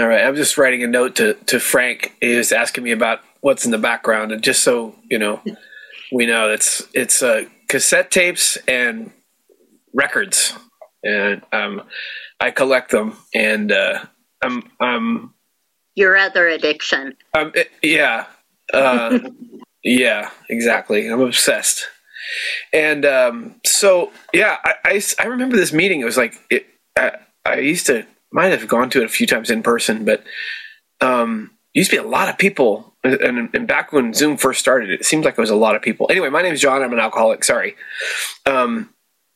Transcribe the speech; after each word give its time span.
All 0.00 0.08
right. 0.08 0.24
I'm 0.24 0.34
just 0.36 0.56
writing 0.56 0.82
a 0.82 0.86
note 0.86 1.16
to, 1.16 1.34
to 1.34 1.60
Frank. 1.60 2.14
He 2.20 2.36
was 2.36 2.52
asking 2.52 2.84
me 2.84 2.90
about 2.92 3.20
what's 3.40 3.64
in 3.66 3.70
the 3.70 3.78
background. 3.78 4.32
And 4.32 4.42
just 4.42 4.62
so, 4.62 4.94
you 5.10 5.18
know, 5.18 5.42
we 6.10 6.24
know 6.24 6.48
it's, 6.50 6.82
it's 6.94 7.22
uh, 7.22 7.44
cassette 7.68 8.10
tapes 8.10 8.56
and 8.66 9.10
records. 9.92 10.54
And 11.04 11.42
um, 11.52 11.82
I 12.40 12.50
collect 12.50 12.92
them. 12.92 13.16
And 13.34 13.72
uh, 13.72 14.04
I'm, 14.42 14.70
I'm, 14.80 15.34
Your 15.96 16.16
other 16.16 16.48
addiction. 16.48 17.14
um, 17.36 17.52
it- 17.54 17.70
yeah. 17.82 18.26
Uh, 18.72 19.18
yeah, 19.84 20.30
exactly. 20.48 21.08
I'm 21.08 21.20
obsessed. 21.20 21.86
And 22.72 23.04
um, 23.04 23.56
so, 23.66 24.12
yeah, 24.32 24.58
I 24.84 25.02
I 25.18 25.24
remember 25.24 25.56
this 25.56 25.72
meeting. 25.72 26.00
It 26.00 26.04
was 26.04 26.16
like, 26.16 26.34
it, 26.48 26.66
I, 26.96 27.12
I 27.44 27.56
used 27.58 27.86
to, 27.86 28.06
might 28.32 28.52
have 28.52 28.68
gone 28.68 28.90
to 28.90 29.00
it 29.00 29.04
a 29.04 29.08
few 29.08 29.26
times 29.26 29.50
in 29.50 29.62
person, 29.62 30.04
but 30.04 30.22
um, 31.00 31.50
used 31.74 31.90
to 31.90 31.96
be 31.96 32.02
a 32.02 32.08
lot 32.08 32.28
of 32.28 32.38
people. 32.38 32.94
And, 33.02 33.48
and 33.54 33.66
back 33.66 33.92
when 33.92 34.12
Zoom 34.12 34.36
first 34.36 34.60
started, 34.60 34.90
it 34.90 35.06
seemed 35.06 35.24
like 35.24 35.38
it 35.38 35.40
was 35.40 35.50
a 35.50 35.56
lot 35.56 35.74
of 35.74 35.82
people. 35.82 36.06
Anyway, 36.10 36.28
my 36.28 36.42
name 36.42 36.52
is 36.52 36.60
John. 36.60 36.82
I'm 36.82 36.92
an 36.92 36.98
alcoholic. 36.98 37.44
Sorry. 37.44 37.74
Um, 38.44 38.90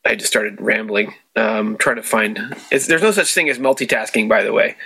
I 0.04 0.16
just 0.16 0.30
started 0.30 0.60
rambling, 0.60 1.14
um, 1.34 1.78
trying 1.78 1.96
to 1.96 2.02
find. 2.02 2.38
There's 2.70 3.02
no 3.02 3.10
such 3.10 3.32
thing 3.32 3.48
as 3.48 3.58
multitasking, 3.58 4.28
by 4.28 4.44
the 4.44 4.52
way. 4.52 4.76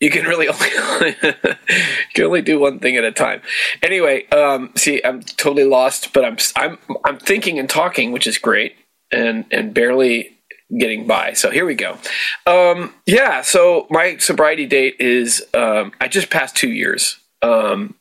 You 0.00 0.10
can 0.10 0.24
really 0.24 0.48
only 0.80 1.14
you 1.22 2.12
can 2.14 2.24
only 2.24 2.42
do 2.42 2.58
one 2.58 2.78
thing 2.78 2.96
at 2.96 3.04
a 3.04 3.12
time. 3.12 3.42
Anyway, 3.82 4.26
um, 4.30 4.72
see, 4.74 5.02
I'm 5.04 5.22
totally 5.22 5.64
lost, 5.64 6.12
but 6.14 6.24
I'm 6.24 6.38
I'm 6.56 6.78
I'm 7.04 7.18
thinking 7.18 7.58
and 7.58 7.68
talking, 7.68 8.10
which 8.10 8.26
is 8.26 8.38
great, 8.38 8.74
and 9.12 9.44
and 9.50 9.74
barely 9.74 10.38
getting 10.78 11.06
by. 11.06 11.32
So 11.32 11.50
here 11.50 11.66
we 11.66 11.74
go. 11.74 11.98
Um, 12.46 12.94
yeah. 13.06 13.42
So 13.42 13.86
my 13.90 14.16
sobriety 14.18 14.66
date 14.66 14.96
is 14.98 15.44
um, 15.54 15.92
I 16.00 16.08
just 16.08 16.30
passed 16.30 16.56
two 16.56 16.70
years, 16.70 17.18
um, 17.42 17.94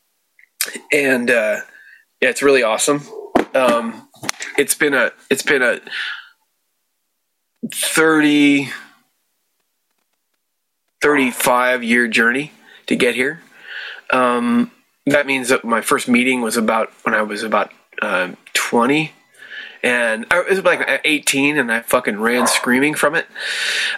and 0.91 1.30
uh, 1.30 1.61
yeah, 2.22 2.30
it's 2.30 2.41
really 2.41 2.63
awesome. 2.63 3.02
Um, 3.53 4.09
it's 4.58 4.75
been 4.75 4.94
a 4.94 5.11
it's 5.30 5.44
been 5.44 5.61
a 5.61 5.80
thirty. 7.73 8.69
35 11.02 11.83
year 11.83 12.08
journey 12.08 12.52
to 12.88 12.95
get 12.95 13.16
here. 13.16 13.41
Um, 14.11 14.72
that 15.06 15.25
means 15.25 15.50
that 15.50 15.66
my 15.66 15.81
first 15.81 16.08
meeting 16.08 16.41
was 16.41 16.58
about 16.58 16.91
when 17.03 17.16
I 17.16 17.23
was 17.23 17.44
about 17.44 17.72
um 18.02 18.38
20. 18.53 19.11
And 19.84 20.26
I 20.30 20.42
was 20.42 20.64
like 20.64 21.02
18 21.04 21.58
and 21.58 21.72
I 21.72 21.82
fucking 21.82 22.20
ran 22.20 22.48
screaming 22.48 22.94
from 22.94 23.16
it. 23.16 23.28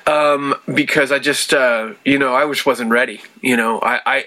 Um, 0.08 0.56
because 0.74 1.12
I 1.12 1.20
just, 1.20 1.54
uh, 1.54 1.94
you 2.06 2.18
know, 2.18 2.34
I 2.34 2.48
just 2.48 2.66
wasn't 2.66 2.92
ready. 2.92 3.22
You 3.42 3.58
know, 3.58 3.80
I, 3.80 4.00
I, 4.06 4.26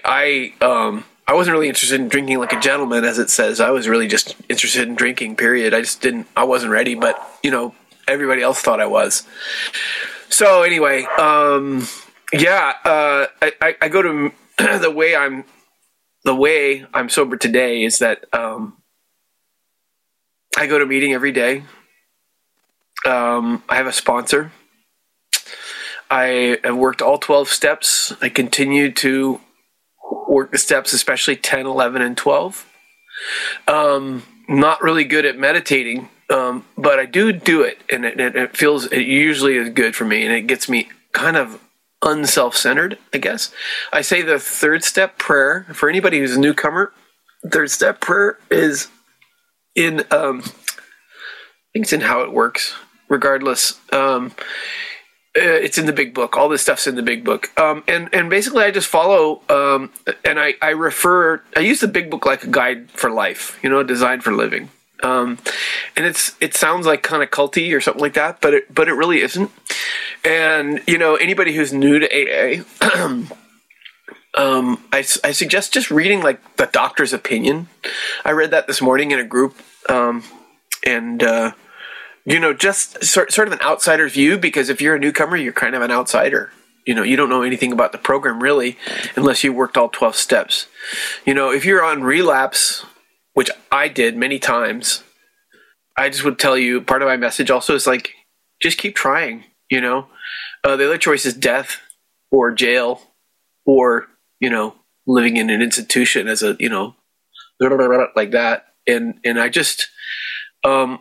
I, 0.61 0.65
um, 0.65 1.05
I 1.27 1.33
wasn't 1.33 1.55
really 1.55 1.67
interested 1.67 1.99
in 1.99 2.07
drinking 2.07 2.39
like 2.39 2.53
a 2.53 2.59
gentleman, 2.59 3.03
as 3.03 3.19
it 3.19 3.29
says. 3.29 3.59
I 3.59 3.71
was 3.71 3.87
really 3.87 4.07
just 4.07 4.35
interested 4.49 4.87
in 4.87 4.95
drinking, 4.95 5.35
period. 5.35 5.73
I 5.73 5.81
just 5.81 6.01
didn't, 6.01 6.27
I 6.37 6.43
wasn't 6.43 6.71
ready, 6.71 6.95
but, 6.95 7.21
you 7.43 7.51
know, 7.51 7.73
everybody 8.07 8.41
else 8.41 8.61
thought 8.61 8.79
I 8.79 8.87
was. 8.87 9.23
So 10.29 10.63
anyway, 10.63 11.03
um, 11.17 11.87
yeah, 12.33 12.73
uh, 12.85 13.27
I, 13.41 13.51
I, 13.61 13.75
I 13.81 13.89
go 13.89 14.01
to 14.01 14.31
the 14.79 14.91
way 14.91 15.15
I'm 15.15 15.45
the 16.23 16.35
way 16.35 16.85
I'm 16.93 17.07
sober 17.07 17.37
today 17.37 17.83
is 17.83 17.99
that 17.99 18.25
um, 18.33 18.77
I 20.57 20.65
go 20.65 20.79
to 20.79 20.85
meeting 20.85 21.13
every 21.13 21.31
day. 21.31 21.63
Um, 23.05 23.63
I 23.69 23.75
have 23.75 23.85
a 23.85 23.93
sponsor. 23.93 24.51
I 26.09 26.57
have 26.63 26.75
worked 26.75 27.03
all 27.03 27.19
12 27.19 27.47
steps. 27.47 28.13
I 28.21 28.29
continue 28.29 28.91
to 28.93 29.39
work 30.27 30.51
the 30.51 30.57
steps, 30.57 30.93
especially 30.93 31.35
10, 31.35 31.67
11, 31.67 32.01
and 32.01 32.17
12. 32.17 32.65
Um, 33.67 34.23
not 34.49 34.81
really 34.81 35.03
good 35.03 35.25
at 35.25 35.37
meditating, 35.37 36.09
um, 36.31 36.65
but 36.75 36.97
I 36.97 37.05
do 37.05 37.31
do 37.31 37.61
it, 37.61 37.79
and 37.91 38.03
it, 38.03 38.19
it, 38.19 38.35
it 38.35 38.57
feels 38.57 38.85
it 38.87 39.05
usually 39.05 39.57
is 39.57 39.69
good 39.69 39.95
for 39.95 40.05
me, 40.05 40.23
and 40.25 40.33
it 40.33 40.47
gets 40.47 40.67
me 40.67 40.89
kind 41.11 41.37
of 41.37 41.61
unself-centered 42.03 42.95
i 43.11 43.17
guess 43.17 43.51
i 43.91 44.01
say 44.01 44.21
the 44.21 44.37
third 44.37 44.83
step 44.83 45.17
prayer 45.17 45.65
for 45.73 45.89
anybody 45.89 46.19
who's 46.19 46.35
a 46.35 46.39
newcomer 46.39 46.93
third 47.51 47.71
step 47.71 47.99
prayer 47.99 48.37
is 48.51 48.87
in 49.77 50.01
um 50.11 50.41
i 50.41 51.67
think 51.71 51.85
it's 51.85 51.93
in 51.93 52.01
how 52.01 52.21
it 52.23 52.33
works 52.33 52.75
regardless. 53.07 53.79
Um 53.93 54.33
uh, 55.37 55.61
it's 55.65 55.77
in 55.77 55.85
the 55.85 55.93
big 55.93 56.15
book. 56.15 56.35
All 56.35 56.49
this 56.49 56.63
stuff's 56.63 56.87
in 56.87 56.95
the 56.95 57.03
big 57.03 57.23
book. 57.23 57.57
Um 57.57 57.83
and 57.87 58.09
and 58.11 58.29
basically 58.29 58.63
i 58.63 58.71
just 58.71 58.87
follow 58.87 59.41
um 59.49 59.91
and 60.25 60.39
i 60.39 60.55
i 60.61 60.71
refer 60.71 61.41
i 61.55 61.61
use 61.61 61.79
the 61.79 61.87
big 61.87 62.09
book 62.09 62.25
like 62.25 62.43
a 62.43 62.47
guide 62.47 62.91
for 62.91 63.09
life 63.11 63.57
you 63.63 63.69
know 63.69 63.83
designed 63.83 64.23
for 64.23 64.33
living. 64.33 64.69
Um, 65.03 65.37
and 65.95 66.05
it's 66.05 66.35
it 66.41 66.55
sounds 66.55 66.85
like 66.87 67.03
kind 67.03 67.21
of 67.21 67.29
culty 67.29 67.75
or 67.75 67.81
something 67.81 68.01
like 68.01 68.15
that, 68.15 68.41
but 68.41 68.53
it 68.53 68.73
but 68.73 68.87
it 68.87 68.93
really 68.93 69.21
isn't. 69.21 69.51
And 70.23 70.81
you 70.87 70.97
know, 70.97 71.15
anybody 71.15 71.53
who's 71.53 71.71
new 71.71 71.99
to 71.99 72.07
AA, 72.07 72.63
um, 74.37 74.83
I, 74.91 74.99
I 75.23 75.31
suggest 75.31 75.73
just 75.73 75.91
reading 75.91 76.21
like 76.21 76.57
the 76.57 76.67
doctor's 76.67 77.13
opinion. 77.13 77.67
I 78.23 78.31
read 78.31 78.51
that 78.51 78.67
this 78.67 78.81
morning 78.81 79.11
in 79.11 79.19
a 79.19 79.23
group, 79.25 79.55
um, 79.89 80.23
and 80.85 81.21
uh, 81.23 81.51
you 82.25 82.39
know, 82.39 82.53
just 82.53 83.03
sort 83.03 83.31
sort 83.31 83.47
of 83.47 83.53
an 83.53 83.61
outsider's 83.61 84.13
view 84.13 84.37
because 84.37 84.69
if 84.69 84.81
you're 84.81 84.95
a 84.95 84.99
newcomer, 84.99 85.37
you're 85.37 85.53
kind 85.53 85.75
of 85.75 85.81
an 85.81 85.91
outsider. 85.91 86.51
You 86.85 86.95
know, 86.95 87.03
you 87.03 87.17
don't 87.17 87.29
know 87.29 87.41
anything 87.41 87.73
about 87.73 87.91
the 87.91 87.97
program 87.97 88.41
really, 88.41 88.77
unless 89.15 89.43
you 89.43 89.51
worked 89.51 89.75
all 89.75 89.89
twelve 89.89 90.15
steps. 90.15 90.67
You 91.25 91.33
know, 91.33 91.51
if 91.51 91.65
you're 91.65 91.83
on 91.83 92.03
relapse 92.03 92.85
which 93.37 93.51
I 93.71 93.87
did 93.87 94.17
many 94.17 94.39
times, 94.39 95.03
I 95.95 96.09
just 96.09 96.23
would 96.23 96.39
tell 96.39 96.57
you 96.57 96.81
part 96.81 97.03
of 97.03 97.07
my 97.07 97.17
message 97.17 97.51
also 97.51 97.75
is 97.75 97.85
like, 97.85 98.09
just 98.59 98.79
keep 98.79 98.95
trying, 98.95 99.43
you 99.69 99.79
know? 99.79 100.07
Uh, 100.63 100.75
the 100.75 100.85
other 100.85 100.97
choice 100.97 101.23
is 101.23 101.35
death 101.35 101.77
or 102.31 102.51
jail 102.51 102.99
or, 103.63 104.07
you 104.39 104.49
know, 104.49 104.75
living 105.05 105.37
in 105.37 105.49
an 105.49 105.61
institution 105.61 106.27
as 106.27 106.43
a, 106.43 106.55
you 106.59 106.69
know, 106.69 106.95
like 108.15 108.31
that. 108.31 108.65
And, 108.85 109.19
and 109.25 109.39
I 109.39 109.49
just, 109.49 109.89
um, 110.63 110.99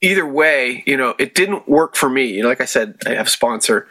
either 0.00 0.26
way, 0.26 0.82
you 0.86 0.96
know, 0.96 1.14
it 1.18 1.34
didn't 1.34 1.68
work 1.68 1.96
for 1.96 2.08
me. 2.08 2.26
You 2.26 2.42
know, 2.42 2.48
like 2.48 2.60
I 2.60 2.66
said, 2.66 2.96
I 3.06 3.10
have 3.10 3.28
sponsor. 3.28 3.88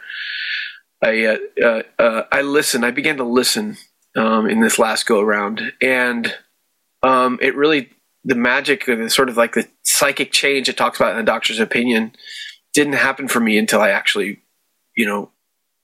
I, 1.02 1.24
uh, 1.24 1.36
uh, 1.62 1.82
uh, 1.98 2.22
I 2.32 2.42
listened, 2.42 2.84
I 2.84 2.90
began 2.90 3.16
to 3.18 3.24
listen, 3.24 3.76
um, 4.16 4.48
in 4.48 4.60
this 4.60 4.78
last 4.78 5.06
go 5.06 5.20
around 5.20 5.72
and, 5.80 6.34
um, 7.02 7.38
it 7.40 7.54
really 7.54 7.90
the 8.24 8.34
magic 8.34 8.88
of 8.88 8.98
the 8.98 9.08
sort 9.08 9.28
of 9.28 9.36
like 9.36 9.54
the 9.54 9.68
psychic 9.84 10.32
change 10.32 10.68
it 10.68 10.76
talks 10.76 10.98
about 10.98 11.12
in 11.12 11.18
the 11.18 11.22
doctor's 11.22 11.60
opinion 11.60 12.12
didn't 12.74 12.94
happen 12.94 13.28
for 13.28 13.40
me 13.40 13.56
until 13.58 13.80
I 13.80 13.90
actually, 13.90 14.42
you 14.94 15.06
know, 15.06 15.30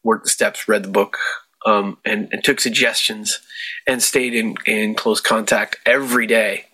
worked 0.03 0.25
the 0.25 0.31
steps, 0.31 0.69
read 0.69 0.83
the 0.83 0.91
book, 0.91 1.19
um, 1.65 1.99
and, 2.05 2.29
and 2.33 2.45
took 2.45 2.61
suggestions 2.61 3.41
and 3.87 4.03
stayed 4.03 4.35
in, 4.35 4.55
in 4.67 4.95
close 4.95 5.21
contact 5.21 5.77
every 5.87 6.27
day 6.27 6.67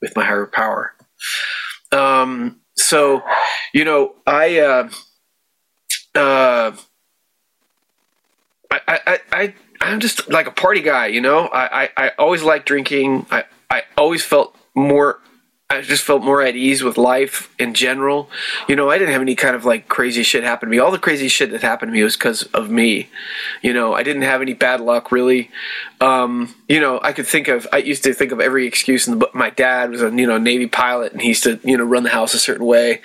with 0.00 0.16
my 0.16 0.24
higher 0.24 0.46
power. 0.46 0.94
Um, 1.92 2.60
so, 2.76 3.22
you 3.72 3.84
know, 3.84 4.14
I, 4.26 4.58
uh, 4.58 4.88
uh, 6.14 6.72
I, 8.70 8.80
I, 8.88 9.18
I, 9.32 9.54
I'm 9.80 10.00
just 10.00 10.28
like 10.28 10.46
a 10.46 10.50
party 10.50 10.80
guy, 10.80 11.06
you 11.06 11.20
know. 11.20 11.46
I, 11.46 11.84
I, 11.84 11.90
I 11.96 12.10
always 12.18 12.42
liked 12.42 12.66
drinking. 12.66 13.26
I, 13.30 13.44
I 13.70 13.82
always 13.96 14.24
felt 14.24 14.56
more. 14.74 15.20
I 15.70 15.80
just 15.80 16.04
felt 16.04 16.22
more 16.22 16.42
at 16.42 16.56
ease 16.56 16.82
with 16.82 16.98
life 16.98 17.52
in 17.58 17.72
general. 17.72 18.28
You 18.68 18.76
know, 18.76 18.90
I 18.90 18.98
didn't 18.98 19.12
have 19.12 19.22
any 19.22 19.34
kind 19.34 19.56
of 19.56 19.64
like 19.64 19.88
crazy 19.88 20.22
shit 20.22 20.44
happen 20.44 20.68
to 20.68 20.70
me. 20.70 20.78
All 20.78 20.90
the 20.90 20.98
crazy 20.98 21.26
shit 21.26 21.52
that 21.52 21.62
happened 21.62 21.90
to 21.90 21.92
me 21.94 22.02
was 22.04 22.16
because 22.16 22.42
of 22.52 22.70
me. 22.70 23.08
You 23.62 23.72
know, 23.72 23.94
I 23.94 24.02
didn't 24.02 24.22
have 24.22 24.42
any 24.42 24.52
bad 24.52 24.82
luck 24.82 25.10
really. 25.10 25.50
Um, 26.02 26.54
you 26.68 26.80
know, 26.80 27.00
I 27.02 27.12
could 27.12 27.26
think 27.26 27.48
of. 27.48 27.66
I 27.72 27.78
used 27.78 28.04
to 28.04 28.12
think 28.12 28.30
of 28.30 28.40
every 28.40 28.66
excuse 28.66 29.06
in 29.06 29.12
the 29.14 29.20
book. 29.20 29.34
My 29.34 29.48
dad 29.48 29.90
was 29.90 30.02
a 30.02 30.10
you 30.10 30.26
know 30.26 30.36
Navy 30.36 30.66
pilot, 30.66 31.12
and 31.12 31.22
he 31.22 31.28
used 31.28 31.44
to 31.44 31.58
you 31.64 31.78
know 31.78 31.84
run 31.84 32.02
the 32.02 32.10
house 32.10 32.34
a 32.34 32.38
certain 32.38 32.66
way. 32.66 33.00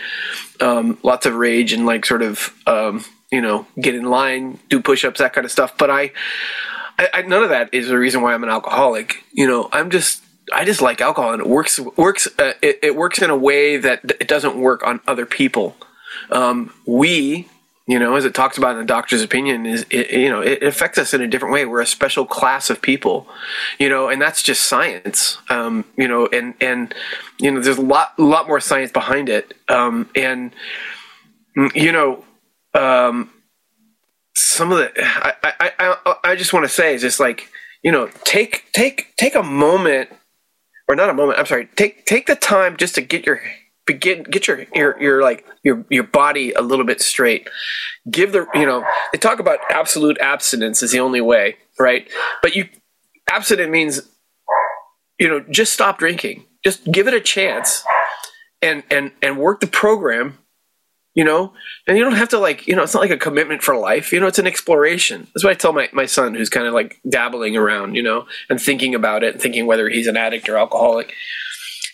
Um, 0.59 0.97
lots 1.01 1.25
of 1.25 1.35
rage 1.35 1.71
and 1.71 1.85
like 1.85 2.05
sort 2.05 2.21
of 2.21 2.53
um, 2.67 3.05
you 3.31 3.41
know 3.41 3.67
get 3.79 3.95
in 3.95 4.03
line, 4.03 4.59
do 4.67 4.81
push-ups, 4.81 5.19
that 5.19 5.31
kind 5.31 5.45
of 5.45 5.51
stuff. 5.51 5.77
But 5.77 5.89
I, 5.89 6.11
I, 6.99 7.09
I 7.13 7.21
none 7.21 7.41
of 7.41 7.49
that 7.49 7.73
is 7.73 7.87
the 7.87 7.97
reason 7.97 8.21
why 8.21 8.33
I'm 8.33 8.43
an 8.43 8.49
alcoholic. 8.49 9.23
You 9.31 9.47
know, 9.47 9.69
I'm 9.71 9.89
just 9.89 10.23
I 10.51 10.65
just 10.65 10.81
like 10.81 11.01
alcohol, 11.01 11.33
and 11.33 11.41
it 11.41 11.47
works 11.47 11.79
works. 11.79 12.27
Uh, 12.37 12.53
it, 12.61 12.79
it, 12.83 12.95
works 12.95 13.21
in 13.21 13.29
a 13.29 13.35
way 13.35 13.77
that 13.77 14.01
it 14.19 14.27
doesn't 14.27 14.59
work 14.59 14.85
on 14.85 14.99
other 15.07 15.25
people. 15.25 15.75
Um, 16.31 16.73
we, 16.85 17.47
you 17.87 17.99
know, 17.99 18.15
as 18.15 18.25
it 18.25 18.33
talks 18.33 18.57
about 18.57 18.71
in 18.71 18.77
the 18.77 18.85
doctor's 18.85 19.21
opinion, 19.21 19.65
is 19.65 19.85
it, 19.89 20.11
you 20.11 20.29
know 20.29 20.41
it 20.41 20.63
affects 20.63 20.97
us 20.97 21.13
in 21.13 21.21
a 21.21 21.27
different 21.27 21.53
way. 21.53 21.65
We're 21.65 21.81
a 21.81 21.85
special 21.85 22.25
class 22.25 22.69
of 22.69 22.81
people, 22.81 23.27
you 23.79 23.89
know, 23.89 24.09
and 24.09 24.21
that's 24.21 24.41
just 24.43 24.63
science. 24.63 25.37
Um, 25.49 25.85
you 25.97 26.07
know, 26.07 26.27
and 26.27 26.53
and 26.61 26.93
you 27.39 27.51
know, 27.51 27.59
there's 27.61 27.77
a 27.77 27.81
lot 27.81 28.17
lot 28.19 28.47
more 28.47 28.59
science 28.59 28.91
behind 28.91 29.29
it, 29.29 29.53
um, 29.67 30.09
and 30.15 30.51
you 31.75 31.91
know. 31.91 32.23
Um, 32.75 33.31
some 34.35 34.71
of 34.71 34.77
the 34.77 34.91
I 35.01 35.33
I 35.43 35.71
I, 36.05 36.15
I 36.23 36.35
just 36.35 36.53
want 36.53 36.65
to 36.65 36.69
say 36.69 36.95
is 36.95 37.01
just 37.01 37.19
like 37.19 37.49
you 37.83 37.91
know 37.91 38.09
take 38.23 38.65
take 38.71 39.15
take 39.17 39.35
a 39.35 39.43
moment 39.43 40.09
or 40.89 40.95
not 40.95 41.09
a 41.09 41.13
moment. 41.13 41.39
I'm 41.39 41.45
sorry. 41.45 41.69
Take 41.75 42.05
take 42.05 42.25
the 42.25 42.35
time 42.35 42.75
just 42.75 42.95
to 42.95 43.01
get 43.01 43.25
your 43.25 43.41
begin 43.85 44.23
get 44.23 44.47
your 44.47 44.65
your 44.73 45.01
your 45.01 45.21
like 45.21 45.45
your 45.63 45.85
your 45.89 46.03
body 46.03 46.51
a 46.53 46.61
little 46.61 46.85
bit 46.85 46.99
straight. 46.99 47.47
Give 48.09 48.31
the 48.31 48.47
you 48.55 48.65
know 48.65 48.83
they 49.13 49.19
talk 49.19 49.39
about 49.39 49.59
absolute 49.69 50.17
abstinence 50.19 50.83
is 50.83 50.91
the 50.91 50.99
only 50.99 51.21
way, 51.21 51.55
right? 51.79 52.09
But 52.41 52.55
you 52.55 52.67
abstinent 53.29 53.71
means 53.71 54.01
you 55.19 55.29
know 55.29 55.39
just 55.49 55.71
stop 55.71 55.99
drinking. 55.99 56.45
Just 56.63 56.83
give 56.91 57.07
it 57.07 57.13
a 57.13 57.21
chance 57.21 57.85
and 58.61 58.83
and 58.89 59.11
and 59.21 59.37
work 59.37 59.61
the 59.61 59.67
program 59.67 60.39
you 61.13 61.23
know? 61.23 61.53
And 61.87 61.97
you 61.97 62.03
don't 62.03 62.15
have 62.15 62.29
to 62.29 62.39
like 62.39 62.67
you 62.67 62.75
know 62.75 62.83
it's 62.83 62.93
not 62.93 63.01
like 63.01 63.11
a 63.11 63.17
commitment 63.17 63.63
for 63.63 63.75
life 63.75 64.11
you 64.11 64.19
know 64.19 64.27
it's 64.27 64.39
an 64.39 64.47
exploration. 64.47 65.27
That's 65.33 65.43
what 65.43 65.51
i 65.51 65.55
tell 65.55 65.73
my, 65.73 65.89
my 65.91 66.05
son 66.05 66.35
who's 66.35 66.49
kind 66.49 66.67
of 66.67 66.73
like 66.73 66.99
dabbling 67.07 67.57
around 67.57 67.95
you 67.95 68.03
know 68.03 68.25
and 68.49 68.61
thinking 68.61 68.95
about 68.95 69.23
it 69.23 69.33
and 69.33 69.41
thinking 69.41 69.65
whether 69.65 69.89
he's 69.89 70.07
an 70.07 70.17
addict 70.17 70.49
or 70.49 70.57
alcoholic. 70.57 71.13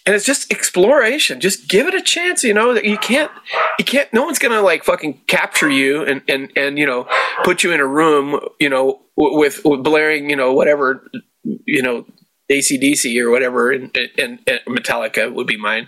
And 0.08 0.14
it's 0.14 0.26
just 0.26 0.52
exploration. 0.52 1.40
Just 1.40 1.68
give 1.68 1.88
it 1.88 1.96
a 1.96 2.02
chance 2.02 2.44
you 2.44 2.54
know? 2.54 2.74
That 2.74 2.86
you 2.86 2.98
can't 2.98 3.32
you 3.80 3.86
can't 3.86 4.12
no 4.14 4.24
one's 4.24 4.40
gonna 4.40 4.62
like 4.62 4.84
fucking 4.84 5.22
capture 5.28 5.70
you 5.70 6.04
and 6.04 6.22
and 6.28 6.52
and 6.56 6.78
you 6.78 6.86
know 6.86 7.08
put 7.44 7.64
you 7.64 7.72
in 7.72 7.80
a 7.80 7.88
room 7.88 8.40
you 8.60 8.70
know 8.70 9.02
with, 9.16 9.62
with 9.64 9.84
blaring 9.84 10.30
you 10.30 10.36
know 10.36 10.54
whatever 10.54 11.10
you 11.44 11.82
know 11.82 12.06
ACDC 12.52 13.20
or 13.22 13.32
whatever, 13.32 13.72
and, 13.72 13.96
and, 14.18 14.40
and 14.48 14.60
Metallica 14.68 15.34
would 15.34 15.48
be 15.48 15.58
mine, 15.58 15.88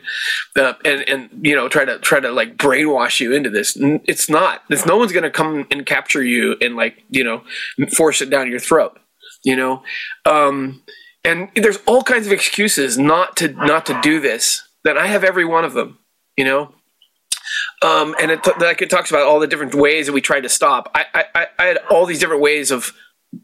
uh, 0.57 0.73
and 0.83 1.07
and 1.07 1.29
you 1.41 1.55
know 1.55 1.67
try 1.67 1.85
to 1.85 1.99
try 1.99 2.19
to 2.19 2.31
like 2.31 2.57
brainwash 2.57 3.19
you 3.19 3.33
into 3.33 3.49
this. 3.49 3.77
It's 3.79 4.29
not. 4.29 4.63
It's 4.69 4.85
no 4.85 4.97
one's 4.97 5.11
going 5.11 5.23
to 5.23 5.29
come 5.29 5.67
and 5.69 5.85
capture 5.85 6.23
you 6.23 6.55
and 6.61 6.75
like 6.75 7.03
you 7.09 7.23
know 7.23 7.43
force 7.95 8.21
it 8.21 8.29
down 8.29 8.49
your 8.49 8.59
throat. 8.59 8.99
You 9.43 9.55
know, 9.55 9.83
um, 10.25 10.81
and 11.23 11.49
there's 11.55 11.77
all 11.85 12.03
kinds 12.03 12.25
of 12.25 12.33
excuses 12.33 12.97
not 12.97 13.37
to 13.37 13.49
not 13.49 13.85
to 13.85 13.99
do 14.01 14.19
this. 14.19 14.63
That 14.83 14.97
I 14.97 15.07
have 15.07 15.23
every 15.23 15.45
one 15.45 15.63
of 15.65 15.73
them. 15.73 15.99
You 16.37 16.45
know, 16.45 16.73
um, 17.81 18.15
and 18.19 18.31
it, 18.31 18.39
like 18.59 18.81
it 18.81 18.89
talks 18.89 19.11
about 19.11 19.27
all 19.27 19.39
the 19.39 19.47
different 19.47 19.75
ways 19.75 20.07
that 20.07 20.13
we 20.13 20.21
tried 20.21 20.41
to 20.41 20.49
stop. 20.49 20.89
I, 20.95 21.05
I, 21.35 21.47
I 21.59 21.65
had 21.65 21.77
all 21.89 22.05
these 22.05 22.19
different 22.19 22.41
ways 22.41 22.71
of 22.71 22.93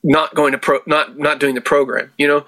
not 0.04 0.36
going 0.36 0.52
to 0.52 0.58
pro, 0.58 0.80
not 0.86 1.18
not 1.18 1.40
doing 1.40 1.56
the 1.56 1.62
program. 1.62 2.12
You 2.18 2.28
know, 2.28 2.46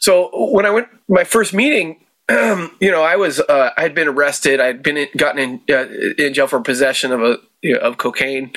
so 0.00 0.30
when 0.52 0.66
I 0.66 0.70
went 0.70 0.88
my 1.08 1.24
first 1.24 1.54
meeting, 1.54 2.04
um, 2.28 2.76
you 2.80 2.90
know, 2.90 3.02
I 3.02 3.16
was 3.16 3.40
uh, 3.40 3.70
I 3.76 3.82
had 3.82 3.94
been 3.94 4.08
arrested. 4.08 4.60
I 4.60 4.66
had 4.66 4.82
been 4.82 4.96
in, 4.96 5.08
gotten 5.16 5.60
in 5.68 5.74
uh, 5.74 5.86
in 6.18 6.34
jail 6.34 6.46
for 6.46 6.60
possession 6.60 7.12
of 7.12 7.22
a 7.22 7.38
you 7.62 7.74
know, 7.74 7.80
of 7.80 7.98
cocaine, 7.98 8.52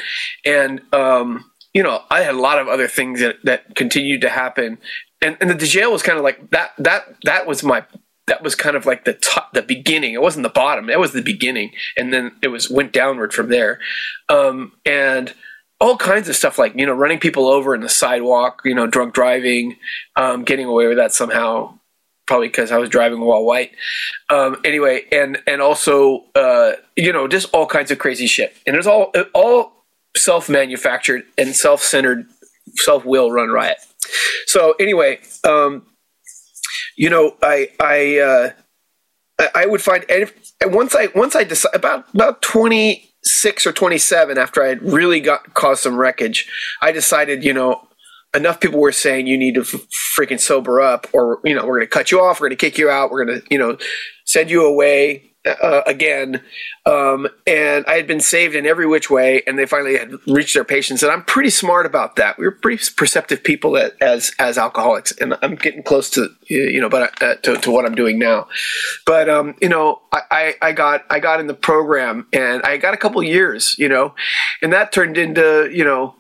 and 0.45 0.81
um, 0.93 1.49
you 1.73 1.83
know, 1.83 2.03
I 2.09 2.21
had 2.21 2.35
a 2.35 2.39
lot 2.39 2.59
of 2.59 2.67
other 2.67 2.87
things 2.87 3.19
that 3.19 3.37
that 3.43 3.75
continued 3.75 4.21
to 4.21 4.29
happen. 4.29 4.77
And 5.21 5.37
and 5.41 5.49
the 5.49 5.55
jail 5.65 5.91
was 5.91 6.01
kind 6.01 6.17
of 6.17 6.23
like 6.23 6.49
that. 6.51 6.71
That 6.77 7.15
that 7.23 7.45
was 7.45 7.63
my 7.63 7.85
that 8.27 8.43
was 8.43 8.55
kind 8.55 8.75
of 8.75 8.85
like 8.85 9.05
the 9.05 9.13
top, 9.13 9.53
the 9.53 9.61
beginning. 9.61 10.13
It 10.13 10.21
wasn't 10.21 10.43
the 10.43 10.49
bottom. 10.49 10.87
That 10.87 10.99
was 10.99 11.13
the 11.13 11.21
beginning, 11.21 11.71
and 11.97 12.13
then 12.13 12.31
it 12.41 12.47
was 12.47 12.69
went 12.69 12.93
downward 12.93 13.33
from 13.33 13.49
there. 13.49 13.79
Um, 14.29 14.73
and 14.85 15.33
all 15.79 15.97
kinds 15.97 16.27
of 16.27 16.35
stuff 16.35 16.57
like 16.57 16.75
you 16.75 16.85
know 16.85 16.93
running 16.93 17.19
people 17.19 17.47
over 17.47 17.73
in 17.73 17.81
the 17.81 17.89
sidewalk 17.89 18.61
you 18.65 18.75
know 18.75 18.87
drunk 18.87 19.13
driving 19.13 19.77
um, 20.15 20.43
getting 20.43 20.65
away 20.65 20.87
with 20.87 20.97
that 20.97 21.13
somehow 21.13 21.73
probably 22.27 22.47
because 22.47 22.71
i 22.71 22.77
was 22.77 22.89
driving 22.89 23.19
while 23.21 23.43
white. 23.43 23.71
Um, 24.29 24.57
anyway 24.63 25.05
and 25.11 25.41
and 25.47 25.61
also 25.61 26.25
uh, 26.35 26.73
you 26.95 27.11
know 27.11 27.27
just 27.27 27.51
all 27.53 27.65
kinds 27.65 27.91
of 27.91 27.97
crazy 27.97 28.27
shit. 28.27 28.55
And 28.67 28.75
it's 28.75 28.87
all 28.87 29.11
all 29.33 29.73
self-manufactured 30.15 31.23
and 31.37 31.55
self-centered 31.55 32.27
self-will 32.75 33.31
run 33.31 33.49
riot. 33.49 33.77
So 34.45 34.75
anyway 34.79 35.19
um, 35.43 35.87
you 36.95 37.09
know 37.09 37.35
i 37.41 37.69
i 37.79 38.19
uh, 38.19 38.51
I 39.55 39.65
would 39.65 39.81
find 39.81 40.05
and 40.09 40.31
once 40.65 40.95
I 40.95 41.07
once 41.15 41.35
I 41.35 41.43
decide 41.45 41.73
about 41.73 42.13
about 42.13 42.41
twenty 42.41 43.08
six 43.23 43.67
or 43.67 43.71
27 43.71 44.37
after 44.37 44.63
I 44.63 44.67
had 44.67 44.81
really 44.81 45.19
got 45.19 45.53
caused 45.53 45.83
some 45.83 45.97
wreckage, 45.97 46.49
I 46.81 46.91
decided, 46.91 47.43
you 47.43 47.53
know, 47.53 47.87
enough 48.33 48.59
people 48.59 48.79
were 48.79 48.91
saying 48.91 49.27
you 49.27 49.37
need 49.37 49.55
to 49.55 49.61
f- 49.61 49.87
freaking 50.17 50.39
sober 50.39 50.81
up 50.81 51.07
or, 51.13 51.39
you 51.43 51.55
know, 51.55 51.65
we're 51.65 51.77
going 51.77 51.87
to 51.87 51.91
cut 51.91 52.11
you 52.11 52.21
off. 52.21 52.39
We're 52.39 52.49
going 52.49 52.57
to 52.57 52.65
kick 52.65 52.77
you 52.77 52.89
out. 52.89 53.11
We're 53.11 53.25
going 53.25 53.41
to, 53.41 53.47
you 53.49 53.57
know, 53.57 53.77
send 54.25 54.49
you 54.49 54.65
away 54.65 55.28
uh, 55.61 55.81
again. 55.85 56.41
Um, 56.85 57.27
and 57.45 57.85
I 57.87 57.93
had 57.93 58.07
been 58.07 58.19
saved 58.19 58.55
in 58.55 58.65
every 58.65 58.87
which 58.87 59.09
way, 59.09 59.41
and 59.45 59.57
they 59.57 59.65
finally 59.65 59.97
had 59.97 60.11
reached 60.27 60.53
their 60.53 60.63
patience. 60.63 61.03
And 61.03 61.11
I'm 61.11 61.23
pretty 61.23 61.49
smart 61.49 61.85
about 61.85 62.15
that. 62.15 62.37
We 62.37 62.45
were 62.45 62.51
pretty 62.51 62.83
perceptive 62.95 63.43
people 63.43 63.77
as 64.01 64.31
as 64.39 64.57
alcoholics, 64.57 65.11
and 65.13 65.37
I'm 65.41 65.55
getting 65.55 65.83
close 65.83 66.09
to 66.11 66.29
you 66.47 66.81
know, 66.81 66.89
but 66.89 67.21
uh, 67.21 67.35
to, 67.35 67.57
to 67.57 67.71
what 67.71 67.85
I'm 67.85 67.95
doing 67.95 68.17
now. 68.19 68.47
But 69.05 69.29
um, 69.29 69.55
you 69.61 69.69
know, 69.69 70.01
I, 70.11 70.55
I 70.61 70.71
got 70.71 71.05
I 71.09 71.19
got 71.19 71.39
in 71.39 71.47
the 71.47 71.53
program, 71.53 72.27
and 72.33 72.61
I 72.63 72.77
got 72.77 72.93
a 72.93 72.97
couple 72.97 73.21
years, 73.23 73.75
you 73.77 73.89
know, 73.89 74.15
and 74.61 74.73
that 74.73 74.91
turned 74.91 75.17
into 75.17 75.69
you 75.71 75.83
know 75.83 76.15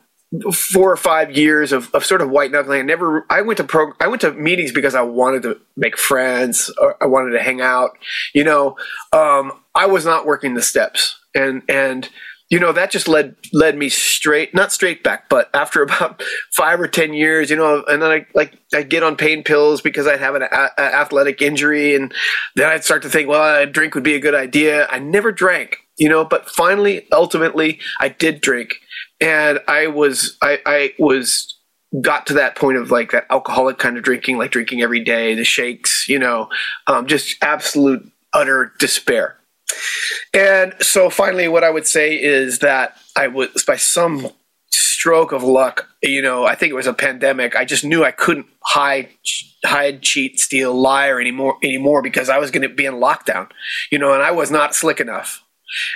four 0.53 0.91
or 0.91 0.97
five 0.97 1.35
years 1.35 1.71
of, 1.71 1.93
of 1.93 2.05
sort 2.05 2.21
of 2.21 2.29
white 2.29 2.51
knuckling. 2.51 2.79
I 2.79 2.83
never, 2.83 3.25
I 3.29 3.41
went 3.41 3.57
to 3.57 3.63
pro, 3.63 3.93
I 3.99 4.07
went 4.07 4.21
to 4.21 4.31
meetings 4.33 4.71
because 4.71 4.93
I 4.93 5.01
wanted 5.01 5.43
to 5.43 5.59
make 5.75 5.97
friends 5.97 6.71
I 7.01 7.05
wanted 7.05 7.31
to 7.31 7.41
hang 7.41 7.61
out. 7.61 7.97
You 8.33 8.43
know, 8.43 8.77
um, 9.11 9.51
I 9.73 9.87
was 9.87 10.05
not 10.05 10.25
working 10.25 10.53
the 10.53 10.61
steps, 10.61 11.19
and 11.33 11.63
and 11.67 12.09
you 12.49 12.59
know 12.59 12.71
that 12.71 12.91
just 12.91 13.07
led 13.07 13.35
led 13.53 13.77
me 13.77 13.89
straight, 13.89 14.53
not 14.53 14.71
straight 14.71 15.03
back, 15.03 15.29
but 15.29 15.49
after 15.53 15.81
about 15.83 16.21
five 16.51 16.79
or 16.79 16.87
ten 16.87 17.13
years, 17.13 17.49
you 17.49 17.55
know, 17.55 17.83
and 17.87 18.01
then 18.01 18.11
I 18.11 18.25
like 18.35 18.59
I 18.73 18.83
get 18.83 19.03
on 19.03 19.15
pain 19.15 19.43
pills 19.43 19.81
because 19.81 20.07
I'd 20.07 20.19
have 20.19 20.35
an 20.35 20.43
a 20.43 20.79
athletic 20.79 21.41
injury, 21.41 21.95
and 21.95 22.13
then 22.55 22.69
I'd 22.69 22.83
start 22.83 23.01
to 23.03 23.09
think, 23.09 23.29
well, 23.29 23.63
a 23.63 23.65
drink 23.65 23.95
would 23.95 24.03
be 24.03 24.15
a 24.15 24.19
good 24.19 24.35
idea. 24.35 24.87
I 24.87 24.99
never 24.99 25.31
drank, 25.31 25.77
you 25.97 26.09
know, 26.09 26.23
but 26.23 26.49
finally, 26.49 27.07
ultimately, 27.11 27.79
I 27.99 28.09
did 28.09 28.41
drink 28.41 28.75
and 29.21 29.59
I 29.67 29.87
was 29.87 30.37
I, 30.41 30.59
I 30.65 30.93
was 30.99 31.55
got 32.01 32.27
to 32.27 32.33
that 32.35 32.55
point 32.55 32.77
of 32.77 32.91
like 32.91 33.11
that 33.11 33.25
alcoholic 33.29 33.77
kind 33.77 33.97
of 33.97 34.03
drinking, 34.03 34.37
like 34.37 34.51
drinking 34.51 34.81
every 34.81 35.03
day, 35.03 35.33
the 35.33 35.43
shakes, 35.43 36.07
you 36.07 36.19
know, 36.19 36.49
um, 36.87 37.07
just 37.07 37.35
absolute 37.41 38.09
utter 38.33 38.73
despair. 38.79 39.37
And 40.33 40.73
so 40.81 41.09
finally, 41.09 41.47
what 41.47 41.63
I 41.63 41.69
would 41.69 41.87
say 41.87 42.21
is 42.21 42.59
that 42.59 42.97
I 43.15 43.27
was 43.27 43.63
by 43.65 43.75
some 43.77 44.29
stroke 44.71 45.31
of 45.31 45.43
luck, 45.43 45.87
you 46.03 46.21
know, 46.21 46.45
I 46.45 46.55
think 46.55 46.71
it 46.71 46.75
was 46.75 46.87
a 46.87 46.93
pandemic. 46.93 47.55
I 47.55 47.65
just 47.65 47.83
knew 47.83 48.03
I 48.03 48.11
couldn't 48.11 48.47
hide, 48.63 49.09
hide, 49.65 50.01
cheat, 50.01 50.39
steal, 50.39 50.73
lie, 50.79 51.07
or 51.07 51.19
anymore 51.19 51.57
anymore 51.63 52.01
because 52.01 52.29
I 52.29 52.37
was 52.37 52.51
going 52.51 52.67
to 52.67 52.73
be 52.73 52.85
in 52.85 52.95
lockdown, 52.95 53.49
you 53.91 53.97
know, 53.97 54.13
and 54.13 54.21
I 54.21 54.31
was 54.31 54.51
not 54.51 54.75
slick 54.75 54.99
enough. 54.99 55.43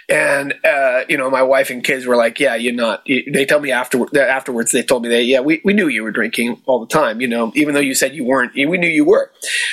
And 0.10 0.54
uh, 0.64 1.04
you 1.10 1.18
know, 1.18 1.30
my 1.30 1.42
wife 1.42 1.70
and 1.70 1.84
kids 1.84 2.06
were 2.06 2.16
like, 2.16 2.40
"Yeah, 2.40 2.56
you're 2.56 2.74
not." 2.74 3.06
They 3.06 3.46
tell 3.46 3.60
me 3.60 3.72
after 3.72 4.06
afterwards. 4.20 4.72
They 4.72 4.84
told 4.84 5.04
me 5.04 5.10
that, 5.10 5.24
"Yeah, 5.24 5.40
we, 5.40 5.62
we 5.64 5.74
knew 5.74 5.88
you 5.88 6.04
were 6.04 6.12
drinking 6.12 6.62
all 6.66 6.80
the 6.80 6.94
time. 6.94 7.22
You 7.22 7.28
know, 7.28 7.52
even 7.56 7.74
though 7.74 7.80
you 7.80 7.96
said 7.96 8.14
you 8.14 8.24
weren't, 8.24 8.54
we 8.54 8.78
knew 8.78 8.88
you 8.88 9.06
were." 9.06 9.32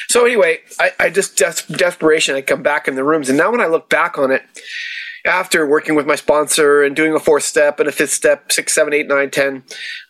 So 0.09 0.25
anyway, 0.25 0.61
I, 0.79 0.93
I 0.99 1.11
just 1.11 1.37
des- 1.37 1.75
desperation. 1.75 2.35
I 2.35 2.43
come 2.43 2.63
back 2.63 2.89
in 2.89 2.95
the 2.95 3.05
rooms, 3.05 3.29
and 3.29 3.37
now 3.37 3.51
when 3.51 3.61
I 3.61 3.67
look 3.67 3.91
back 3.91 4.17
on 4.19 4.31
it, 4.31 4.43
after 5.27 5.67
working 5.67 5.95
with 5.95 6.07
my 6.07 6.17
sponsor 6.17 6.83
and 6.83 6.97
doing 6.97 7.15
a 7.15 7.21
fourth 7.21 7.45
step 7.45 7.79
and 7.79 7.89
a 7.89 7.93
fifth 7.93 8.13
step, 8.13 8.51
six, 8.53 8.73
seven, 8.73 8.95
eight, 8.95 9.07
nine, 9.07 9.31
10, 9.31 9.65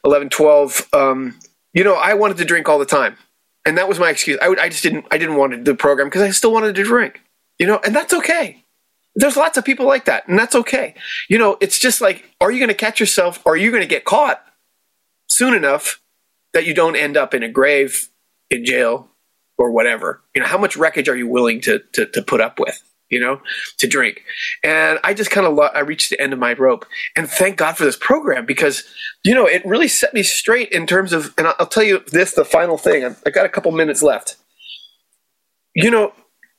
11, 0.04 0.28
12, 0.28 0.88
um, 0.92 1.38
you 1.72 1.82
know, 1.82 1.94
I 1.94 2.14
wanted 2.14 2.36
to 2.36 2.44
drink 2.44 2.68
all 2.68 2.78
the 2.78 2.86
time, 2.86 3.16
and 3.64 3.76
that 3.76 3.88
was 3.88 3.98
my 3.98 4.10
excuse. 4.10 4.38
I, 4.40 4.48
I 4.60 4.68
just 4.68 4.82
didn't 4.82 5.06
I 5.10 5.18
didn't 5.18 5.36
want 5.36 5.52
to 5.52 5.58
do 5.58 5.64
the 5.64 5.74
program 5.74 6.06
because 6.08 6.22
I 6.22 6.30
still 6.30 6.52
wanted 6.52 6.74
to 6.76 6.84
drink. 6.84 7.20
You 7.58 7.66
know, 7.66 7.78
and 7.84 7.94
that's 7.94 8.14
okay 8.14 8.64
there's 9.14 9.36
lots 9.36 9.58
of 9.58 9.64
people 9.64 9.86
like 9.86 10.04
that, 10.04 10.28
and 10.28 10.38
that's 10.38 10.54
okay. 10.54 10.94
You 11.28 11.38
know, 11.38 11.56
it's 11.60 11.78
just 11.78 12.00
like, 12.00 12.30
are 12.40 12.50
you 12.50 12.58
going 12.58 12.68
to 12.68 12.74
catch 12.74 13.00
yourself 13.00 13.40
or 13.44 13.54
are 13.54 13.56
you 13.56 13.70
going 13.70 13.82
to 13.82 13.88
get 13.88 14.04
caught 14.04 14.44
soon 15.28 15.54
enough 15.54 16.00
that 16.52 16.66
you 16.66 16.74
don't 16.74 16.96
end 16.96 17.16
up 17.16 17.34
in 17.34 17.42
a 17.42 17.48
grave, 17.48 18.08
in 18.50 18.64
jail, 18.64 19.10
or 19.58 19.72
whatever? 19.72 20.22
You 20.34 20.42
know, 20.42 20.48
how 20.48 20.58
much 20.58 20.76
wreckage 20.76 21.08
are 21.08 21.16
you 21.16 21.26
willing 21.26 21.60
to, 21.62 21.80
to, 21.94 22.06
to 22.06 22.22
put 22.22 22.40
up 22.40 22.58
with? 22.58 22.82
You 23.08 23.18
know, 23.18 23.40
to 23.78 23.88
drink. 23.88 24.22
And 24.62 25.00
I 25.02 25.14
just 25.14 25.32
kind 25.32 25.44
of, 25.44 25.54
lo- 25.54 25.70
I 25.74 25.80
reached 25.80 26.10
the 26.10 26.20
end 26.20 26.32
of 26.32 26.38
my 26.38 26.52
rope. 26.52 26.86
And 27.16 27.28
thank 27.28 27.56
God 27.56 27.76
for 27.76 27.82
this 27.84 27.96
program 27.96 28.46
because, 28.46 28.84
you 29.24 29.34
know, 29.34 29.46
it 29.46 29.66
really 29.66 29.88
set 29.88 30.14
me 30.14 30.22
straight 30.22 30.68
in 30.70 30.86
terms 30.86 31.12
of, 31.12 31.34
and 31.36 31.48
I'll 31.48 31.66
tell 31.66 31.82
you 31.82 32.04
this, 32.12 32.34
the 32.34 32.44
final 32.44 32.78
thing. 32.78 33.04
I 33.26 33.30
got 33.30 33.44
a 33.44 33.48
couple 33.48 33.72
minutes 33.72 34.00
left. 34.00 34.36
You 35.74 35.90
know, 35.90 36.12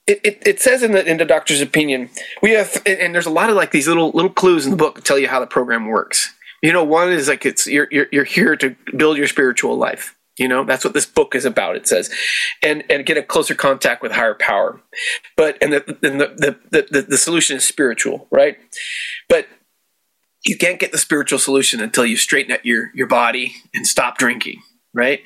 it, 0.07 0.19
it, 0.23 0.41
it, 0.45 0.61
says 0.61 0.83
in 0.83 0.91
the 0.91 1.05
in 1.05 1.17
the 1.17 1.25
doctor's 1.25 1.61
opinion 1.61 2.09
we 2.41 2.51
have 2.51 2.81
and 2.85 3.13
there's 3.13 3.25
a 3.25 3.31
lot 3.31 3.49
of 3.49 3.55
like 3.55 3.71
these 3.71 3.87
little 3.87 4.11
little 4.11 4.31
clues 4.31 4.65
in 4.65 4.71
the 4.71 4.77
book 4.77 5.03
tell 5.03 5.19
you 5.19 5.27
how 5.27 5.39
the 5.39 5.47
program 5.47 5.87
works. 5.87 6.33
You 6.61 6.73
know 6.73 6.83
one 6.83 7.11
is 7.11 7.27
like 7.27 7.45
it's 7.45 7.67
you're 7.67 7.87
you're, 7.91 8.07
you're 8.11 8.23
here 8.23 8.55
to 8.57 8.75
build 8.95 9.17
your 9.17 9.27
spiritual 9.27 9.77
life. 9.77 10.15
You 10.37 10.47
know 10.47 10.63
that's 10.63 10.83
what 10.83 10.93
this 10.93 11.05
book 11.05 11.35
is 11.35 11.45
about 11.45 11.75
it 11.75 11.87
says. 11.87 12.13
And 12.63 12.83
and 12.89 13.05
get 13.05 13.17
a 13.17 13.23
closer 13.23 13.55
contact 13.55 14.01
with 14.01 14.11
higher 14.11 14.33
power. 14.33 14.81
But 15.37 15.57
and 15.61 15.73
the 15.73 15.97
and 16.03 16.19
the 16.19 16.57
the, 16.71 16.87
the, 16.89 17.01
the 17.03 17.17
solution 17.17 17.57
is 17.57 17.65
spiritual 17.65 18.27
right? 18.31 18.57
But 19.29 19.47
you 20.45 20.57
can't 20.57 20.79
get 20.79 20.91
the 20.91 20.97
spiritual 20.97 21.39
solution 21.39 21.79
until 21.81 22.05
you 22.05 22.17
straighten 22.17 22.51
out 22.51 22.65
your 22.65 22.91
your 22.95 23.07
body 23.07 23.55
and 23.73 23.85
stop 23.85 24.17
drinking, 24.17 24.61
right? 24.93 25.21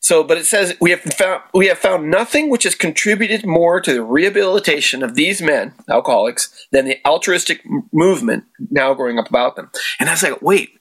So, 0.00 0.22
but 0.22 0.38
it 0.38 0.46
says 0.46 0.76
we 0.80 0.90
have 0.90 1.00
found 1.00 1.42
we 1.52 1.66
have 1.66 1.78
found 1.78 2.10
nothing 2.10 2.50
which 2.50 2.64
has 2.64 2.74
contributed 2.74 3.44
more 3.44 3.80
to 3.80 3.92
the 3.92 4.02
rehabilitation 4.02 5.02
of 5.02 5.14
these 5.14 5.42
men, 5.42 5.74
alcoholics, 5.88 6.66
than 6.70 6.84
the 6.84 6.98
altruistic 7.04 7.62
movement 7.92 8.44
now 8.70 8.94
growing 8.94 9.18
up 9.18 9.28
about 9.28 9.56
them. 9.56 9.70
And 9.98 10.08
I 10.08 10.12
was 10.12 10.22
like, 10.22 10.40
wait, 10.40 10.78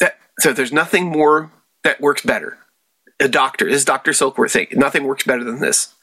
that 0.00 0.18
so 0.38 0.52
there's 0.52 0.72
nothing 0.72 1.04
more 1.04 1.52
that 1.84 2.00
works 2.00 2.22
better. 2.22 2.58
A 3.20 3.28
doctor, 3.28 3.66
this 3.66 3.76
is 3.76 3.84
Dr. 3.84 4.10
Silkworth 4.10 4.50
saying, 4.50 4.68
nothing 4.72 5.04
works 5.04 5.24
better 5.24 5.44
than 5.44 5.60
this. 5.60 5.94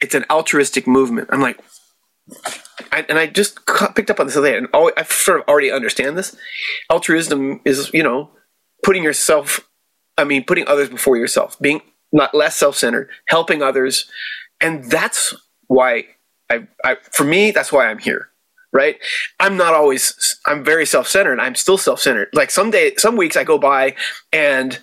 It's 0.00 0.14
an 0.14 0.24
altruistic 0.30 0.86
movement. 0.86 1.28
I'm 1.30 1.40
like, 1.40 1.60
I, 2.92 3.04
and 3.08 3.18
I 3.18 3.26
just 3.26 3.60
picked 3.94 4.10
up 4.10 4.20
on 4.20 4.26
this 4.26 4.36
other 4.36 4.50
day, 4.50 4.56
and 4.56 4.68
I 4.74 5.02
sort 5.04 5.40
of 5.40 5.48
already 5.48 5.70
understand 5.70 6.16
this. 6.16 6.36
Altruism 6.90 7.60
is, 7.64 7.90
you 7.92 8.02
know, 8.02 8.30
putting 8.82 9.02
yourself, 9.02 9.60
I 10.18 10.24
mean, 10.24 10.44
putting 10.44 10.68
others 10.68 10.90
before 10.90 11.16
yourself, 11.16 11.58
being 11.60 11.80
not 12.12 12.34
less 12.34 12.56
self-centered, 12.56 13.08
helping 13.28 13.62
others, 13.62 14.10
and 14.60 14.84
that's 14.84 15.34
why 15.68 16.04
I, 16.50 16.66
I, 16.84 16.96
for 17.12 17.24
me, 17.24 17.50
that's 17.50 17.72
why 17.72 17.86
I'm 17.86 17.98
here, 17.98 18.28
right? 18.72 18.96
I'm 19.38 19.56
not 19.56 19.74
always, 19.74 20.38
I'm 20.46 20.64
very 20.64 20.84
self-centered. 20.84 21.38
I'm 21.38 21.54
still 21.54 21.78
self-centered. 21.78 22.28
Like 22.32 22.50
some 22.50 22.70
day, 22.70 22.94
some 22.96 23.16
weeks 23.16 23.36
I 23.36 23.44
go 23.44 23.58
by 23.58 23.94
and 24.32 24.78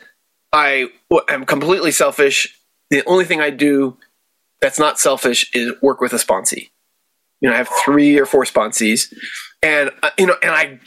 I 0.53 0.87
am 1.27 1.45
completely 1.45 1.91
selfish. 1.91 2.57
The 2.89 3.03
only 3.05 3.25
thing 3.25 3.41
I 3.41 3.49
do 3.49 3.97
that's 4.61 4.79
not 4.79 4.99
selfish 4.99 5.49
is 5.53 5.73
work 5.81 5.99
with 5.99 6.13
a 6.13 6.17
sponsee. 6.17 6.69
You 7.41 7.49
know, 7.49 7.55
I 7.55 7.57
have 7.57 7.69
three 7.83 8.17
or 8.17 8.25
four 8.25 8.45
sponsees, 8.45 9.13
and 9.61 9.91
uh, 10.01 10.11
you 10.17 10.25
know, 10.25 10.35
and 10.41 10.51
I 10.51 10.79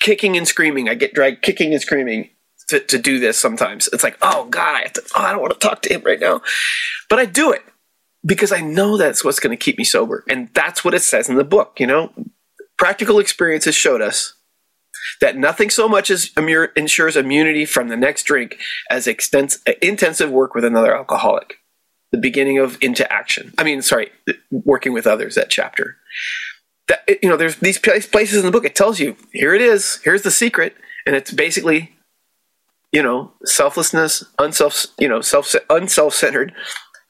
kicking 0.00 0.36
and 0.36 0.48
screaming. 0.48 0.88
I 0.88 0.94
get 0.94 1.12
dragged 1.12 1.42
kicking 1.42 1.72
and 1.72 1.82
screaming 1.82 2.30
to, 2.68 2.80
to 2.80 2.98
do 2.98 3.18
this. 3.18 3.38
Sometimes 3.38 3.88
it's 3.92 4.04
like, 4.04 4.18
oh 4.22 4.46
God, 4.46 4.76
I 4.76 4.82
have 4.82 4.92
to, 4.94 5.02
oh, 5.16 5.22
I 5.22 5.32
don't 5.32 5.40
want 5.40 5.52
to 5.52 5.58
talk 5.58 5.82
to 5.82 5.92
him 5.92 6.02
right 6.04 6.20
now, 6.20 6.40
but 7.08 7.18
I 7.18 7.24
do 7.24 7.52
it 7.52 7.62
because 8.24 8.52
I 8.52 8.60
know 8.60 8.96
that's 8.96 9.24
what's 9.24 9.40
going 9.40 9.56
to 9.56 9.62
keep 9.62 9.78
me 9.78 9.84
sober, 9.84 10.24
and 10.28 10.48
that's 10.54 10.84
what 10.84 10.94
it 10.94 11.02
says 11.02 11.28
in 11.28 11.36
the 11.36 11.44
book. 11.44 11.78
You 11.78 11.86
know, 11.86 12.12
practical 12.78 13.18
experiences 13.18 13.74
showed 13.74 14.00
us 14.00 14.34
that 15.20 15.36
nothing 15.36 15.70
so 15.70 15.88
much 15.88 16.10
as 16.10 16.30
ensures 16.76 17.16
immunity 17.16 17.64
from 17.64 17.88
the 17.88 17.96
next 17.96 18.24
drink 18.24 18.58
as 18.90 19.06
extens- 19.06 19.58
intensive 19.80 20.30
work 20.30 20.54
with 20.54 20.64
another 20.64 20.96
alcoholic 20.96 21.56
the 22.12 22.18
beginning 22.18 22.58
of 22.58 22.78
into 22.80 23.10
action. 23.10 23.52
I 23.58 23.64
mean, 23.64 23.82
sorry, 23.82 24.10
working 24.50 24.92
with 24.92 25.06
others. 25.06 25.34
That 25.34 25.50
chapter. 25.50 25.96
That 26.88 27.08
you 27.22 27.28
know, 27.28 27.36
there's 27.36 27.56
these 27.56 27.78
places 27.78 28.38
in 28.38 28.44
the 28.44 28.52
book. 28.52 28.64
It 28.64 28.74
tells 28.74 29.00
you 29.00 29.16
here 29.32 29.54
it 29.54 29.62
is. 29.62 29.98
Here's 30.04 30.22
the 30.22 30.30
secret, 30.30 30.76
and 31.06 31.16
it's 31.16 31.32
basically, 31.32 31.96
you 32.92 33.02
know, 33.02 33.32
selflessness, 33.44 34.24
unself, 34.38 34.86
you 34.98 35.08
know, 35.08 35.20
self 35.20 35.54
unself 35.70 36.14
centered, 36.14 36.52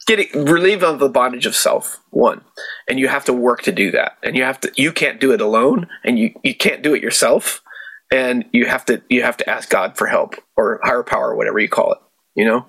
getting 0.07 0.45
relieved 0.45 0.83
of 0.85 0.99
the 0.99 1.09
bondage 1.09 1.47
of 1.47 1.57
self. 1.57 2.01
One, 2.11 2.43
and 2.89 2.99
you 2.99 3.09
have 3.09 3.25
to 3.27 3.33
work 3.33 3.63
to 3.63 3.73
do 3.73 3.91
that, 3.91 4.17
and 4.23 4.37
you 4.37 4.45
have 4.45 4.61
to. 4.61 4.73
You 4.77 4.93
can't 4.93 5.21
do 5.21 5.33
it 5.33 5.41
alone, 5.41 5.89
and 6.05 6.19
you 6.19 6.35
you 6.43 6.55
can't 6.55 6.83
do 6.83 6.95
it 6.95 7.03
yourself, 7.03 7.63
and 8.13 8.45
you 8.53 8.67
have 8.67 8.85
to 8.87 9.03
you 9.09 9.23
have 9.23 9.37
to 9.39 9.51
ask 9.51 9.69
God 9.69 9.97
for 9.97 10.07
help 10.07 10.37
or 10.57 10.81
higher 10.83 11.03
power, 11.03 11.31
or 11.31 11.37
whatever 11.37 11.59
you 11.59 11.69
call 11.69 11.93
it 11.93 11.99
you 12.35 12.45
know 12.45 12.65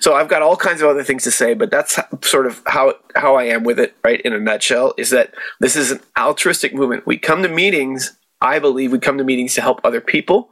so 0.00 0.14
i've 0.14 0.28
got 0.28 0.42
all 0.42 0.56
kinds 0.56 0.80
of 0.80 0.88
other 0.88 1.04
things 1.04 1.22
to 1.22 1.30
say 1.30 1.54
but 1.54 1.70
that's 1.70 1.98
sort 2.22 2.46
of 2.46 2.62
how 2.66 2.94
how 3.14 3.36
i 3.36 3.44
am 3.44 3.62
with 3.62 3.78
it 3.78 3.94
right 4.04 4.20
in 4.22 4.32
a 4.32 4.40
nutshell 4.40 4.92
is 4.98 5.10
that 5.10 5.32
this 5.60 5.76
is 5.76 5.90
an 5.90 6.00
altruistic 6.18 6.74
movement 6.74 7.06
we 7.06 7.16
come 7.16 7.42
to 7.42 7.48
meetings 7.48 8.16
i 8.40 8.58
believe 8.58 8.90
we 8.90 8.98
come 8.98 9.18
to 9.18 9.24
meetings 9.24 9.54
to 9.54 9.60
help 9.60 9.80
other 9.84 10.00
people 10.00 10.50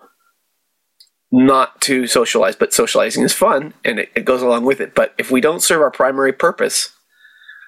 not 1.33 1.81
to 1.81 2.07
socialize 2.07 2.55
but 2.55 2.73
socializing 2.73 3.25
is 3.25 3.33
fun 3.33 3.73
and 3.85 3.99
it, 3.99 4.11
it 4.15 4.25
goes 4.25 4.43
along 4.43 4.65
with 4.65 4.81
it 4.81 4.95
but 4.95 5.15
if 5.19 5.31
we 5.31 5.41
don't 5.41 5.63
serve 5.63 5.81
our 5.81 5.91
primary 5.91 6.33
purpose 6.33 6.93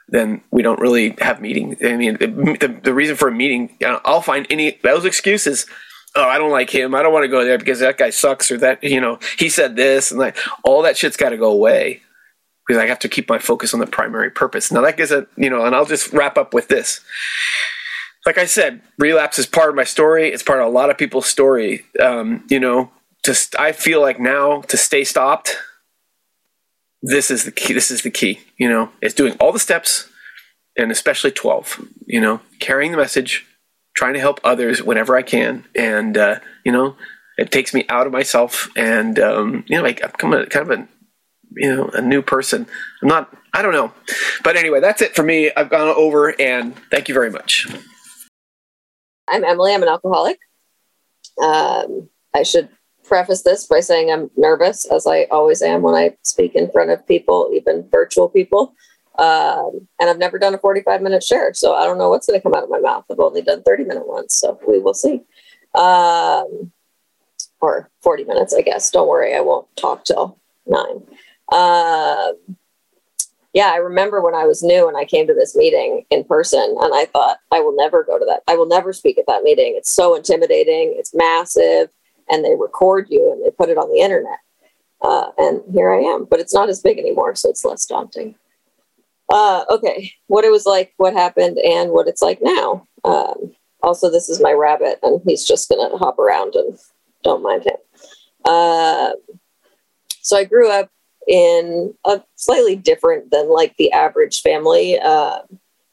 then 0.08 0.42
we 0.50 0.62
don't 0.62 0.80
really 0.80 1.16
have 1.20 1.40
meetings 1.40 1.76
i 1.82 1.96
mean 1.96 2.16
the, 2.18 2.26
the, 2.60 2.80
the 2.84 2.94
reason 2.94 3.16
for 3.16 3.28
a 3.28 3.32
meeting 3.32 3.76
i'll 4.04 4.20
find 4.20 4.46
any 4.50 4.78
those 4.82 5.04
excuses 5.04 5.66
oh, 6.14 6.24
I 6.24 6.38
don't 6.38 6.50
like 6.50 6.70
him. 6.70 6.94
I 6.94 7.02
don't 7.02 7.12
want 7.12 7.24
to 7.24 7.28
go 7.28 7.44
there 7.44 7.58
because 7.58 7.80
that 7.80 7.98
guy 7.98 8.10
sucks 8.10 8.50
or 8.50 8.58
that, 8.58 8.82
you 8.82 9.00
know, 9.00 9.18
he 9.38 9.48
said 9.48 9.76
this 9.76 10.10
and 10.10 10.20
like 10.20 10.36
all 10.62 10.82
that 10.82 10.96
shit's 10.96 11.16
got 11.16 11.30
to 11.30 11.36
go 11.36 11.50
away 11.50 12.02
because 12.66 12.80
I 12.82 12.86
have 12.86 12.98
to 13.00 13.08
keep 13.08 13.28
my 13.28 13.38
focus 13.38 13.74
on 13.74 13.80
the 13.80 13.86
primary 13.86 14.30
purpose. 14.30 14.72
Now 14.72 14.80
that 14.82 14.96
gives 14.96 15.10
a, 15.10 15.26
you 15.36 15.50
know, 15.50 15.64
and 15.64 15.74
I'll 15.74 15.84
just 15.84 16.12
wrap 16.12 16.38
up 16.38 16.54
with 16.54 16.68
this. 16.68 17.00
Like 18.26 18.38
I 18.38 18.46
said, 18.46 18.80
relapse 18.98 19.38
is 19.38 19.46
part 19.46 19.68
of 19.68 19.74
my 19.74 19.84
story. 19.84 20.28
It's 20.28 20.42
part 20.42 20.60
of 20.60 20.66
a 20.66 20.70
lot 20.70 20.88
of 20.88 20.96
people's 20.96 21.26
story. 21.26 21.84
Um, 22.00 22.44
you 22.48 22.58
know, 22.58 22.90
I 23.58 23.72
feel 23.72 24.00
like 24.00 24.20
now 24.20 24.62
to 24.62 24.76
stay 24.76 25.04
stopped. 25.04 25.56
This 27.02 27.30
is 27.30 27.44
the 27.44 27.52
key. 27.52 27.72
This 27.72 27.90
is 27.90 28.02
the 28.02 28.10
key. 28.10 28.40
You 28.56 28.68
know, 28.68 28.90
it's 29.00 29.14
doing 29.14 29.34
all 29.38 29.52
the 29.52 29.58
steps, 29.58 30.08
and 30.76 30.90
especially 30.90 31.30
twelve. 31.30 31.80
You 32.06 32.20
know, 32.20 32.40
carrying 32.60 32.92
the 32.92 32.96
message, 32.96 33.46
trying 33.94 34.14
to 34.14 34.20
help 34.20 34.40
others 34.44 34.82
whenever 34.82 35.16
I 35.16 35.22
can, 35.22 35.64
and 35.74 36.16
uh, 36.16 36.40
you 36.64 36.72
know, 36.72 36.96
it 37.36 37.50
takes 37.50 37.74
me 37.74 37.84
out 37.88 38.06
of 38.06 38.12
myself, 38.12 38.68
and 38.76 39.18
um, 39.18 39.64
you 39.66 39.76
know, 39.76 39.82
like 39.82 40.02
I'm 40.02 40.10
kind 40.10 40.34
of, 40.34 40.48
kind 40.48 40.70
of 40.70 40.78
a 40.78 40.88
you 41.56 41.74
know 41.74 41.90
a 41.92 42.00
new 42.00 42.22
person. 42.22 42.66
I'm 43.02 43.08
not. 43.08 43.36
I 43.52 43.62
don't 43.62 43.72
know, 43.72 43.92
but 44.42 44.56
anyway, 44.56 44.80
that's 44.80 45.00
it 45.00 45.14
for 45.14 45.22
me. 45.22 45.50
I've 45.56 45.70
gone 45.70 45.94
over, 45.96 46.34
and 46.40 46.74
thank 46.90 47.08
you 47.08 47.14
very 47.14 47.30
much. 47.30 47.68
I'm 49.28 49.44
Emily. 49.44 49.72
I'm 49.72 49.82
an 49.82 49.88
alcoholic. 49.88 50.38
Um, 51.40 52.08
I 52.34 52.42
should 52.42 52.68
preface 53.04 53.42
this 53.42 53.66
by 53.66 53.80
saying 53.80 54.10
I'm 54.10 54.30
nervous, 54.36 54.84
as 54.86 55.06
I 55.06 55.24
always 55.24 55.62
am 55.62 55.82
when 55.82 55.94
I 55.94 56.16
speak 56.22 56.54
in 56.54 56.70
front 56.70 56.90
of 56.90 57.06
people, 57.06 57.50
even 57.52 57.88
virtual 57.90 58.28
people. 58.28 58.74
Um, 59.18 59.86
and 60.00 60.10
I've 60.10 60.18
never 60.18 60.38
done 60.38 60.54
a 60.54 60.58
45 60.58 61.02
minute 61.02 61.22
share, 61.22 61.54
so 61.54 61.74
I 61.74 61.84
don't 61.84 61.98
know 61.98 62.10
what's 62.10 62.26
going 62.26 62.38
to 62.38 62.42
come 62.42 62.54
out 62.54 62.64
of 62.64 62.70
my 62.70 62.80
mouth. 62.80 63.04
I've 63.10 63.20
only 63.20 63.42
done 63.42 63.62
30 63.62 63.84
minute 63.84 64.08
ones, 64.08 64.36
so 64.36 64.58
we 64.66 64.80
will 64.80 64.94
see. 64.94 65.22
Um, 65.74 66.72
or 67.60 67.90
40 68.02 68.24
minutes, 68.24 68.54
I 68.54 68.62
guess. 68.62 68.90
Don't 68.90 69.08
worry, 69.08 69.34
I 69.34 69.40
won't 69.40 69.68
talk 69.76 70.04
till 70.04 70.38
nine. 70.66 71.02
Um, 71.52 72.56
yeah, 73.52 73.70
I 73.72 73.76
remember 73.76 74.20
when 74.20 74.34
I 74.34 74.46
was 74.46 74.64
new 74.64 74.88
and 74.88 74.96
I 74.96 75.04
came 75.04 75.28
to 75.28 75.34
this 75.34 75.54
meeting 75.54 76.04
in 76.10 76.24
person, 76.24 76.76
and 76.80 76.92
I 76.92 77.04
thought, 77.06 77.38
I 77.52 77.60
will 77.60 77.76
never 77.76 78.02
go 78.02 78.18
to 78.18 78.24
that. 78.24 78.42
I 78.48 78.56
will 78.56 78.66
never 78.66 78.92
speak 78.92 79.16
at 79.16 79.26
that 79.28 79.44
meeting. 79.44 79.74
It's 79.76 79.90
so 79.90 80.16
intimidating, 80.16 80.94
it's 80.98 81.14
massive, 81.14 81.90
and 82.30 82.44
they 82.44 82.54
record 82.54 83.06
you 83.10 83.32
and 83.32 83.44
they 83.44 83.50
put 83.50 83.68
it 83.68 83.78
on 83.78 83.90
the 83.92 84.00
internet. 84.00 84.38
Uh, 85.00 85.30
and 85.38 85.60
here 85.72 85.90
I 85.90 85.98
am, 85.98 86.24
but 86.24 86.40
it's 86.40 86.54
not 86.54 86.68
as 86.68 86.80
big 86.80 86.98
anymore, 86.98 87.34
so 87.34 87.50
it's 87.50 87.64
less 87.64 87.84
daunting. 87.84 88.34
Uh, 89.32 89.64
okay, 89.70 90.12
what 90.28 90.44
it 90.44 90.50
was 90.50 90.66
like, 90.66 90.92
what 90.96 91.12
happened, 91.12 91.58
and 91.58 91.90
what 91.90 92.08
it's 92.08 92.22
like 92.22 92.38
now. 92.40 92.86
Um, 93.04 93.54
also, 93.82 94.10
this 94.10 94.28
is 94.28 94.40
my 94.40 94.52
rabbit, 94.52 94.98
and 95.02 95.20
he's 95.26 95.44
just 95.44 95.68
gonna 95.68 95.96
hop 95.96 96.18
around 96.18 96.54
and 96.54 96.78
don't 97.22 97.42
mind 97.42 97.64
him. 97.64 97.76
Uh, 98.44 99.12
so 100.20 100.36
I 100.36 100.44
grew 100.44 100.70
up 100.70 100.90
in 101.26 101.94
a 102.04 102.22
slightly 102.36 102.76
different 102.76 103.30
than 103.30 103.48
like 103.50 103.76
the 103.76 103.92
average 103.92 104.42
family. 104.42 104.98
Uh, 104.98 105.38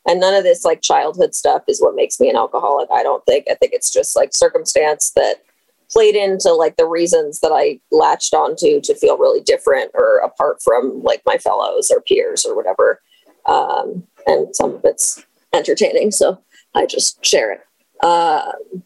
and 0.07 0.19
none 0.19 0.33
of 0.33 0.43
this 0.43 0.65
like 0.65 0.81
childhood 0.81 1.35
stuff 1.35 1.63
is 1.67 1.81
what 1.81 1.95
makes 1.95 2.19
me 2.19 2.29
an 2.29 2.35
alcoholic. 2.35 2.89
I 2.91 3.03
don't 3.03 3.25
think. 3.25 3.45
I 3.49 3.55
think 3.55 3.73
it's 3.73 3.93
just 3.93 4.15
like 4.15 4.31
circumstance 4.33 5.11
that 5.11 5.43
played 5.91 6.15
into 6.15 6.53
like 6.53 6.77
the 6.77 6.87
reasons 6.87 7.39
that 7.41 7.51
I 7.53 7.79
latched 7.91 8.33
onto 8.33 8.79
to 8.81 8.95
feel 8.95 9.17
really 9.17 9.41
different 9.41 9.91
or 9.93 10.17
apart 10.17 10.61
from 10.63 11.03
like 11.03 11.21
my 11.25 11.37
fellows 11.37 11.91
or 11.91 12.01
peers 12.01 12.45
or 12.45 12.55
whatever. 12.55 13.01
Um, 13.45 14.07
and 14.25 14.55
some 14.55 14.75
of 14.75 14.81
it's 14.85 15.25
entertaining, 15.53 16.11
so 16.11 16.41
I 16.75 16.85
just 16.85 17.23
share 17.25 17.51
it. 17.51 17.61
Um, 18.05 18.83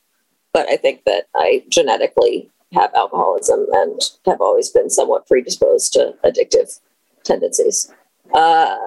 but 0.54 0.68
I 0.70 0.78
think 0.78 1.04
that 1.06 1.26
I 1.36 1.64
genetically 1.70 2.50
have 2.74 2.94
alcoholism 2.96 3.68
and 3.74 4.02
have 4.26 4.42
always 4.42 4.70
been 4.70 4.90
somewhat 4.90 5.28
predisposed 5.28 5.94
to 5.94 6.16
addictive 6.24 6.80
tendencies. 7.24 7.92
Uh, 8.34 8.78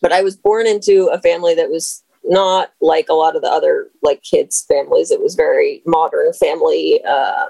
but 0.00 0.12
I 0.12 0.22
was 0.22 0.36
born 0.36 0.66
into 0.66 1.08
a 1.12 1.20
family 1.20 1.54
that 1.54 1.70
was 1.70 2.02
not 2.24 2.72
like 2.80 3.08
a 3.08 3.14
lot 3.14 3.36
of 3.36 3.42
the 3.42 3.48
other 3.48 3.90
like 4.02 4.22
kids 4.22 4.64
families. 4.68 5.10
It 5.10 5.22
was 5.22 5.34
very 5.34 5.82
modern 5.86 6.32
family, 6.32 7.00
uh, 7.08 7.46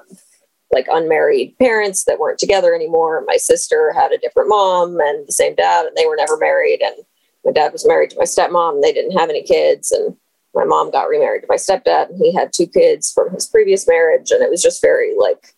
like 0.73 0.87
unmarried 0.91 1.57
parents 1.59 2.05
that 2.05 2.19
weren't 2.19 2.39
together 2.39 2.75
anymore. 2.75 3.25
My 3.27 3.37
sister 3.37 3.93
had 3.93 4.13
a 4.13 4.19
different 4.19 4.49
mom 4.49 4.99
and 5.01 5.27
the 5.27 5.33
same 5.33 5.55
dad, 5.55 5.87
and 5.87 5.97
they 5.97 6.07
were 6.07 6.17
never 6.17 6.37
married. 6.37 6.81
And 6.83 6.97
my 7.45 7.53
dad 7.53 7.73
was 7.73 7.87
married 7.87 8.11
to 8.11 8.19
my 8.19 8.25
stepmom. 8.25 8.75
And 8.75 8.83
they 8.83 8.93
didn't 8.93 9.17
have 9.19 9.31
any 9.31 9.43
kids, 9.43 9.93
and 9.93 10.17
my 10.55 10.65
mom 10.65 10.91
got 10.91 11.09
remarried 11.09 11.43
to 11.43 11.49
my 11.49 11.57
stepdad, 11.57 12.11
and 12.11 12.19
he 12.19 12.33
had 12.33 12.53
two 12.53 12.67
kids 12.67 13.13
from 13.13 13.33
his 13.33 13.47
previous 13.47 13.87
marriage, 13.87 14.31
and 14.31 14.43
it 14.43 14.51
was 14.51 14.63
just 14.63 14.81
very 14.81 15.15
like 15.17 15.55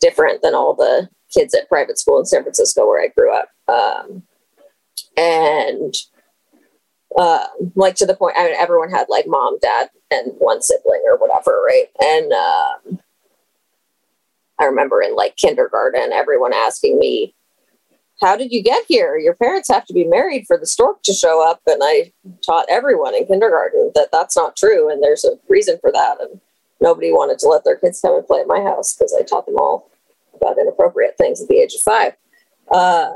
different 0.00 0.42
than 0.42 0.54
all 0.54 0.74
the 0.74 1.08
kids 1.34 1.54
at 1.54 1.68
private 1.68 1.98
school 1.98 2.18
in 2.18 2.26
San 2.26 2.42
Francisco 2.42 2.86
where 2.86 3.02
I 3.02 3.08
grew 3.08 3.34
up. 3.34 3.48
Um, 3.68 4.22
and 5.16 5.94
uh, 7.16 7.46
like 7.74 7.94
to 7.96 8.06
the 8.06 8.16
point, 8.16 8.36
I 8.36 8.44
mean, 8.44 8.54
everyone 8.58 8.90
had 8.90 9.06
like 9.08 9.26
mom, 9.26 9.58
dad, 9.60 9.88
and 10.10 10.32
one 10.38 10.62
sibling 10.62 11.02
or 11.10 11.16
whatever, 11.18 11.62
right? 11.64 11.86
And 12.02 12.32
um, 12.32 13.00
I 14.58 14.64
remember 14.64 15.02
in 15.02 15.14
like 15.14 15.36
kindergarten, 15.36 16.12
everyone 16.12 16.52
asking 16.52 16.98
me, 16.98 17.34
How 18.20 18.36
did 18.36 18.52
you 18.52 18.62
get 18.62 18.84
here? 18.88 19.16
Your 19.16 19.34
parents 19.34 19.68
have 19.70 19.86
to 19.86 19.94
be 19.94 20.04
married 20.04 20.44
for 20.46 20.58
the 20.58 20.66
stork 20.66 21.02
to 21.04 21.12
show 21.12 21.46
up. 21.48 21.60
And 21.66 21.80
I 21.82 22.12
taught 22.44 22.66
everyone 22.68 23.14
in 23.14 23.26
kindergarten 23.26 23.92
that 23.94 24.08
that's 24.12 24.36
not 24.36 24.56
true. 24.56 24.90
And 24.90 25.02
there's 25.02 25.24
a 25.24 25.38
reason 25.48 25.78
for 25.80 25.92
that. 25.92 26.20
And 26.20 26.40
nobody 26.80 27.12
wanted 27.12 27.38
to 27.40 27.48
let 27.48 27.64
their 27.64 27.76
kids 27.76 28.00
come 28.00 28.16
and 28.16 28.26
play 28.26 28.40
at 28.40 28.46
my 28.46 28.60
house 28.60 28.94
because 28.94 29.16
I 29.18 29.24
taught 29.24 29.46
them 29.46 29.56
all 29.58 29.90
about 30.34 30.58
inappropriate 30.58 31.16
things 31.16 31.40
at 31.40 31.48
the 31.48 31.58
age 31.58 31.74
of 31.74 31.80
five. 31.80 32.12
Uh, 32.70 33.12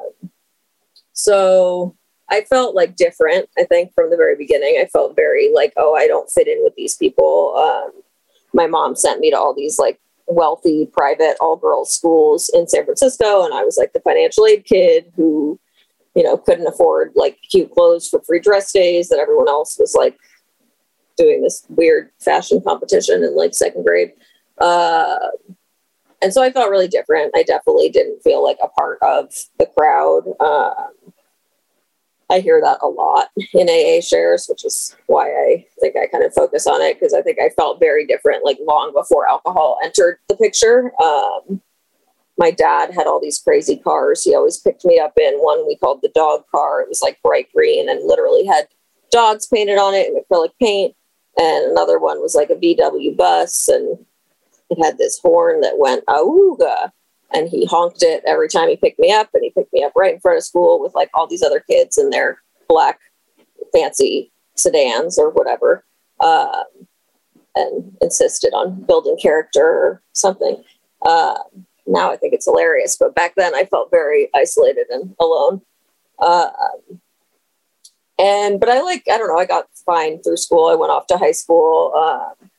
so 1.12 1.97
I 2.30 2.42
felt 2.42 2.75
like 2.75 2.96
different, 2.96 3.49
I 3.58 3.64
think, 3.64 3.92
from 3.94 4.10
the 4.10 4.16
very 4.16 4.37
beginning. 4.37 4.78
I 4.80 4.87
felt 4.87 5.16
very 5.16 5.50
like, 5.52 5.72
oh, 5.76 5.94
I 5.94 6.06
don't 6.06 6.30
fit 6.30 6.49
in 6.49 6.62
with 6.62 6.75
these 6.76 6.96
people. 6.96 7.54
Um, 7.56 8.02
my 8.52 8.66
mom 8.66 8.96
sent 8.96 9.20
me 9.20 9.30
to 9.30 9.38
all 9.38 9.54
these 9.54 9.78
like 9.78 10.00
wealthy 10.26 10.87
private 10.87 11.37
all 11.40 11.56
girls 11.56 11.92
schools 11.92 12.50
in 12.54 12.68
San 12.68 12.84
Francisco. 12.84 13.44
And 13.44 13.52
I 13.52 13.64
was 13.64 13.76
like 13.76 13.92
the 13.92 14.00
financial 14.00 14.46
aid 14.46 14.64
kid 14.64 15.12
who, 15.16 15.58
you 16.14 16.22
know, 16.22 16.37
couldn't 16.37 16.66
afford 16.66 17.12
like 17.14 17.38
cute 17.50 17.72
clothes 17.72 18.08
for 18.08 18.20
free 18.22 18.40
dress 18.40 18.72
days 18.72 19.08
that 19.08 19.18
everyone 19.18 19.49
else 19.49 19.76
was 19.78 19.94
like 19.94 20.16
doing 21.16 21.42
this 21.42 21.64
weird 21.68 22.10
fashion 22.20 22.60
competition 22.62 23.22
in 23.22 23.37
like 23.37 23.54
second 23.54 23.84
grade. 23.84 24.12
Uh, 24.58 25.18
and 26.22 26.32
so 26.32 26.42
I 26.42 26.52
felt 26.52 26.70
really 26.70 26.88
different. 26.88 27.32
I 27.34 27.42
definitely 27.42 27.88
didn't 27.88 28.22
feel 28.22 28.44
like 28.44 28.58
a 28.62 28.68
part 28.68 28.99
of 29.02 29.32
the 29.58 29.66
crowd. 29.66 30.25
Um, 30.38 30.90
I 32.30 32.40
hear 32.40 32.60
that 32.60 32.78
a 32.80 32.87
lot 32.87 33.28
in 33.52 33.68
AA 33.68 34.00
shares, 34.00 34.46
which 34.49 34.64
is 34.64 34.96
why 35.06 35.28
I 35.28 35.66
think 35.80 35.96
I 35.96 36.06
kind 36.06 36.25
of 36.25 36.32
focus 36.32 36.66
on 36.66 36.80
it 36.80 36.99
because 36.99 37.12
I 37.12 37.22
think 37.22 37.38
I 37.40 37.49
felt 37.50 37.80
very 37.80 38.06
different 38.06 38.44
like 38.44 38.58
long 38.66 38.92
before 38.94 39.28
alcohol 39.28 39.78
entered 39.82 40.18
the 40.28 40.37
picture. 40.37 40.92
Um, 41.02 41.60
my 42.38 42.50
dad 42.50 42.94
had 42.94 43.06
all 43.06 43.20
these 43.20 43.38
crazy 43.38 43.76
cars. 43.76 44.22
He 44.22 44.34
always 44.34 44.56
picked 44.56 44.84
me 44.84 44.99
up 44.99 45.12
in 45.20 45.34
one 45.38 45.66
we 45.66 45.76
called 45.76 46.00
the 46.02 46.12
dog 46.14 46.44
car. 46.50 46.80
It 46.80 46.88
was 46.88 47.02
like 47.02 47.20
bright 47.22 47.49
green 47.52 47.88
and 47.88 48.06
literally 48.06 48.46
had 48.46 48.68
dogs 49.10 49.46
painted 49.46 49.78
on 49.78 49.94
it 49.94 50.08
in 50.08 50.22
acrylic 50.22 50.52
paint. 50.60 50.94
And 51.37 51.72
another 51.72 51.99
one 51.99 52.20
was 52.22 52.34
like 52.34 52.50
a 52.50 52.54
VW 52.54 53.16
bus 53.16 53.68
and 53.68 54.06
it 54.70 54.82
had 54.82 54.99
this 54.99 55.18
horn 55.18 55.60
that 55.62 55.78
went 55.78 56.06
auga 56.06 56.92
and 57.32 57.49
he 57.49 57.66
honked 57.66 58.02
it 58.02 58.22
every 58.26 58.49
time 58.49 58.68
he 58.68 58.76
picked 58.76 58.99
me 58.99 59.12
up 59.12 59.28
and 59.34 59.42
he 59.42 59.50
picked 59.50 59.72
me 59.72 59.82
up 59.82 59.92
right 59.96 60.14
in 60.14 60.20
front 60.20 60.38
of 60.38 60.44
school 60.44 60.80
with 60.80 60.94
like 60.94 61.10
all 61.14 61.26
these 61.26 61.42
other 61.42 61.60
kids 61.60 61.99
in 61.99 62.10
their 62.10 62.42
black 62.68 62.99
fancy 63.72 64.32
sedans 64.56 65.18
or 65.18 65.30
whatever 65.30 65.84
um, 66.20 66.64
and 67.54 67.96
insisted 68.00 68.52
on 68.52 68.82
building 68.82 69.16
character 69.20 69.64
or 69.64 70.02
something. 70.12 70.62
Uh, 71.02 71.38
now 71.87 72.10
i 72.10 72.16
think 72.16 72.32
it's 72.32 72.44
hilarious 72.44 72.96
but 72.99 73.14
back 73.14 73.34
then 73.37 73.54
i 73.54 73.64
felt 73.64 73.90
very 73.90 74.28
isolated 74.34 74.87
and 74.90 75.14
alone. 75.20 75.60
Uh, 76.18 76.50
and 78.18 78.60
but 78.60 78.68
i 78.68 78.80
like 78.82 79.02
i 79.10 79.16
don't 79.16 79.28
know 79.28 79.38
i 79.38 79.46
got 79.46 79.66
fine 79.87 80.22
through 80.22 80.37
school. 80.37 80.66
I 80.66 80.75
went 80.75 80.92
off 80.92 81.06
to 81.08 81.16
high 81.16 81.32
school. 81.32 81.92
Um, 81.94 82.50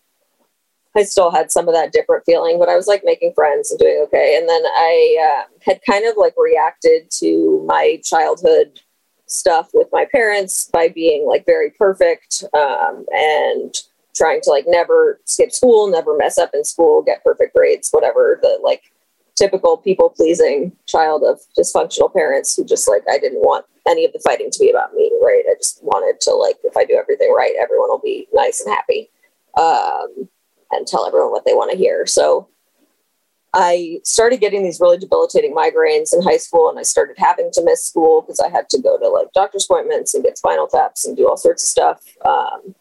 I 0.95 1.03
still 1.03 1.31
had 1.31 1.51
some 1.51 1.67
of 1.67 1.73
that 1.73 1.93
different 1.93 2.25
feeling, 2.25 2.59
but 2.59 2.69
I 2.69 2.75
was 2.75 2.87
like 2.87 3.03
making 3.05 3.33
friends 3.33 3.71
and 3.71 3.79
doing 3.79 4.01
okay. 4.07 4.37
And 4.37 4.49
then 4.49 4.61
I 4.65 5.39
uh, 5.39 5.43
had 5.61 5.79
kind 5.89 6.05
of 6.05 6.15
like 6.17 6.33
reacted 6.37 7.09
to 7.19 7.63
my 7.65 8.01
childhood 8.03 8.81
stuff 9.25 9.69
with 9.73 9.87
my 9.91 10.05
parents 10.11 10.69
by 10.71 10.89
being 10.89 11.25
like 11.25 11.45
very 11.45 11.71
perfect 11.71 12.43
um, 12.53 13.05
and 13.13 13.73
trying 14.13 14.41
to 14.41 14.49
like 14.49 14.65
never 14.67 15.21
skip 15.25 15.51
school, 15.51 15.87
never 15.87 16.17
mess 16.17 16.37
up 16.37 16.51
in 16.53 16.65
school, 16.65 17.01
get 17.01 17.23
perfect 17.23 17.55
grades, 17.55 17.89
whatever 17.91 18.39
the 18.41 18.59
like 18.61 18.91
typical 19.35 19.77
people 19.77 20.09
pleasing 20.09 20.71
child 20.85 21.23
of 21.23 21.39
dysfunctional 21.57 22.13
parents 22.13 22.55
who 22.55 22.65
just 22.65 22.89
like 22.89 23.03
I 23.09 23.17
didn't 23.17 23.39
want 23.39 23.65
any 23.87 24.05
of 24.05 24.11
the 24.11 24.19
fighting 24.19 24.51
to 24.51 24.59
be 24.59 24.69
about 24.69 24.93
me, 24.93 25.09
right? 25.23 25.43
I 25.49 25.55
just 25.55 25.81
wanted 25.83 26.19
to 26.21 26.31
like 26.31 26.57
if 26.63 26.75
I 26.75 26.83
do 26.83 26.95
everything 26.95 27.33
right, 27.35 27.53
everyone 27.61 27.89
will 27.89 28.01
be 28.03 28.27
nice 28.33 28.61
and 28.61 28.73
happy. 28.73 29.09
Um, 29.57 30.29
and 30.71 30.87
tell 30.87 31.05
everyone 31.05 31.31
what 31.31 31.45
they 31.45 31.53
want 31.53 31.71
to 31.71 31.77
hear. 31.77 32.05
So 32.05 32.47
I 33.53 33.99
started 34.03 34.39
getting 34.39 34.63
these 34.63 34.79
really 34.79 34.97
debilitating 34.97 35.53
migraines 35.53 36.13
in 36.13 36.21
high 36.21 36.37
school, 36.37 36.69
and 36.69 36.79
I 36.79 36.83
started 36.83 37.17
having 37.17 37.51
to 37.53 37.63
miss 37.63 37.83
school 37.83 38.21
because 38.21 38.39
I 38.39 38.49
had 38.49 38.69
to 38.69 38.81
go 38.81 38.97
to 38.97 39.09
like 39.09 39.33
doctor's 39.33 39.65
appointments 39.65 40.13
and 40.13 40.23
get 40.23 40.37
spinal 40.37 40.67
taps 40.67 41.05
and 41.05 41.17
do 41.17 41.27
all 41.27 41.37
sorts 41.37 41.63
of 41.63 41.69
stuff. 41.69 42.17
Um, 42.25 42.75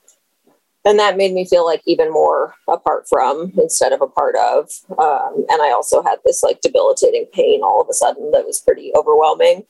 and 0.84 0.98
that 0.98 1.16
made 1.16 1.34
me 1.34 1.44
feel 1.44 1.66
like 1.66 1.82
even 1.86 2.10
more 2.10 2.54
apart 2.68 3.06
from 3.08 3.52
instead 3.58 3.92
of 3.92 4.00
a 4.00 4.06
part 4.06 4.36
of. 4.36 4.70
Um, 4.90 5.44
and 5.50 5.60
I 5.60 5.72
also 5.72 6.02
had 6.02 6.20
this 6.24 6.42
like 6.42 6.60
debilitating 6.62 7.26
pain 7.32 7.62
all 7.62 7.82
of 7.82 7.88
a 7.90 7.94
sudden 7.94 8.30
that 8.30 8.46
was 8.46 8.60
pretty 8.60 8.92
overwhelming. 8.96 9.64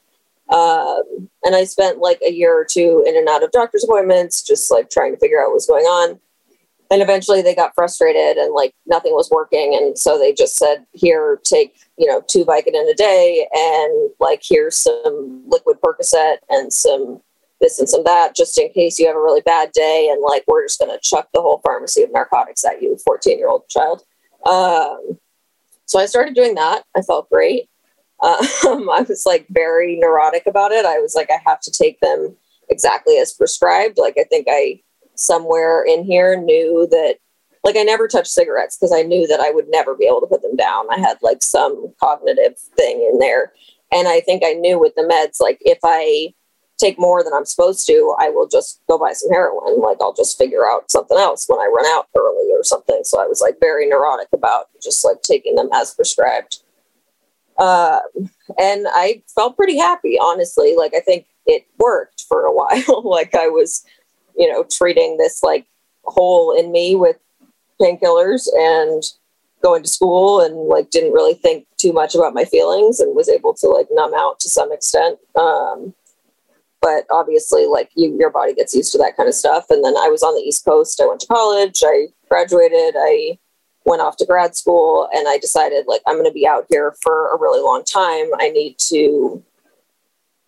Um, 0.51 1.29
and 1.43 1.57
I 1.57 1.65
spent 1.65 1.99
like 1.99 2.21
a 2.27 2.31
year 2.31 2.57
or 2.57 2.65
two 2.65 3.05
in 3.07 3.17
and 3.17 3.29
out 3.29 3.43
of 3.43 3.51
doctor's 3.51 3.85
appointments, 3.85 4.43
just 4.43 4.71
like 4.71 4.91
trying 4.91 5.13
to 5.13 5.19
figure 5.19 5.41
out 5.41 5.49
what 5.49 5.55
was 5.55 5.67
going 5.67 5.85
on 5.85 6.21
and 6.91 7.03
eventually 7.03 7.41
they 7.41 7.55
got 7.55 7.75
frustrated 7.75 8.37
and 8.37 8.53
like 8.53 8.75
nothing 8.87 9.13
was 9.13 9.31
working. 9.31 9.79
And 9.81 9.97
so 9.97 10.19
they 10.19 10.33
just 10.33 10.57
said 10.57 10.85
here 10.93 11.41
take 11.45 11.77
you 11.97 12.07
know 12.07 12.23
two 12.27 12.45
vicodin 12.45 12.91
a 12.91 12.95
day 12.95 13.47
and 13.53 14.11
like 14.19 14.43
here's 14.47 14.77
some 14.77 15.45
liquid 15.47 15.79
percocet 15.81 16.39
and 16.49 16.73
some 16.73 17.21
this 17.61 17.79
and 17.79 17.89
some 17.89 18.05
that 18.05 18.35
just 18.35 18.59
in 18.59 18.73
case 18.73 18.99
you 18.99 19.07
have 19.07 19.17
a 19.17 19.21
really 19.21 19.43
bad 19.43 19.71
day. 19.73 20.09
And 20.11 20.23
like 20.23 20.45
we're 20.49 20.65
just 20.65 20.81
going 20.81 20.91
to 20.91 20.99
chuck 21.01 21.29
the 21.33 21.41
whole 21.41 21.61
pharmacy 21.65 22.03
of 22.03 22.13
narcotics 22.13 22.65
at 22.65 22.83
you 22.83 22.97
14 23.05 23.39
year 23.39 23.49
old 23.49 23.69
child. 23.69 24.03
Um, 24.47 25.19
so 25.87 25.99
i 25.99 26.07
started 26.07 26.35
doing 26.35 26.55
that. 26.55 26.85
I 26.97 27.03
felt 27.03 27.31
great. 27.31 27.69
Um, 28.23 28.91
i 28.91 29.01
was 29.01 29.25
like 29.25 29.47
very 29.49 29.97
neurotic 29.97 30.43
about 30.47 30.73
it. 30.73 30.85
I 30.85 30.99
was 30.99 31.15
like 31.15 31.31
i 31.31 31.41
have 31.47 31.59
to 31.61 31.71
take 31.71 31.99
them 32.01 32.37
exactly 32.69 33.17
as 33.17 33.33
prescribed. 33.33 33.97
Like 33.97 34.17
i 34.21 34.25
think 34.25 34.47
i 34.51 34.83
somewhere 35.21 35.85
in 35.85 36.05
here 36.05 36.37
knew 36.41 36.87
that 36.91 37.17
like 37.65 37.77
I 37.77 37.83
never 37.83 38.09
touched 38.09 38.31
cigarettes 38.31 38.77
because 38.77 38.93
I 38.93 39.03
knew 39.03 39.27
that 39.27 39.41
I 39.41 39.51
would 39.51 39.69
never 39.69 39.95
be 39.95 40.07
able 40.07 40.21
to 40.21 40.27
put 40.27 40.43
them 40.43 40.57
down. 40.57 40.87
I 40.91 40.99
had 40.99 41.19
like 41.23 41.43
some 41.43 41.93
cognitive 42.01 42.59
thing 42.77 43.09
in 43.13 43.19
there. 43.19 43.53
And 43.93 44.09
I 44.09 44.21
think 44.21 44.43
I 44.45 44.53
knew 44.53 44.79
with 44.79 44.95
the 44.95 45.03
meds, 45.03 45.41
like 45.41 45.59
if 45.61 45.79
I 45.83 46.33
take 46.79 46.99
more 46.99 47.23
than 47.23 47.35
I'm 47.35 47.45
supposed 47.45 47.87
to, 47.89 48.15
I 48.19 48.31
will 48.31 48.49
just 48.49 48.81
go 48.89 48.99
buy 48.99 49.13
some 49.13 49.31
heroin. 49.31 49.81
Like 49.81 49.99
I'll 50.01 50.15
just 50.15 50.39
figure 50.39 50.67
out 50.67 50.91
something 50.91 51.19
else 51.19 51.45
when 51.49 51.61
I 51.61 51.71
run 51.75 51.87
out 51.87 52.09
early 52.17 52.51
or 52.53 52.65
something. 52.65 53.01
So 53.05 53.21
I 53.21 53.27
was 53.27 53.41
like 53.41 53.57
very 53.61 53.87
neurotic 53.87 54.29
about 54.33 54.69
just 54.83 55.05
like 55.05 55.21
taking 55.23 55.57
them 55.57 55.69
as 55.75 55.95
prescribed. 55.95 56.63
Um, 57.59 58.31
and 58.59 58.87
I 58.89 59.23
felt 59.35 59.57
pretty 59.57 59.77
happy, 59.77 60.17
honestly. 60.19 60.75
Like 60.77 60.95
I 60.95 61.01
think 61.01 61.27
it 61.45 61.67
worked 61.79 62.25
for 62.27 62.47
a 62.47 62.53
while. 62.55 63.03
like 63.05 63.35
I 63.35 63.49
was 63.49 63.85
you 64.37 64.51
know, 64.51 64.65
treating 64.71 65.17
this 65.17 65.43
like 65.43 65.67
hole 66.05 66.57
in 66.59 66.73
me 66.73 66.97
with 66.97 67.17
painkillers 67.81 68.47
and 68.55 69.03
going 69.63 69.83
to 69.83 69.89
school 69.89 70.41
and 70.41 70.57
like 70.69 70.91
didn't 70.91 71.13
really 71.13 71.35
think 71.35 71.67
too 71.79 71.93
much 71.93 72.15
about 72.15 72.35
my 72.35 72.45
feelings 72.45 73.01
and 73.01 73.15
was 73.15 73.29
able 73.29 73.55
to 73.55 73.67
like 73.69 73.87
numb 73.91 74.15
out 74.15 74.41
to 74.41 74.49
some 74.49 74.73
extent. 74.73 75.19
Um, 75.37 75.95
but 76.81 77.05
obviously, 77.11 77.67
like 77.67 77.91
you, 77.95 78.17
your 78.19 78.31
body 78.31 78.55
gets 78.55 78.75
used 78.75 78.93
to 78.93 78.99
that 78.99 79.17
kind 79.17 79.29
of 79.29 79.35
stuff. 79.35 79.67
And 79.69 79.85
then 79.85 79.97
I 79.97 80.09
was 80.09 80.23
on 80.23 80.35
the 80.35 80.41
East 80.41 80.65
Coast. 80.65 81.01
I 81.01 81.07
went 81.07 81.21
to 81.21 81.27
college. 81.27 81.83
I 81.85 82.07
graduated. 82.29 82.95
I 82.99 83.39
went 83.85 84.01
off 84.01 84.17
to 84.19 84.27
grad 84.27 84.57
school, 84.57 85.09
and 85.15 85.29
I 85.29 85.39
decided 85.39 85.87
like 85.87 86.01
I'm 86.07 86.15
going 86.15 86.27
to 86.27 86.33
be 86.33 86.47
out 86.47 86.67
here 86.71 86.95
for 87.03 87.33
a 87.33 87.39
really 87.39 87.61
long 87.61 87.85
time. 87.85 88.31
I 88.39 88.51
need 88.51 88.79
to 88.89 89.43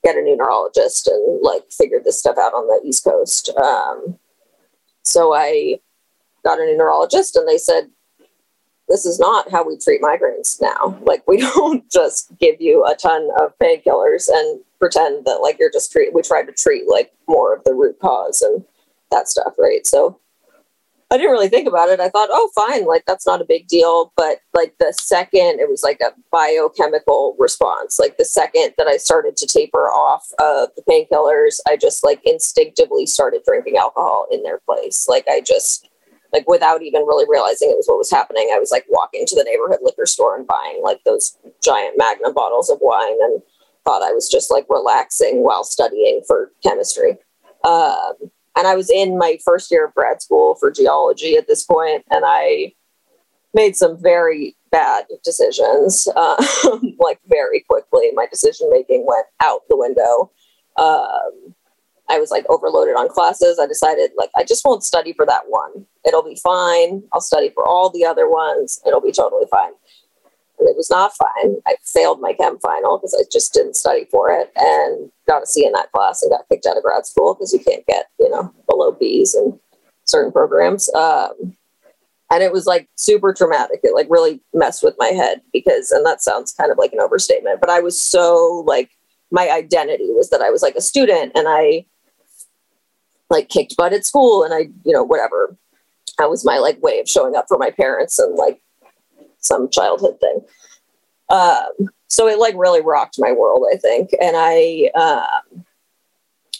get 0.04 0.16
a 0.16 0.22
new 0.22 0.36
neurologist 0.36 1.06
and 1.06 1.40
like 1.42 1.62
figured 1.70 2.04
this 2.04 2.18
stuff 2.18 2.36
out 2.38 2.54
on 2.54 2.66
the 2.66 2.86
East 2.86 3.04
Coast. 3.04 3.50
Um, 3.56 4.18
so 5.02 5.34
I 5.34 5.80
got 6.44 6.58
a 6.58 6.64
new 6.64 6.76
neurologist 6.76 7.36
and 7.36 7.48
they 7.48 7.58
said, 7.58 7.90
this 8.88 9.06
is 9.06 9.18
not 9.18 9.50
how 9.50 9.66
we 9.66 9.78
treat 9.78 10.02
migraines 10.02 10.60
now. 10.60 10.98
Like 11.02 11.26
we 11.26 11.36
don't 11.54 11.90
just 11.90 12.32
give 12.38 12.60
you 12.60 12.84
a 12.84 12.94
ton 12.94 13.28
of 13.40 13.56
painkillers 13.58 14.28
and 14.32 14.60
pretend 14.78 15.24
that 15.24 15.40
like 15.40 15.58
you're 15.58 15.72
just 15.72 15.92
treat. 15.92 16.12
We 16.12 16.22
try 16.22 16.44
to 16.44 16.52
treat 16.52 16.88
like 16.88 17.12
more 17.28 17.54
of 17.54 17.64
the 17.64 17.74
root 17.74 17.98
cause 18.00 18.42
and 18.42 18.64
that 19.10 19.28
stuff, 19.28 19.54
right? 19.58 19.86
So 19.86 20.18
I 21.12 21.18
didn't 21.18 21.32
really 21.32 21.50
think 21.50 21.68
about 21.68 21.90
it. 21.90 22.00
I 22.00 22.08
thought, 22.08 22.30
oh, 22.32 22.50
fine, 22.54 22.86
like 22.86 23.04
that's 23.06 23.26
not 23.26 23.42
a 23.42 23.44
big 23.44 23.68
deal. 23.68 24.14
But 24.16 24.38
like 24.54 24.74
the 24.80 24.94
second, 24.94 25.60
it 25.60 25.68
was 25.68 25.82
like 25.82 26.00
a 26.00 26.14
biochemical 26.30 27.36
response. 27.38 27.98
Like 27.98 28.16
the 28.16 28.24
second 28.24 28.72
that 28.78 28.86
I 28.86 28.96
started 28.96 29.36
to 29.36 29.46
taper 29.46 29.90
off 29.90 30.26
of 30.38 30.70
the 30.74 30.82
painkillers, 30.88 31.60
I 31.68 31.76
just 31.76 32.02
like 32.02 32.22
instinctively 32.24 33.04
started 33.04 33.42
drinking 33.46 33.76
alcohol 33.76 34.26
in 34.32 34.42
their 34.42 34.60
place. 34.64 35.06
Like 35.06 35.26
I 35.28 35.42
just, 35.42 35.86
like 36.32 36.48
without 36.48 36.82
even 36.82 37.02
really 37.02 37.26
realizing 37.28 37.68
it 37.68 37.76
was 37.76 37.88
what 37.88 37.98
was 37.98 38.10
happening, 38.10 38.50
I 38.50 38.58
was 38.58 38.70
like 38.70 38.86
walking 38.88 39.26
to 39.26 39.34
the 39.34 39.44
neighborhood 39.44 39.80
liquor 39.82 40.06
store 40.06 40.34
and 40.34 40.46
buying 40.46 40.80
like 40.82 41.04
those 41.04 41.36
giant 41.62 41.98
magnum 41.98 42.32
bottles 42.32 42.70
of 42.70 42.78
wine 42.80 43.18
and 43.20 43.42
thought 43.84 44.02
I 44.02 44.12
was 44.12 44.30
just 44.30 44.50
like 44.50 44.64
relaxing 44.70 45.42
while 45.42 45.62
studying 45.62 46.22
for 46.26 46.52
chemistry. 46.62 47.18
Um, 47.64 48.14
and 48.56 48.66
I 48.66 48.74
was 48.74 48.90
in 48.90 49.18
my 49.18 49.38
first 49.44 49.70
year 49.70 49.86
of 49.86 49.94
grad 49.94 50.22
school 50.22 50.54
for 50.56 50.70
geology 50.70 51.36
at 51.36 51.48
this 51.48 51.64
point, 51.64 52.04
and 52.10 52.24
I 52.26 52.74
made 53.54 53.76
some 53.76 54.00
very 54.00 54.56
bad 54.70 55.04
decisions, 55.24 56.08
uh, 56.16 56.42
like 56.98 57.20
very 57.26 57.64
quickly. 57.68 58.10
My 58.14 58.26
decision 58.26 58.68
making 58.70 59.06
went 59.06 59.26
out 59.42 59.60
the 59.68 59.76
window. 59.76 60.30
Um, 60.78 61.54
I 62.08 62.18
was 62.18 62.30
like 62.30 62.44
overloaded 62.48 62.94
on 62.94 63.08
classes. 63.08 63.58
I 63.58 63.66
decided 63.66 64.10
like 64.18 64.30
I 64.36 64.44
just 64.44 64.64
won't 64.64 64.84
study 64.84 65.12
for 65.12 65.24
that 65.26 65.44
one. 65.48 65.86
It'll 66.06 66.22
be 66.22 66.38
fine. 66.42 67.02
I'll 67.12 67.20
study 67.20 67.50
for 67.54 67.66
all 67.66 67.90
the 67.90 68.04
other 68.04 68.28
ones. 68.28 68.80
It'll 68.86 69.00
be 69.00 69.12
totally 69.12 69.46
fine. 69.50 69.72
It 70.66 70.76
was 70.76 70.90
not 70.90 71.12
fine. 71.14 71.56
I 71.66 71.76
failed 71.84 72.20
my 72.20 72.32
chem 72.32 72.58
final 72.58 72.98
because 72.98 73.14
I 73.18 73.24
just 73.30 73.52
didn't 73.52 73.76
study 73.76 74.06
for 74.10 74.30
it 74.30 74.52
and 74.56 75.10
got 75.26 75.42
a 75.42 75.46
C 75.46 75.66
in 75.66 75.72
that 75.72 75.92
class 75.92 76.22
and 76.22 76.30
got 76.30 76.48
kicked 76.50 76.66
out 76.66 76.76
of 76.76 76.82
grad 76.82 77.06
school 77.06 77.34
because 77.34 77.52
you 77.52 77.60
can't 77.60 77.86
get 77.86 78.06
you 78.18 78.30
know 78.30 78.52
below 78.68 78.92
B's 78.92 79.34
in 79.34 79.58
certain 80.04 80.32
programs. 80.32 80.92
Um, 80.94 81.56
and 82.32 82.42
it 82.42 82.52
was 82.52 82.66
like 82.66 82.88
super 82.96 83.34
traumatic. 83.34 83.80
It 83.82 83.94
like 83.94 84.06
really 84.08 84.40
messed 84.54 84.82
with 84.82 84.94
my 84.98 85.08
head 85.08 85.42
because, 85.52 85.90
and 85.90 86.04
that 86.06 86.22
sounds 86.22 86.52
kind 86.52 86.72
of 86.72 86.78
like 86.78 86.92
an 86.92 87.00
overstatement, 87.00 87.60
but 87.60 87.68
I 87.68 87.80
was 87.80 88.00
so 88.00 88.64
like 88.66 88.90
my 89.30 89.50
identity 89.50 90.06
was 90.08 90.30
that 90.30 90.40
I 90.40 90.50
was 90.50 90.62
like 90.62 90.74
a 90.74 90.80
student 90.80 91.32
and 91.34 91.46
I 91.48 91.84
like 93.28 93.48
kicked 93.48 93.76
butt 93.76 93.92
at 93.92 94.06
school 94.06 94.44
and 94.44 94.54
I, 94.54 94.70
you 94.84 94.92
know, 94.92 95.02
whatever. 95.02 95.56
That 96.18 96.30
was 96.30 96.44
my 96.44 96.58
like 96.58 96.82
way 96.82 97.00
of 97.00 97.08
showing 97.08 97.34
up 97.34 97.46
for 97.48 97.58
my 97.58 97.70
parents 97.70 98.18
and 98.18 98.34
like 98.34 98.60
some 99.42 99.68
childhood 99.70 100.18
thing. 100.20 100.40
Um, 101.28 101.90
so 102.08 102.28
it 102.28 102.38
like 102.38 102.54
really 102.56 102.80
rocked 102.80 103.16
my 103.18 103.32
world, 103.32 103.64
I 103.72 103.76
think. 103.76 104.10
And 104.20 104.36
I, 104.36 104.90
um, 104.94 105.64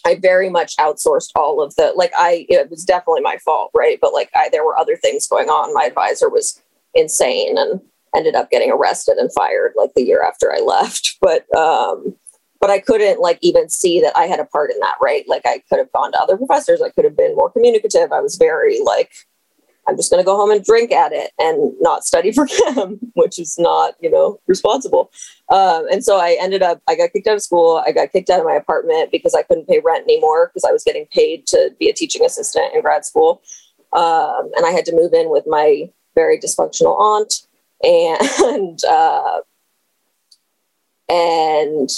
I 0.05 0.15
very 0.15 0.49
much 0.49 0.75
outsourced 0.77 1.31
all 1.35 1.61
of 1.61 1.75
the 1.75 1.93
like 1.95 2.11
I 2.17 2.45
it 2.49 2.69
was 2.69 2.83
definitely 2.83 3.21
my 3.21 3.37
fault, 3.37 3.71
right? 3.73 3.97
But 4.01 4.13
like 4.13 4.29
I 4.35 4.49
there 4.49 4.65
were 4.65 4.77
other 4.77 4.97
things 4.97 5.27
going 5.27 5.47
on. 5.47 5.73
My 5.73 5.85
advisor 5.85 6.29
was 6.29 6.61
insane 6.93 7.57
and 7.57 7.79
ended 8.15 8.35
up 8.35 8.51
getting 8.51 8.71
arrested 8.71 9.17
and 9.17 9.31
fired 9.33 9.73
like 9.75 9.93
the 9.95 10.03
year 10.03 10.21
after 10.21 10.53
I 10.53 10.59
left. 10.59 11.17
But 11.21 11.45
um 11.55 12.15
but 12.59 12.69
I 12.69 12.79
couldn't 12.79 13.19
like 13.19 13.39
even 13.41 13.67
see 13.67 13.99
that 14.01 14.15
I 14.17 14.25
had 14.25 14.39
a 14.39 14.45
part 14.45 14.71
in 14.71 14.79
that, 14.79 14.95
right? 15.01 15.27
Like 15.27 15.41
I 15.45 15.61
could 15.69 15.79
have 15.79 15.91
gone 15.91 16.13
to 16.13 16.21
other 16.21 16.37
professors, 16.37 16.81
I 16.81 16.89
could 16.91 17.03
have 17.03 17.17
been 17.17 17.35
more 17.35 17.49
communicative. 17.49 18.11
I 18.13 18.21
was 18.21 18.37
very 18.37 18.79
like, 18.81 19.11
I'm 19.87 19.97
just 19.97 20.09
going 20.09 20.21
to 20.21 20.25
go 20.25 20.35
home 20.35 20.51
and 20.51 20.63
drink 20.63 20.91
at 20.91 21.11
it 21.11 21.31
and 21.39 21.73
not 21.81 22.05
study 22.05 22.31
for 22.31 22.47
chem, 22.47 22.99
which 23.13 23.37
is 23.37 23.57
not, 23.57 23.95
you 23.99 24.09
know, 24.09 24.39
responsible. 24.47 25.11
Um, 25.49 25.85
and 25.91 26.03
so 26.03 26.19
I 26.19 26.37
ended 26.39 26.61
up, 26.61 26.81
I 26.87 26.95
got 26.95 27.11
kicked 27.11 27.27
out 27.27 27.35
of 27.35 27.41
school. 27.41 27.83
I 27.85 27.91
got 27.91 28.11
kicked 28.11 28.29
out 28.29 28.39
of 28.39 28.45
my 28.45 28.53
apartment 28.53 29.11
because 29.11 29.35
I 29.35 29.43
couldn't 29.43 29.67
pay 29.67 29.81
rent 29.83 30.03
anymore 30.03 30.47
because 30.47 30.67
I 30.67 30.71
was 30.71 30.83
getting 30.83 31.05
paid 31.07 31.47
to 31.47 31.75
be 31.79 31.89
a 31.89 31.93
teaching 31.93 32.25
assistant 32.25 32.73
in 32.73 32.81
grad 32.81 33.05
school. 33.05 33.41
Um, 33.91 34.51
and 34.55 34.65
I 34.65 34.71
had 34.71 34.85
to 34.85 34.95
move 34.95 35.13
in 35.13 35.29
with 35.29 35.45
my 35.47 35.89
very 36.15 36.39
dysfunctional 36.39 36.99
aunt 36.99 37.45
and, 37.83 38.79
uh, 38.89 39.41
and 41.09 41.89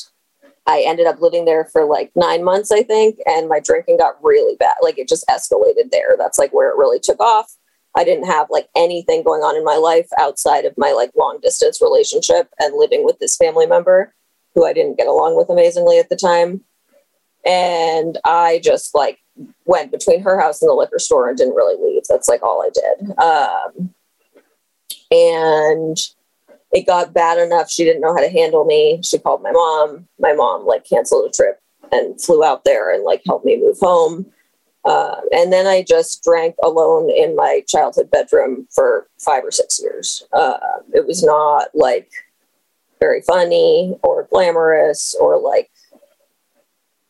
I 0.67 0.84
ended 0.86 1.06
up 1.06 1.21
living 1.21 1.45
there 1.45 1.65
for 1.65 1.86
like 1.86 2.12
nine 2.15 2.43
months, 2.43 2.71
I 2.71 2.82
think, 2.82 3.19
and 3.28 3.48
my 3.48 3.60
drinking 3.60 3.98
got 3.98 4.21
really 4.24 4.56
bad. 4.56 4.74
Like 4.82 4.98
it 4.98 5.08
just 5.08 5.26
escalated 5.28 5.91
there. 5.91 6.15
That's 6.17 6.39
like 6.39 6.52
where 6.54 6.69
it 6.69 6.78
really 6.78 7.00
took 7.00 7.19
off. 7.19 7.56
I 7.95 8.03
didn't 8.03 8.25
have 8.25 8.47
like 8.49 8.67
anything 8.75 9.23
going 9.23 9.41
on 9.41 9.55
in 9.55 9.63
my 9.63 9.77
life 9.77 10.08
outside 10.19 10.65
of 10.65 10.77
my 10.77 10.91
like 10.91 11.12
long 11.15 11.39
distance 11.41 11.81
relationship 11.81 12.49
and 12.60 12.77
living 12.77 13.05
with 13.05 13.19
this 13.19 13.38
family 13.38 13.65
member 13.65 14.13
who 14.53 14.65
I 14.65 14.73
didn't 14.73 14.97
get 14.97 15.08
along 15.08 15.38
with 15.38 15.49
amazingly 15.49 15.99
at 15.99 16.10
the 16.10 16.15
time. 16.15 16.62
And 17.45 18.17
I 18.25 18.60
just 18.63 18.95
like 18.95 19.19
went 19.65 19.91
between 19.91 20.21
her 20.21 20.39
house 20.39 20.62
and 20.62 20.69
the 20.69 20.73
liquor 20.73 20.99
store 20.99 21.29
and 21.29 21.38
didn't 21.38 21.55
really 21.55 21.81
leave. 21.81 22.03
That's 22.10 22.27
like 22.27 22.43
all 22.43 22.63
I 22.63 22.69
did. 22.73 23.17
Um, 23.19 23.93
and 25.12 25.97
it 26.71 26.86
got 26.86 27.13
bad 27.13 27.38
enough 27.38 27.69
she 27.69 27.84
didn't 27.84 28.01
know 28.01 28.13
how 28.13 28.21
to 28.21 28.29
handle 28.29 28.65
me 28.65 28.99
she 29.03 29.17
called 29.17 29.41
my 29.41 29.51
mom 29.51 30.08
my 30.19 30.34
mom 30.34 30.65
like 30.65 30.84
canceled 30.84 31.29
a 31.29 31.31
trip 31.31 31.60
and 31.91 32.19
flew 32.21 32.43
out 32.43 32.63
there 32.65 32.93
and 32.93 33.03
like 33.03 33.21
helped 33.25 33.45
me 33.45 33.58
move 33.58 33.77
home 33.79 34.25
uh, 34.86 35.15
and 35.32 35.52
then 35.52 35.65
i 35.67 35.84
just 35.84 36.24
drank 36.24 36.56
alone 36.63 37.10
in 37.10 37.36
my 37.36 37.62
childhood 37.67 38.10
bedroom 38.12 38.67
for 38.74 39.08
five 39.19 39.43
or 39.43 39.52
six 39.52 39.80
years 39.82 40.24
uh, 40.34 40.58
it 40.93 41.06
was 41.06 41.24
not 41.24 41.67
like 41.74 42.10
very 43.00 43.21
funny 43.21 43.95
or 44.04 44.28
glamorous 44.32 45.15
or 45.19 45.39
like 45.39 45.69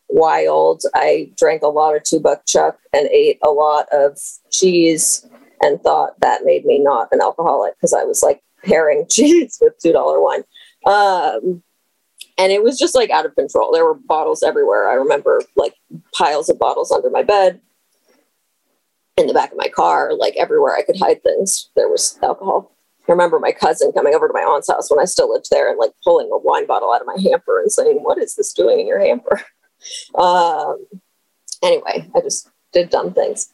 wild 0.08 0.82
i 0.94 1.30
drank 1.36 1.62
a 1.62 1.68
lot 1.68 1.96
of 1.96 2.02
two 2.02 2.20
buck 2.20 2.44
chuck 2.46 2.78
and 2.92 3.08
ate 3.08 3.38
a 3.44 3.50
lot 3.50 3.86
of 3.92 4.18
cheese 4.50 5.26
and 5.62 5.80
thought 5.82 6.18
that 6.20 6.44
made 6.44 6.64
me 6.64 6.78
not 6.78 7.08
an 7.12 7.20
alcoholic 7.20 7.74
because 7.74 7.92
i 7.92 8.04
was 8.04 8.22
like 8.22 8.40
pairing 8.66 9.06
cheese 9.10 9.58
with 9.60 9.78
two 9.78 9.92
dollar 9.92 10.20
wine. 10.20 10.42
Um, 10.86 11.62
and 12.38 12.52
it 12.52 12.62
was 12.62 12.78
just 12.78 12.94
like 12.94 13.10
out 13.10 13.26
of 13.26 13.34
control. 13.34 13.72
There 13.72 13.84
were 13.84 13.94
bottles 13.94 14.42
everywhere. 14.42 14.88
I 14.88 14.94
remember 14.94 15.42
like 15.56 15.74
piles 16.14 16.48
of 16.48 16.58
bottles 16.58 16.92
under 16.92 17.10
my 17.10 17.22
bed, 17.22 17.60
in 19.16 19.26
the 19.26 19.34
back 19.34 19.50
of 19.50 19.58
my 19.58 19.68
car, 19.68 20.12
like 20.14 20.36
everywhere 20.36 20.76
I 20.76 20.82
could 20.82 20.98
hide 20.98 21.22
things. 21.22 21.70
There 21.74 21.88
was 21.88 22.18
alcohol. 22.22 22.72
I 23.08 23.12
remember 23.12 23.38
my 23.38 23.52
cousin 23.52 23.92
coming 23.92 24.14
over 24.14 24.26
to 24.26 24.34
my 24.34 24.40
aunt's 24.40 24.68
house 24.68 24.90
when 24.90 25.00
I 25.00 25.04
still 25.04 25.32
lived 25.32 25.48
there 25.50 25.70
and 25.70 25.78
like 25.78 25.92
pulling 26.04 26.28
a 26.32 26.38
wine 26.38 26.66
bottle 26.66 26.92
out 26.92 27.00
of 27.00 27.06
my 27.06 27.16
hamper 27.22 27.60
and 27.60 27.70
saying, 27.70 27.98
"What 28.02 28.18
is 28.18 28.34
this 28.34 28.52
doing 28.52 28.80
in 28.80 28.86
your 28.86 29.00
hamper?" 29.00 29.42
Um, 30.14 30.86
anyway, 31.62 32.08
I 32.16 32.20
just 32.22 32.48
did 32.72 32.88
dumb 32.88 33.12
things. 33.12 33.52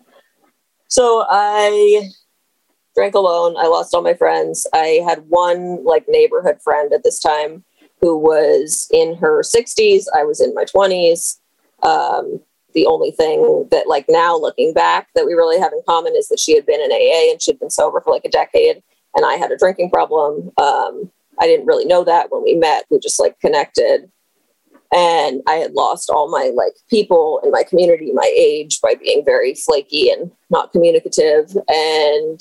So 0.88 1.26
I 1.28 2.08
drank 2.94 3.16
alone. 3.16 3.56
I 3.58 3.66
lost 3.66 3.92
all 3.92 4.02
my 4.02 4.14
friends. 4.14 4.64
I 4.72 5.02
had 5.04 5.28
one 5.28 5.84
like 5.84 6.04
neighborhood 6.08 6.62
friend 6.62 6.92
at 6.92 7.02
this 7.02 7.18
time 7.18 7.64
who 8.02 8.18
was 8.18 8.88
in 8.92 9.16
her 9.16 9.42
60s. 9.42 10.04
I 10.14 10.24
was 10.24 10.40
in 10.40 10.52
my 10.54 10.64
20s. 10.64 11.38
Um, 11.82 12.40
the 12.74 12.86
only 12.86 13.12
thing 13.12 13.68
that, 13.70 13.86
like, 13.86 14.06
now 14.08 14.36
looking 14.36 14.74
back, 14.74 15.08
that 15.14 15.24
we 15.24 15.34
really 15.34 15.58
have 15.58 15.72
in 15.72 15.80
common 15.86 16.14
is 16.16 16.28
that 16.28 16.40
she 16.40 16.54
had 16.54 16.66
been 16.66 16.80
in 16.80 16.90
AA 16.90 17.30
and 17.30 17.40
she'd 17.40 17.60
been 17.60 17.70
sober 17.70 18.00
for 18.00 18.12
like 18.12 18.24
a 18.24 18.30
decade, 18.30 18.82
and 19.14 19.24
I 19.24 19.34
had 19.34 19.52
a 19.52 19.56
drinking 19.56 19.90
problem. 19.90 20.50
Um, 20.60 21.10
I 21.38 21.46
didn't 21.46 21.66
really 21.66 21.84
know 21.84 22.04
that 22.04 22.30
when 22.30 22.42
we 22.42 22.54
met. 22.54 22.84
We 22.90 22.98
just 22.98 23.20
like 23.20 23.38
connected. 23.40 24.10
And 24.94 25.40
I 25.48 25.54
had 25.54 25.72
lost 25.72 26.10
all 26.10 26.30
my 26.30 26.50
like 26.54 26.74
people 26.90 27.40
in 27.42 27.50
my 27.50 27.62
community, 27.62 28.12
my 28.12 28.30
age, 28.36 28.80
by 28.82 28.94
being 28.94 29.24
very 29.24 29.54
flaky 29.54 30.10
and 30.10 30.30
not 30.50 30.70
communicative. 30.72 31.56
And 31.68 32.40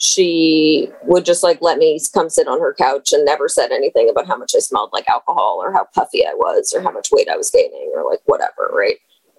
she 0.00 0.88
would 1.02 1.26
just 1.26 1.42
like 1.42 1.60
let 1.60 1.76
me 1.76 2.00
come 2.14 2.30
sit 2.30 2.48
on 2.48 2.58
her 2.58 2.72
couch 2.72 3.12
and 3.12 3.22
never 3.22 3.48
said 3.48 3.70
anything 3.70 4.08
about 4.08 4.26
how 4.26 4.36
much 4.36 4.52
I 4.56 4.60
smelled 4.60 4.88
like 4.94 5.06
alcohol 5.08 5.60
or 5.62 5.72
how 5.74 5.86
puffy 5.94 6.26
I 6.26 6.32
was 6.32 6.72
or 6.74 6.80
how 6.80 6.90
much 6.90 7.08
weight 7.12 7.28
I 7.28 7.36
was 7.36 7.50
gaining 7.50 7.92
or 7.94 8.10
like 8.10 8.20
whatever, 8.24 8.70
right? 8.72 8.96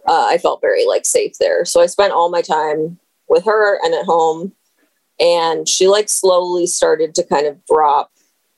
Uh, 0.07 0.27
I 0.29 0.37
felt 0.37 0.61
very 0.61 0.85
like 0.85 1.07
safe 1.07 1.33
there. 1.39 1.65
So 1.65 1.81
I 1.81 1.87
spent 1.87 2.13
all 2.13 2.29
my 2.29 2.43
time 2.43 2.99
with 3.27 3.43
her 3.45 3.83
and 3.83 3.95
at 3.95 4.05
home. 4.05 4.53
And 5.19 5.67
she 5.67 5.87
like 5.87 6.09
slowly 6.09 6.67
started 6.67 7.15
to 7.15 7.23
kind 7.23 7.47
of 7.47 7.63
drop 7.65 8.11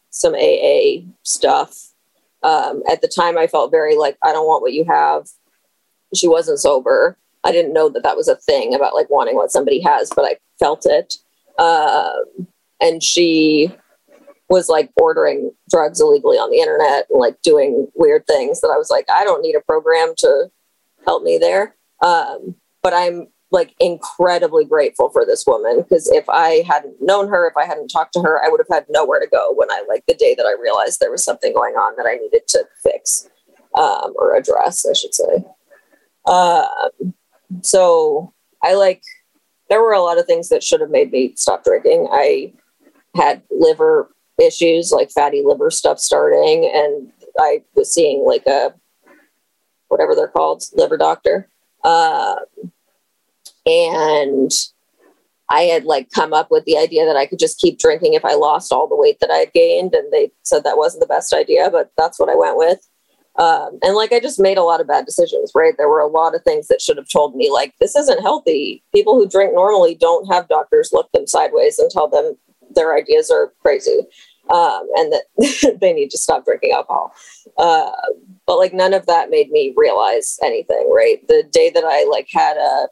some 0.10 0.36
AA 0.36 1.08
stuff. 1.24 1.94
Um, 2.42 2.84
at 2.90 3.02
the 3.02 3.08
time, 3.08 3.38
I 3.38 3.48
felt 3.48 3.72
very 3.72 3.96
like, 3.96 4.18
I 4.24 4.34
don't 4.34 4.48
want 4.48 4.62
what 4.62 4.74
you 4.74 4.84
have. 4.86 5.30
She 6.14 6.28
wasn't 6.28 6.60
sober. 6.60 7.18
I 7.46 7.54
didn't 7.54 7.74
know 7.74 7.88
that 7.90 8.04
that 8.04 8.18
was 8.18 8.28
a 8.28 8.36
thing 8.36 8.74
about 8.74 8.94
like 8.94 9.10
wanting 9.10 9.36
what 9.36 9.52
somebody 9.52 9.80
has, 9.82 10.12
but 10.14 10.26
I 10.26 10.38
felt 10.60 10.86
it. 10.86 11.16
Um, 11.60 12.48
and 12.82 13.02
she 13.02 13.72
was 14.50 14.70
like 14.70 14.92
ordering 15.02 15.52
drugs 15.70 16.00
illegally 16.00 16.38
on 16.38 16.52
the 16.52 16.60
internet 16.60 17.08
and 17.10 17.20
like 17.20 17.42
doing 17.42 17.88
weird 17.96 18.26
things 18.28 18.62
that 18.62 18.72
I 18.74 18.78
was 18.78 18.90
like, 18.90 19.06
I 19.10 19.24
don't 19.24 19.42
need 19.42 19.56
a 19.56 19.62
program 19.62 20.14
to 20.18 20.52
help 21.06 21.24
me 21.24 21.38
there. 21.38 21.76
Um, 22.02 22.56
but 22.82 22.94
I'm 22.94 23.28
like 23.52 23.76
incredibly 23.80 24.66
grateful 24.66 25.10
for 25.10 25.26
this 25.26 25.46
woman 25.46 25.82
because 25.82 26.10
if 26.12 26.28
I 26.28 26.64
hadn't 26.68 26.98
known 27.02 27.30
her, 27.30 27.48
if 27.48 27.56
I 27.56 27.66
hadn't 27.66 27.88
talked 27.88 28.14
to 28.14 28.22
her, 28.22 28.44
I 28.44 28.50
would 28.50 28.60
have 28.60 28.76
had 28.76 28.86
nowhere 28.90 29.20
to 29.20 29.28
go 29.28 29.54
when 29.56 29.72
I 29.72 29.84
like 29.88 30.04
the 30.08 30.16
day 30.16 30.36
that 30.36 30.46
I 30.46 30.60
realized 30.62 31.00
there 31.00 31.12
was 31.12 31.24
something 31.24 31.54
going 31.54 31.76
on 31.76 31.96
that 31.98 32.08
I 32.10 32.16
needed 32.16 32.48
to 32.50 32.66
fix 32.82 33.30
um, 33.76 34.14
or 34.16 34.36
address, 34.36 34.86
I 34.90 34.94
should 34.94 35.14
say. 35.14 35.46
Um, 36.26 37.14
so 37.62 38.34
I 38.64 38.74
like 38.74 39.04
there 39.70 39.82
were 39.82 39.94
a 39.94 40.02
lot 40.02 40.18
of 40.18 40.26
things 40.26 40.50
that 40.50 40.64
should 40.64 40.82
have 40.82 40.90
made 40.90 41.12
me 41.12 41.34
stop 41.36 41.64
drinking. 41.64 42.08
I 42.12 42.54
had 43.16 43.42
liver 43.52 44.14
issues, 44.42 44.92
like 44.92 45.12
fatty 45.12 45.42
liver 45.44 45.72
stuff 45.72 46.00
starting, 46.00 46.70
and 46.74 47.12
I 47.40 47.64
was 47.76 47.94
seeing 47.94 48.26
like 48.26 48.46
a 48.48 48.74
whatever 49.88 50.16
they're 50.16 50.28
called, 50.28 50.64
liver 50.74 50.98
doctor. 50.98 51.48
Um, 51.84 52.38
and 53.66 54.52
I 55.50 55.62
had 55.62 55.86
like 55.86 56.10
come 56.12 56.34
up 56.34 56.50
with 56.50 56.66
the 56.66 56.78
idea 56.78 57.06
that 57.06 57.16
I 57.16 57.26
could 57.26 57.40
just 57.40 57.60
keep 57.60 57.78
drinking 57.78 58.14
if 58.14 58.26
I 58.26 58.34
lost 58.34 58.72
all 58.72 58.88
the 58.88 58.96
weight 58.96 59.20
that 59.20 59.30
I 59.30 59.38
had 59.38 59.54
gained, 59.54 59.94
and 59.94 60.12
they 60.12 60.32
said 60.44 60.64
that 60.64 60.78
wasn't 60.78 61.02
the 61.02 61.08
best 61.08 61.34
idea, 61.34 61.70
but 61.70 61.92
that's 61.98 62.20
what 62.20 62.30
I 62.30 62.36
went 62.36 62.58
with. 62.58 62.88
Um, 63.38 63.80
and 63.82 63.96
like 63.96 64.12
I 64.12 64.20
just 64.20 64.40
made 64.40 64.58
a 64.58 64.64
lot 64.64 64.80
of 64.80 64.88
bad 64.88 65.06
decisions, 65.06 65.52
right? 65.56 65.74
There 65.78 65.90
were 65.90 66.00
a 66.00 66.08
lot 66.08 66.36
of 66.36 66.44
things 66.44 66.68
that 66.68 66.82
should 66.82 66.98
have 66.98 67.10
told 67.10 67.36
me, 67.36 67.50
like, 67.52 67.74
this 67.80 67.96
isn't 67.96 68.22
healthy. 68.22 68.84
People 68.94 69.16
who 69.16 69.28
drink 69.28 69.54
normally 69.54 69.96
don't 69.96 70.32
have 70.32 70.48
doctors 70.48 70.92
look 70.94 71.12
them 71.12 71.26
sideways 71.26 71.80
and 71.80 71.90
tell 71.90 72.08
them 72.08 72.38
their 72.76 72.96
ideas 72.96 73.32
are 73.32 73.54
crazy 73.62 74.02
um, 74.50 74.88
and 74.96 75.14
that 75.14 75.78
they 75.82 75.94
need 75.94 76.12
to 76.12 76.18
stop 76.18 76.46
drinking 76.46 76.72
alcohol. 76.72 77.14
Uh, 77.58 77.92
but 78.46 78.58
like 78.58 78.74
none 78.74 78.94
of 78.94 79.06
that 79.06 79.30
made 79.30 79.50
me 79.50 79.74
realize 79.76 80.38
anything, 80.44 80.90
right? 80.94 81.26
The 81.28 81.44
day 81.52 81.70
that 81.70 81.84
I 81.86 82.08
like 82.10 82.28
had 82.32 82.58
a 82.58 82.88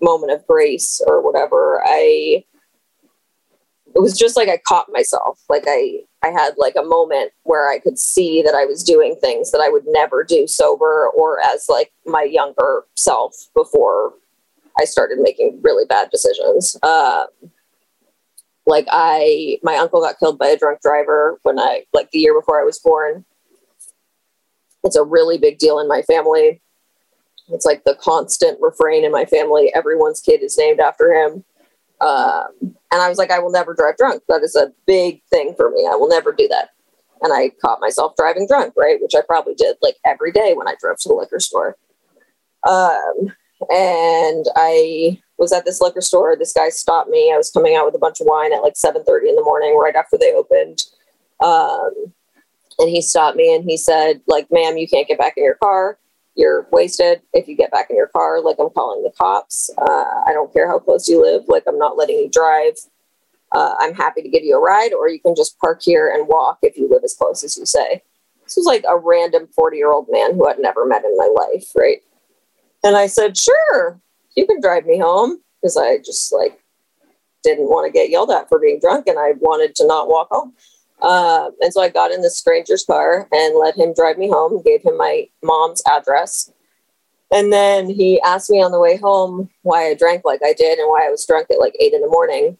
moment 0.00 0.32
of 0.32 0.46
grace 0.46 1.00
or 1.06 1.22
whatever, 1.22 1.82
I 1.84 2.44
it 3.94 4.00
was 4.00 4.18
just 4.18 4.36
like 4.36 4.48
I 4.48 4.58
caught 4.58 4.86
myself. 4.92 5.40
Like 5.48 5.64
I 5.68 6.00
I 6.22 6.28
had 6.28 6.54
like 6.56 6.74
a 6.76 6.82
moment 6.82 7.32
where 7.44 7.70
I 7.70 7.78
could 7.78 7.98
see 7.98 8.42
that 8.42 8.54
I 8.54 8.64
was 8.64 8.82
doing 8.82 9.16
things 9.20 9.52
that 9.52 9.60
I 9.60 9.68
would 9.68 9.84
never 9.86 10.24
do 10.24 10.46
sober 10.46 11.08
or 11.10 11.40
as 11.40 11.66
like 11.68 11.92
my 12.06 12.22
younger 12.22 12.84
self 12.96 13.48
before 13.54 14.14
I 14.80 14.84
started 14.84 15.18
making 15.20 15.60
really 15.62 15.84
bad 15.86 16.10
decisions. 16.10 16.76
Um, 16.82 17.26
like 18.66 18.86
I, 18.90 19.58
my 19.62 19.76
uncle 19.76 20.00
got 20.00 20.18
killed 20.18 20.38
by 20.38 20.48
a 20.48 20.56
drunk 20.56 20.80
driver 20.80 21.38
when 21.42 21.58
I, 21.58 21.84
like 21.92 22.10
the 22.10 22.18
year 22.18 22.34
before 22.34 22.60
I 22.60 22.64
was 22.64 22.78
born. 22.78 23.24
It's 24.82 24.96
a 24.96 25.04
really 25.04 25.38
big 25.38 25.58
deal 25.58 25.78
in 25.78 25.88
my 25.88 26.02
family. 26.02 26.60
It's 27.48 27.66
like 27.66 27.84
the 27.84 27.94
constant 27.94 28.58
refrain 28.60 29.04
in 29.04 29.12
my 29.12 29.26
family. 29.26 29.72
Everyone's 29.74 30.20
kid 30.20 30.42
is 30.42 30.58
named 30.58 30.80
after 30.80 31.12
him. 31.12 31.44
Um, 32.04 32.76
and 32.92 33.00
I 33.00 33.08
was 33.08 33.16
like, 33.18 33.30
I 33.30 33.38
will 33.38 33.50
never 33.50 33.74
drive 33.74 33.96
drunk. 33.96 34.22
That 34.28 34.42
is 34.42 34.54
a 34.54 34.72
big 34.86 35.22
thing 35.30 35.54
for 35.56 35.70
me. 35.70 35.88
I 35.90 35.96
will 35.96 36.08
never 36.08 36.32
do 36.32 36.46
that. 36.48 36.70
And 37.22 37.32
I 37.32 37.50
caught 37.62 37.80
myself 37.80 38.14
driving 38.16 38.46
drunk, 38.46 38.74
right? 38.76 39.00
Which 39.00 39.14
I 39.16 39.22
probably 39.22 39.54
did 39.54 39.76
like 39.80 39.96
every 40.04 40.30
day 40.30 40.52
when 40.54 40.68
I 40.68 40.74
drove 40.78 40.98
to 40.98 41.08
the 41.08 41.14
liquor 41.14 41.40
store. 41.40 41.76
Um, 42.68 43.32
and 43.70 44.44
I 44.54 45.20
was 45.38 45.52
at 45.52 45.64
this 45.64 45.80
liquor 45.80 46.02
store. 46.02 46.36
This 46.36 46.52
guy 46.52 46.68
stopped 46.68 47.08
me. 47.08 47.32
I 47.32 47.38
was 47.38 47.50
coming 47.50 47.74
out 47.74 47.86
with 47.86 47.94
a 47.94 47.98
bunch 47.98 48.20
of 48.20 48.26
wine 48.26 48.52
at 48.52 48.62
like 48.62 48.74
7:30 48.74 49.30
in 49.30 49.36
the 49.36 49.42
morning, 49.42 49.78
right 49.78 49.96
after 49.96 50.18
they 50.18 50.34
opened. 50.34 50.84
Um, 51.42 52.12
and 52.78 52.90
he 52.90 53.00
stopped 53.00 53.36
me 53.36 53.54
and 53.54 53.64
he 53.64 53.76
said, 53.76 54.20
like, 54.26 54.46
ma'am, 54.50 54.76
you 54.76 54.88
can't 54.88 55.08
get 55.08 55.18
back 55.18 55.34
in 55.36 55.44
your 55.44 55.54
car. 55.54 55.98
You're 56.36 56.66
wasted. 56.72 57.22
If 57.32 57.46
you 57.48 57.56
get 57.56 57.70
back 57.70 57.90
in 57.90 57.96
your 57.96 58.08
car, 58.08 58.40
like 58.40 58.56
I'm 58.58 58.70
calling 58.70 59.02
the 59.02 59.12
cops. 59.16 59.70
Uh, 59.78 60.22
I 60.26 60.32
don't 60.32 60.52
care 60.52 60.68
how 60.68 60.78
close 60.78 61.08
you 61.08 61.22
live. 61.22 61.44
Like 61.48 61.64
I'm 61.68 61.78
not 61.78 61.96
letting 61.96 62.18
you 62.18 62.28
drive. 62.30 62.74
Uh, 63.52 63.74
I'm 63.78 63.94
happy 63.94 64.20
to 64.22 64.28
give 64.28 64.42
you 64.42 64.56
a 64.56 64.60
ride, 64.60 64.92
or 64.92 65.08
you 65.08 65.20
can 65.20 65.36
just 65.36 65.58
park 65.60 65.80
here 65.82 66.12
and 66.12 66.26
walk 66.26 66.58
if 66.62 66.76
you 66.76 66.88
live 66.88 67.04
as 67.04 67.14
close 67.14 67.44
as 67.44 67.56
you 67.56 67.64
say. 67.64 68.02
This 68.42 68.56
was 68.56 68.66
like 68.66 68.84
a 68.88 68.98
random 68.98 69.48
40 69.54 69.76
year 69.76 69.92
old 69.92 70.08
man 70.10 70.34
who 70.34 70.48
I'd 70.48 70.58
never 70.58 70.84
met 70.84 71.04
in 71.04 71.16
my 71.16 71.28
life, 71.34 71.66
right? 71.76 72.00
And 72.82 72.96
I 72.96 73.06
said, 73.06 73.38
sure, 73.38 74.00
you 74.36 74.46
can 74.46 74.60
drive 74.60 74.86
me 74.86 74.98
home 74.98 75.40
because 75.60 75.76
I 75.76 75.98
just 75.98 76.32
like 76.32 76.60
didn't 77.42 77.68
want 77.68 77.86
to 77.86 77.92
get 77.92 78.10
yelled 78.10 78.30
at 78.30 78.48
for 78.48 78.58
being 78.58 78.80
drunk 78.80 79.06
and 79.06 79.18
I 79.18 79.32
wanted 79.38 79.74
to 79.76 79.86
not 79.86 80.08
walk 80.08 80.28
home. 80.30 80.54
Uh, 81.00 81.50
and 81.60 81.72
so 81.72 81.82
I 81.82 81.88
got 81.88 82.12
in 82.12 82.22
this 82.22 82.38
stranger's 82.38 82.84
car 82.84 83.28
and 83.32 83.58
let 83.58 83.76
him 83.76 83.92
drive 83.94 84.18
me 84.18 84.28
home, 84.28 84.62
gave 84.64 84.82
him 84.82 84.96
my 84.96 85.28
mom's 85.42 85.82
address. 85.86 86.50
And 87.30 87.52
then 87.52 87.90
he 87.90 88.20
asked 88.22 88.50
me 88.50 88.62
on 88.62 88.70
the 88.70 88.80
way 88.80 88.96
home 88.96 89.50
why 89.62 89.88
I 89.88 89.94
drank 89.94 90.24
like 90.24 90.40
I 90.44 90.52
did 90.52 90.78
and 90.78 90.88
why 90.88 91.06
I 91.06 91.10
was 91.10 91.26
drunk 91.26 91.48
at 91.50 91.58
like 91.58 91.74
eight 91.80 91.92
in 91.92 92.00
the 92.00 92.08
morning. 92.08 92.56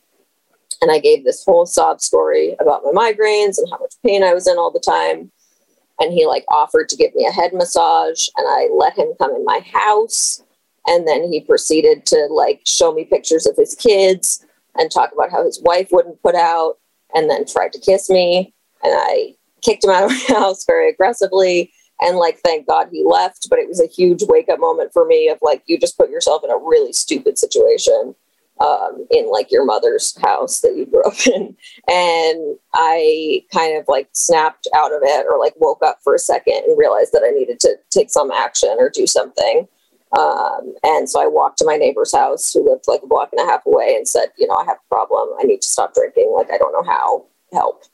And 0.82 0.90
I 0.90 0.98
gave 0.98 1.24
this 1.24 1.44
whole 1.44 1.64
sob 1.64 2.00
story 2.00 2.56
about 2.60 2.82
my 2.84 3.12
migraines 3.12 3.56
and 3.58 3.68
how 3.70 3.78
much 3.78 3.94
pain 4.04 4.22
I 4.22 4.34
was 4.34 4.48
in 4.48 4.58
all 4.58 4.70
the 4.70 4.80
time. 4.80 5.30
And 6.00 6.12
he 6.12 6.26
like 6.26 6.44
offered 6.48 6.88
to 6.88 6.96
give 6.96 7.14
me 7.14 7.24
a 7.24 7.30
head 7.30 7.52
massage 7.54 8.26
and 8.36 8.46
I 8.48 8.68
let 8.74 8.98
him 8.98 9.12
come 9.18 9.34
in 9.34 9.44
my 9.44 9.60
house 9.60 10.42
and 10.86 11.06
then 11.06 11.30
he 11.30 11.40
proceeded 11.40 12.04
to 12.06 12.26
like 12.30 12.60
show 12.66 12.92
me 12.92 13.04
pictures 13.04 13.46
of 13.46 13.56
his 13.56 13.74
kids 13.74 14.44
and 14.76 14.90
talk 14.90 15.12
about 15.12 15.30
how 15.30 15.44
his 15.44 15.60
wife 15.62 15.88
wouldn't 15.90 16.22
put 16.22 16.34
out 16.34 16.78
and 17.14 17.30
then 17.30 17.46
tried 17.46 17.72
to 17.72 17.80
kiss 17.80 18.10
me 18.10 18.54
and 18.82 18.92
i 18.96 19.34
kicked 19.62 19.84
him 19.84 19.90
out 19.90 20.04
of 20.04 20.10
my 20.10 20.24
house 20.28 20.64
very 20.66 20.90
aggressively. 20.90 21.72
And 22.00 22.18
like 22.18 22.38
thank 22.40 22.66
god 22.66 22.88
he 22.90 23.04
left 23.04 23.46
but 23.48 23.60
it 23.60 23.68
was 23.68 23.80
a 23.80 23.86
huge 23.86 24.24
wake 24.24 24.48
up 24.48 24.58
moment 24.58 24.92
for 24.92 25.06
me 25.06 25.28
of 25.28 25.38
like 25.42 25.62
you 25.66 25.78
just 25.78 25.96
put 25.96 26.10
yourself 26.10 26.42
in 26.44 26.50
a 26.50 26.56
really 26.56 26.92
stupid 26.92 27.38
situation 27.38 28.14
um, 28.60 29.06
in 29.10 29.30
like 29.30 29.50
your 29.50 29.64
mother's 29.64 30.16
house 30.20 30.60
that 30.60 30.76
you 30.76 30.86
grew 30.86 31.02
up 31.04 31.14
in. 31.26 31.56
And 31.88 32.58
i 32.74 33.44
kind 33.52 33.78
of 33.78 33.84
like 33.86 34.08
snapped 34.12 34.66
out 34.74 34.92
of 34.92 35.00
it 35.02 35.26
or 35.30 35.38
like 35.38 35.54
woke 35.58 35.82
up 35.84 35.98
for 36.02 36.14
a 36.14 36.18
second 36.18 36.62
and 36.66 36.78
realized 36.78 37.12
that 37.12 37.24
i 37.24 37.30
needed 37.30 37.60
to 37.60 37.76
take 37.90 38.10
some 38.10 38.30
action 38.32 38.76
or 38.78 38.90
do 38.90 39.06
something 39.06 39.68
um, 40.18 40.74
and 40.84 41.08
so 41.08 41.20
I 41.20 41.26
walked 41.26 41.58
to 41.58 41.64
my 41.64 41.76
neighbor's 41.76 42.14
house 42.14 42.52
who 42.52 42.68
lived 42.68 42.84
like 42.86 43.02
a 43.02 43.06
block 43.06 43.30
and 43.32 43.40
a 43.40 43.50
half 43.50 43.66
away 43.66 43.94
and 43.96 44.06
said, 44.06 44.26
you 44.38 44.46
know, 44.46 44.54
I 44.54 44.64
have 44.64 44.76
a 44.76 44.94
problem. 44.94 45.30
I 45.40 45.44
need 45.44 45.62
to 45.62 45.68
stop 45.68 45.94
drinking. 45.94 46.32
Like, 46.34 46.52
I 46.52 46.58
don't 46.58 46.72
know 46.72 46.90
how. 46.90 47.26
Help. 47.52 47.84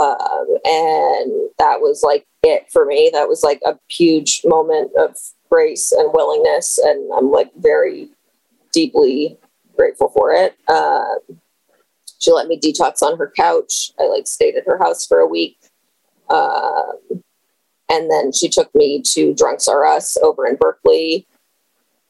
Um, 0.00 0.46
and 0.64 1.50
that 1.58 1.80
was 1.80 2.02
like 2.02 2.26
it 2.42 2.66
for 2.70 2.84
me. 2.84 3.10
That 3.12 3.28
was 3.28 3.42
like 3.42 3.60
a 3.64 3.78
huge 3.88 4.42
moment 4.44 4.90
of 4.98 5.16
grace 5.50 5.92
and 5.92 6.12
willingness. 6.12 6.78
And 6.78 7.10
I'm 7.16 7.30
like 7.30 7.50
very 7.56 8.10
deeply 8.72 9.38
grateful 9.76 10.08
for 10.10 10.32
it. 10.32 10.56
Um, 10.68 11.40
she 12.18 12.32
let 12.32 12.48
me 12.48 12.58
detox 12.58 13.02
on 13.02 13.16
her 13.18 13.32
couch. 13.36 13.92
I 13.98 14.04
like 14.04 14.26
stayed 14.26 14.56
at 14.56 14.66
her 14.66 14.78
house 14.78 15.06
for 15.06 15.18
a 15.18 15.26
week. 15.26 15.56
Um, 16.30 17.22
and 17.88 18.10
then 18.10 18.32
she 18.32 18.48
took 18.48 18.74
me 18.74 19.02
to 19.12 19.34
Drunks 19.34 19.68
R 19.68 19.86
Us 19.86 20.16
over 20.18 20.46
in 20.46 20.56
Berkeley 20.56 21.26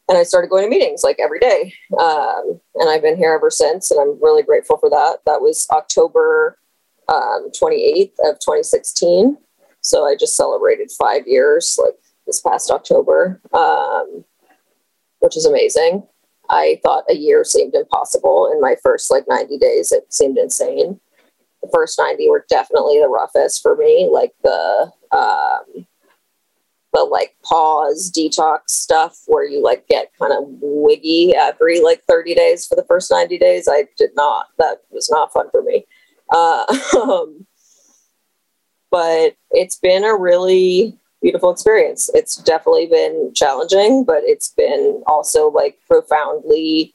and 0.08 0.16
I 0.16 0.22
started 0.22 0.48
going 0.48 0.64
to 0.64 0.70
meetings 0.70 1.02
like 1.02 1.18
every 1.18 1.40
day. 1.40 1.74
Um, 1.98 2.60
and 2.76 2.88
I've 2.88 3.02
been 3.02 3.16
here 3.16 3.34
ever 3.34 3.50
since, 3.50 3.90
and 3.90 4.00
I'm 4.00 4.22
really 4.22 4.42
grateful 4.42 4.76
for 4.78 4.88
that. 4.90 5.18
That 5.26 5.40
was 5.40 5.66
October 5.70 6.58
um, 7.08 7.50
28th 7.50 8.12
of 8.24 8.38
2016. 8.40 9.36
So 9.80 10.04
I 10.04 10.16
just 10.18 10.36
celebrated 10.36 10.90
five 10.90 11.26
years 11.26 11.78
like 11.82 11.94
this 12.26 12.40
past 12.40 12.70
October, 12.70 13.40
um, 13.52 14.24
which 15.20 15.36
is 15.36 15.46
amazing. 15.46 16.06
I 16.48 16.80
thought 16.82 17.04
a 17.10 17.14
year 17.14 17.44
seemed 17.44 17.74
impossible 17.74 18.50
in 18.52 18.60
my 18.60 18.76
first 18.82 19.10
like 19.10 19.24
90 19.28 19.58
days. 19.58 19.92
It 19.92 20.12
seemed 20.12 20.38
insane. 20.38 21.00
The 21.62 21.70
first 21.72 21.98
90 21.98 22.28
were 22.28 22.46
definitely 22.48 23.00
the 23.00 23.08
roughest 23.08 23.62
for 23.62 23.76
me. 23.76 24.08
Like 24.10 24.32
the, 24.44 24.92
um, 25.12 25.86
the 26.96 27.04
like 27.04 27.36
pause 27.44 28.10
detox 28.10 28.60
stuff 28.68 29.18
where 29.26 29.46
you 29.46 29.62
like 29.62 29.86
get 29.88 30.10
kind 30.18 30.32
of 30.32 30.44
wiggy 30.62 31.34
every 31.36 31.80
like 31.80 32.02
30 32.04 32.34
days 32.34 32.66
for 32.66 32.74
the 32.74 32.84
first 32.84 33.10
90 33.10 33.36
days 33.38 33.68
i 33.70 33.86
did 33.98 34.10
not. 34.16 34.46
That 34.58 34.78
was 34.90 35.10
not 35.10 35.32
fun 35.32 35.50
for 35.50 35.62
me. 35.62 35.84
Uh, 36.30 36.64
but 38.90 39.36
it's 39.50 39.76
been 39.76 40.04
a 40.04 40.16
really 40.16 40.98
beautiful 41.20 41.50
experience. 41.50 42.10
It's 42.14 42.36
definitely 42.36 42.86
been 42.86 43.32
challenging 43.34 44.04
but 44.04 44.22
it's 44.24 44.48
been 44.56 45.02
also 45.06 45.50
like 45.50 45.78
profoundly 45.86 46.94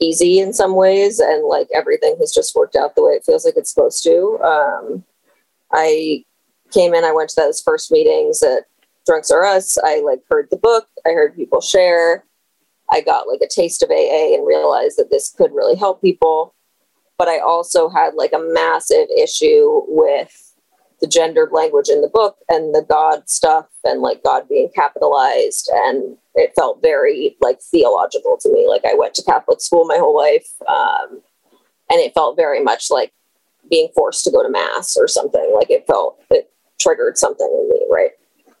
easy 0.00 0.38
in 0.38 0.52
some 0.52 0.76
ways 0.76 1.18
and 1.18 1.44
like 1.48 1.68
everything 1.74 2.16
has 2.20 2.32
just 2.32 2.54
worked 2.54 2.76
out 2.76 2.94
the 2.94 3.02
way 3.02 3.14
it 3.14 3.24
feels 3.24 3.44
like 3.44 3.54
it's 3.56 3.74
supposed 3.74 4.04
to. 4.04 4.38
Um, 4.44 5.04
i 5.72 6.24
came 6.70 6.94
in 6.94 7.02
i 7.04 7.12
went 7.12 7.28
to 7.28 7.40
those 7.40 7.60
first 7.60 7.90
meetings 7.90 8.40
at 8.40 8.66
Drunks 9.06 9.30
R 9.30 9.44
Us, 9.44 9.78
I 9.82 10.00
like 10.00 10.20
heard 10.30 10.48
the 10.50 10.56
book, 10.56 10.88
I 11.06 11.10
heard 11.10 11.36
people 11.36 11.60
share. 11.60 12.24
I 12.90 13.00
got 13.00 13.26
like 13.28 13.40
a 13.42 13.48
taste 13.48 13.82
of 13.82 13.90
AA 13.90 14.34
and 14.34 14.46
realized 14.46 14.96
that 14.98 15.10
this 15.10 15.32
could 15.36 15.52
really 15.52 15.76
help 15.76 16.00
people. 16.00 16.54
But 17.18 17.28
I 17.28 17.38
also 17.38 17.88
had 17.88 18.14
like 18.14 18.32
a 18.32 18.38
massive 18.38 19.08
issue 19.16 19.82
with 19.88 20.54
the 21.00 21.06
gendered 21.06 21.50
language 21.52 21.88
in 21.88 22.00
the 22.00 22.08
book 22.08 22.36
and 22.48 22.74
the 22.74 22.84
God 22.88 23.28
stuff 23.28 23.66
and 23.84 24.02
like 24.02 24.22
God 24.22 24.48
being 24.48 24.70
capitalized. 24.74 25.70
And 25.72 26.16
it 26.34 26.52
felt 26.54 26.82
very 26.82 27.36
like 27.40 27.60
theological 27.60 28.38
to 28.40 28.52
me. 28.52 28.66
Like 28.68 28.84
I 28.86 28.94
went 28.94 29.14
to 29.14 29.24
Catholic 29.24 29.60
school 29.60 29.84
my 29.84 29.98
whole 29.98 30.16
life. 30.16 30.48
Um, 30.68 31.22
and 31.90 32.00
it 32.00 32.14
felt 32.14 32.36
very 32.36 32.62
much 32.62 32.90
like 32.90 33.12
being 33.70 33.88
forced 33.94 34.24
to 34.24 34.30
go 34.30 34.42
to 34.42 34.50
mass 34.50 34.96
or 34.96 35.08
something. 35.08 35.52
Like 35.54 35.70
it 35.70 35.86
felt, 35.86 36.20
it 36.30 36.50
triggered 36.80 37.18
something 37.18 37.46
in 37.46 37.68
me, 37.68 37.86
right? 37.90 38.10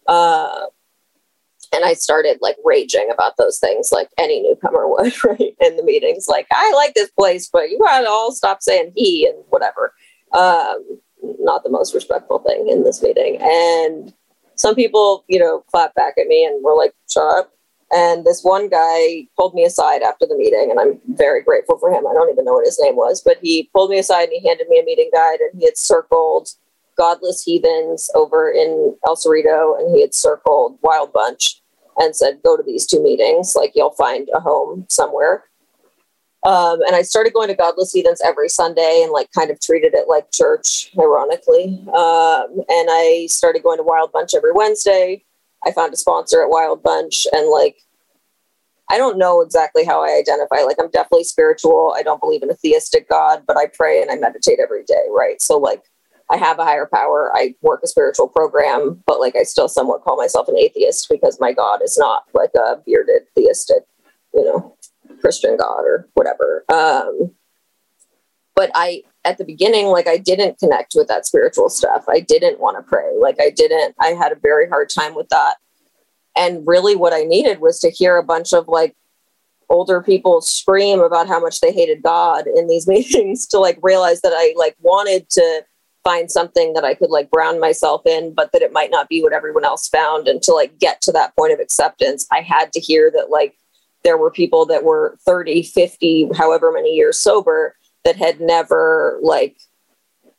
Uh, 0.08 0.66
and 1.74 1.84
I 1.84 1.94
started 1.94 2.38
like 2.40 2.56
raging 2.64 3.08
about 3.12 3.36
those 3.38 3.58
things, 3.58 3.90
like 3.92 4.08
any 4.18 4.42
newcomer 4.42 4.88
would, 4.88 5.12
right? 5.24 5.54
In 5.60 5.76
the 5.76 5.82
meetings, 5.84 6.26
like, 6.28 6.46
I 6.50 6.72
like 6.72 6.94
this 6.94 7.10
place, 7.10 7.48
but 7.52 7.70
you 7.70 7.78
gotta 7.78 8.08
all 8.08 8.32
stop 8.32 8.62
saying 8.62 8.92
he 8.96 9.26
and 9.26 9.36
whatever. 9.48 9.92
Um, 10.32 11.00
not 11.40 11.64
the 11.64 11.70
most 11.70 11.94
respectful 11.94 12.38
thing 12.40 12.68
in 12.68 12.84
this 12.84 13.02
meeting. 13.02 13.38
And 13.40 14.12
some 14.54 14.74
people, 14.74 15.24
you 15.28 15.38
know, 15.38 15.64
clapped 15.70 15.94
back 15.94 16.14
at 16.18 16.26
me 16.26 16.44
and 16.44 16.62
were 16.64 16.76
like, 16.76 16.94
shut 17.08 17.38
up. 17.38 17.52
And 17.92 18.24
this 18.24 18.42
one 18.42 18.68
guy 18.68 19.28
pulled 19.36 19.54
me 19.54 19.64
aside 19.64 20.02
after 20.02 20.26
the 20.26 20.36
meeting, 20.36 20.68
and 20.70 20.80
I'm 20.80 21.00
very 21.16 21.40
grateful 21.40 21.78
for 21.78 21.88
him. 21.88 22.04
I 22.06 22.12
don't 22.14 22.30
even 22.30 22.44
know 22.44 22.54
what 22.54 22.66
his 22.66 22.80
name 22.82 22.96
was, 22.96 23.22
but 23.24 23.38
he 23.40 23.70
pulled 23.72 23.90
me 23.90 23.98
aside 23.98 24.24
and 24.24 24.32
he 24.32 24.48
handed 24.48 24.68
me 24.68 24.80
a 24.80 24.84
meeting 24.84 25.08
guide 25.12 25.38
and 25.38 25.60
he 25.60 25.66
had 25.66 25.78
circled 25.78 26.50
Godless 26.96 27.42
Heathens 27.42 28.10
over 28.14 28.50
in 28.50 28.96
El 29.06 29.16
Cerrito, 29.16 29.78
and 29.78 29.94
he 29.94 30.00
had 30.00 30.14
circled 30.14 30.78
Wild 30.82 31.12
Bunch 31.12 31.62
and 31.98 32.14
said, 32.14 32.42
"Go 32.42 32.56
to 32.56 32.62
these 32.62 32.86
two 32.86 33.02
meetings. 33.02 33.54
Like 33.54 33.72
you'll 33.74 33.90
find 33.90 34.28
a 34.34 34.40
home 34.40 34.86
somewhere." 34.88 35.44
Um, 36.44 36.80
and 36.82 36.94
I 36.94 37.02
started 37.02 37.32
going 37.32 37.48
to 37.48 37.54
Godless 37.54 37.92
Heathens 37.92 38.20
every 38.24 38.48
Sunday 38.48 39.00
and 39.02 39.10
like 39.10 39.32
kind 39.32 39.50
of 39.50 39.60
treated 39.60 39.94
it 39.94 40.06
like 40.08 40.26
church, 40.32 40.92
ironically. 40.96 41.82
Um, 41.88 42.62
and 42.68 42.88
I 42.88 43.26
started 43.28 43.64
going 43.64 43.78
to 43.78 43.82
Wild 43.82 44.12
Bunch 44.12 44.30
every 44.34 44.52
Wednesday. 44.52 45.24
I 45.66 45.72
found 45.72 45.92
a 45.92 45.96
sponsor 45.96 46.42
at 46.42 46.48
Wild 46.48 46.82
Bunch 46.82 47.26
and 47.32 47.48
like 47.50 47.78
I 48.88 48.98
don't 48.98 49.18
know 49.18 49.40
exactly 49.40 49.84
how 49.84 50.02
I 50.04 50.16
identify. 50.16 50.60
Like 50.64 50.76
I'm 50.78 50.90
definitely 50.90 51.24
spiritual. 51.24 51.94
I 51.96 52.02
don't 52.02 52.20
believe 52.20 52.42
in 52.42 52.50
a 52.50 52.54
theistic 52.54 53.08
God, 53.08 53.42
but 53.46 53.56
I 53.56 53.66
pray 53.66 54.00
and 54.00 54.10
I 54.10 54.16
meditate 54.16 54.60
every 54.62 54.84
day, 54.84 55.06
right? 55.10 55.42
So 55.42 55.58
like 55.58 55.82
I 56.30 56.36
have 56.36 56.58
a 56.58 56.64
higher 56.64 56.88
power. 56.92 57.30
I 57.34 57.54
work 57.62 57.80
a 57.84 57.86
spiritual 57.86 58.28
program, 58.28 59.02
but 59.06 59.20
like 59.20 59.36
I 59.36 59.44
still 59.44 59.68
somewhat 59.68 60.02
call 60.02 60.16
myself 60.16 60.48
an 60.48 60.56
atheist 60.56 61.08
because 61.08 61.38
my 61.40 61.52
God 61.52 61.80
is 61.82 61.96
not 61.96 62.24
like 62.34 62.50
a 62.56 62.78
bearded 62.84 63.22
theistic, 63.34 63.84
you 64.34 64.44
know, 64.44 64.76
Christian 65.20 65.56
God 65.56 65.82
or 65.82 66.08
whatever. 66.14 66.64
Um, 66.68 67.32
but 68.56 68.70
I, 68.74 69.02
at 69.24 69.38
the 69.38 69.44
beginning, 69.44 69.86
like 69.86 70.08
I 70.08 70.16
didn't 70.16 70.58
connect 70.58 70.94
with 70.96 71.08
that 71.08 71.26
spiritual 71.26 71.68
stuff. 71.68 72.06
I 72.08 72.20
didn't 72.20 72.58
want 72.58 72.76
to 72.76 72.82
pray. 72.82 73.12
Like 73.20 73.36
I 73.40 73.50
didn't, 73.50 73.94
I 74.00 74.08
had 74.08 74.32
a 74.32 74.36
very 74.36 74.68
hard 74.68 74.88
time 74.88 75.14
with 75.14 75.28
that. 75.28 75.56
And 76.36 76.66
really 76.66 76.96
what 76.96 77.12
I 77.12 77.22
needed 77.22 77.60
was 77.60 77.78
to 77.80 77.90
hear 77.90 78.16
a 78.16 78.22
bunch 78.22 78.52
of 78.52 78.66
like 78.66 78.96
older 79.68 80.02
people 80.02 80.40
scream 80.40 81.00
about 81.00 81.28
how 81.28 81.40
much 81.40 81.60
they 81.60 81.72
hated 81.72 82.02
God 82.02 82.46
in 82.46 82.66
these 82.66 82.86
meetings 82.88 83.46
to 83.48 83.58
like 83.58 83.78
realize 83.82 84.22
that 84.22 84.32
I 84.34 84.54
like 84.56 84.76
wanted 84.80 85.30
to 85.30 85.64
find 86.06 86.30
something 86.30 86.72
that 86.74 86.84
I 86.84 86.94
could 86.94 87.10
like 87.10 87.32
brown 87.32 87.58
myself 87.58 88.06
in, 88.06 88.32
but 88.32 88.52
that 88.52 88.62
it 88.62 88.72
might 88.72 88.92
not 88.92 89.08
be 89.08 89.24
what 89.24 89.32
everyone 89.32 89.64
else 89.64 89.88
found. 89.88 90.28
And 90.28 90.40
to 90.42 90.52
like 90.52 90.78
get 90.78 91.02
to 91.02 91.12
that 91.12 91.34
point 91.34 91.52
of 91.52 91.58
acceptance, 91.58 92.28
I 92.30 92.42
had 92.42 92.72
to 92.74 92.80
hear 92.80 93.10
that 93.10 93.28
like 93.28 93.56
there 94.04 94.16
were 94.16 94.30
people 94.30 94.66
that 94.66 94.84
were 94.84 95.18
30, 95.26 95.64
50, 95.64 96.30
however 96.36 96.70
many 96.70 96.94
years 96.94 97.18
sober 97.18 97.74
that 98.04 98.14
had 98.14 98.40
never 98.40 99.18
like 99.20 99.56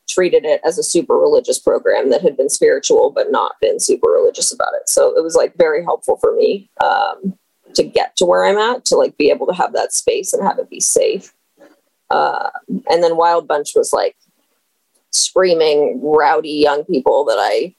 treated 0.09 0.45
it 0.45 0.61
as 0.63 0.77
a 0.77 0.83
super 0.83 1.17
religious 1.17 1.59
program 1.59 2.11
that 2.11 2.21
had 2.21 2.37
been 2.37 2.49
spiritual 2.49 3.09
but 3.09 3.29
not 3.29 3.59
been 3.59 3.77
super 3.77 4.09
religious 4.09 4.53
about 4.53 4.73
it. 4.79 4.87
So 4.87 5.17
it 5.17 5.21
was 5.21 5.35
like 5.35 5.53
very 5.57 5.83
helpful 5.83 6.15
for 6.15 6.33
me 6.33 6.69
um, 6.81 7.37
to 7.73 7.83
get 7.83 8.15
to 8.15 8.25
where 8.25 8.45
I'm 8.45 8.57
at 8.57 8.85
to 8.85 8.95
like 8.95 9.17
be 9.17 9.29
able 9.31 9.47
to 9.47 9.53
have 9.53 9.73
that 9.73 9.91
space 9.91 10.31
and 10.31 10.47
have 10.47 10.59
it 10.59 10.69
be 10.69 10.79
safe. 10.79 11.33
Uh, 12.09 12.51
and 12.89 13.03
then 13.03 13.17
Wild 13.17 13.49
Bunch 13.49 13.73
was 13.75 13.91
like 13.91 14.15
screaming, 15.11 15.99
rowdy 16.03 16.49
young 16.49 16.83
people 16.85 17.25
that 17.25 17.37
I, 17.39 17.75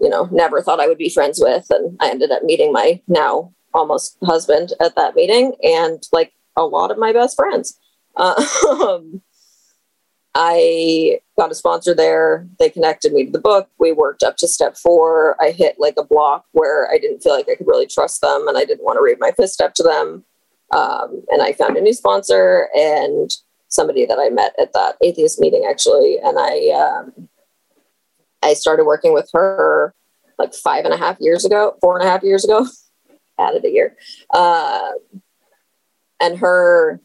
you 0.00 0.08
know, 0.08 0.28
never 0.32 0.62
thought 0.62 0.80
I 0.80 0.88
would 0.88 0.98
be 0.98 1.08
friends 1.08 1.40
with. 1.42 1.66
And 1.70 1.96
I 2.00 2.10
ended 2.10 2.30
up 2.30 2.42
meeting 2.42 2.72
my 2.72 3.00
now 3.08 3.52
almost 3.74 4.16
husband 4.22 4.72
at 4.80 4.94
that 4.96 5.14
meeting 5.14 5.54
and 5.62 6.02
like 6.12 6.32
a 6.56 6.64
lot 6.64 6.90
of 6.90 6.98
my 6.98 7.12
best 7.12 7.36
friends. 7.36 7.78
Um, 8.68 9.22
I 10.34 11.20
got 11.38 11.50
a 11.50 11.54
sponsor 11.54 11.94
there. 11.94 12.48
They 12.58 12.70
connected 12.70 13.12
me 13.12 13.26
to 13.26 13.30
the 13.30 13.38
book. 13.38 13.68
We 13.78 13.92
worked 13.92 14.22
up 14.22 14.36
to 14.38 14.48
step 14.48 14.76
four. 14.76 15.36
I 15.40 15.50
hit 15.50 15.76
like 15.78 15.94
a 15.98 16.04
block 16.04 16.46
where 16.52 16.90
I 16.90 16.98
didn't 16.98 17.22
feel 17.22 17.34
like 17.34 17.48
I 17.50 17.54
could 17.54 17.66
really 17.66 17.86
trust 17.86 18.22
them 18.22 18.48
and 18.48 18.56
I 18.56 18.64
didn't 18.64 18.84
want 18.84 18.96
to 18.96 19.02
read 19.02 19.18
my 19.20 19.32
fist 19.32 19.60
up 19.60 19.74
to 19.74 19.82
them. 19.82 20.24
Um, 20.70 21.22
and 21.28 21.42
I 21.42 21.52
found 21.52 21.76
a 21.76 21.82
new 21.82 21.92
sponsor 21.92 22.68
and 22.74 23.30
somebody 23.72 24.04
that 24.04 24.18
I 24.18 24.28
met 24.28 24.54
at 24.60 24.72
that 24.74 24.96
atheist 25.02 25.40
meeting 25.40 25.66
actually, 25.68 26.18
and 26.18 26.38
I 26.38 26.68
um, 26.70 27.28
I 28.42 28.54
started 28.54 28.84
working 28.84 29.12
with 29.12 29.28
her 29.32 29.94
like 30.38 30.54
five 30.54 30.84
and 30.84 30.94
a 30.94 30.98
half 30.98 31.16
years 31.20 31.44
ago, 31.44 31.76
four 31.80 31.98
and 31.98 32.06
a 32.06 32.10
half 32.10 32.22
years 32.22 32.44
ago, 32.44 32.66
added 33.40 33.64
a 33.64 33.70
year, 33.70 33.96
uh, 34.32 34.90
and 36.20 36.38
her 36.38 37.00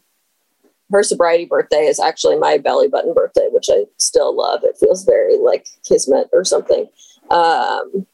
her 0.90 1.02
sobriety 1.02 1.44
birthday 1.44 1.86
is 1.86 2.00
actually 2.00 2.36
my 2.36 2.58
belly 2.58 2.88
button 2.88 3.12
birthday, 3.12 3.48
which 3.50 3.68
I 3.70 3.84
still 3.98 4.34
love. 4.34 4.60
It 4.62 4.76
feels 4.78 5.04
very 5.04 5.36
like 5.36 5.66
kismet 5.86 6.28
or 6.32 6.44
something. 6.44 6.86
Um, 7.30 8.06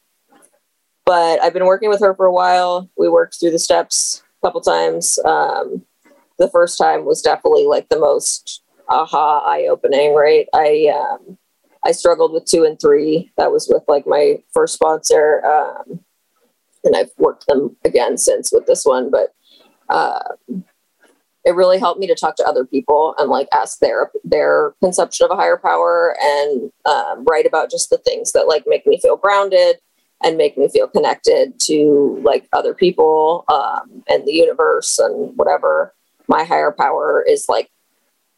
but 1.05 1.41
I've 1.41 1.53
been 1.53 1.65
working 1.65 1.89
with 1.89 2.01
her 2.01 2.13
for 2.15 2.25
a 2.25 2.33
while. 2.33 2.89
We 2.97 3.07
worked 3.07 3.39
through 3.39 3.51
the 3.51 3.59
steps 3.59 4.23
a 4.41 4.47
couple 4.47 4.59
times. 4.59 5.19
Um, 5.23 5.85
the 6.37 6.49
first 6.49 6.77
time 6.77 7.05
was 7.05 7.21
definitely 7.21 7.65
like 7.65 7.89
the 7.89 7.99
most 7.99 8.61
aha 8.89 9.39
eye 9.45 9.67
opening, 9.69 10.13
right? 10.13 10.47
I 10.53 10.93
um, 10.95 11.37
I 11.85 11.91
struggled 11.91 12.33
with 12.33 12.45
two 12.45 12.63
and 12.63 12.79
three. 12.79 13.31
That 13.37 13.51
was 13.51 13.67
with 13.71 13.83
like 13.87 14.05
my 14.07 14.43
first 14.53 14.73
sponsor, 14.73 15.45
um, 15.45 15.99
and 16.83 16.95
I've 16.95 17.11
worked 17.17 17.47
them 17.47 17.75
again 17.85 18.17
since 18.17 18.51
with 18.51 18.65
this 18.65 18.85
one. 18.85 19.11
But 19.11 19.33
uh, 19.89 20.35
it 21.45 21.53
really 21.53 21.77
helped 21.77 21.99
me 21.99 22.07
to 22.07 22.15
talk 22.15 22.35
to 22.37 22.47
other 22.47 22.65
people 22.65 23.15
and 23.19 23.29
like 23.29 23.47
ask 23.53 23.79
their 23.79 24.11
their 24.23 24.73
conception 24.81 25.25
of 25.25 25.31
a 25.31 25.35
higher 25.35 25.57
power 25.57 26.17
and 26.21 26.71
um, 26.85 27.23
write 27.25 27.45
about 27.45 27.69
just 27.71 27.89
the 27.89 27.99
things 27.99 28.31
that 28.31 28.47
like 28.47 28.63
make 28.67 28.85
me 28.87 28.99
feel 28.99 29.15
grounded 29.15 29.77
and 30.23 30.37
make 30.37 30.57
me 30.57 30.67
feel 30.67 30.87
connected 30.87 31.59
to 31.59 32.19
like 32.23 32.47
other 32.51 32.73
people 32.73 33.45
um, 33.49 34.03
and 34.09 34.25
the 34.25 34.33
universe 34.33 34.97
and 34.97 35.37
whatever 35.37 35.93
my 36.27 36.43
higher 36.43 36.71
power 36.71 37.23
is 37.27 37.45
like 37.49 37.69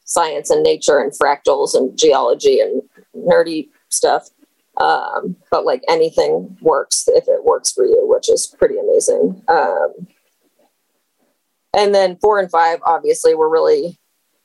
science 0.06 0.50
and 0.50 0.64
nature 0.64 1.00
and 1.00 1.12
fractals 1.12 1.76
and 1.76 1.98
geology 1.98 2.60
and 2.60 2.82
nerdy 3.16 3.70
stuff. 3.90 4.30
Um, 4.78 5.36
but 5.50 5.66
like 5.66 5.84
anything 5.88 6.56
works 6.62 7.08
if 7.08 7.28
it 7.28 7.44
works 7.44 7.72
for 7.72 7.86
you, 7.86 8.08
which 8.08 8.30
is 8.30 8.48
pretty 8.48 8.78
amazing. 8.78 9.42
Um, 9.48 10.08
and 11.76 11.94
then 11.94 12.18
four 12.18 12.40
and 12.40 12.50
five 12.50 12.80
obviously 12.86 13.36
were 13.36 13.50
really 13.50 14.00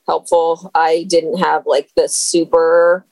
helpful. 0.07 0.71
I 0.75 1.05
didn't 1.07 1.37
have 1.37 1.65
like 1.65 1.89
this 1.95 2.15
super 2.15 3.05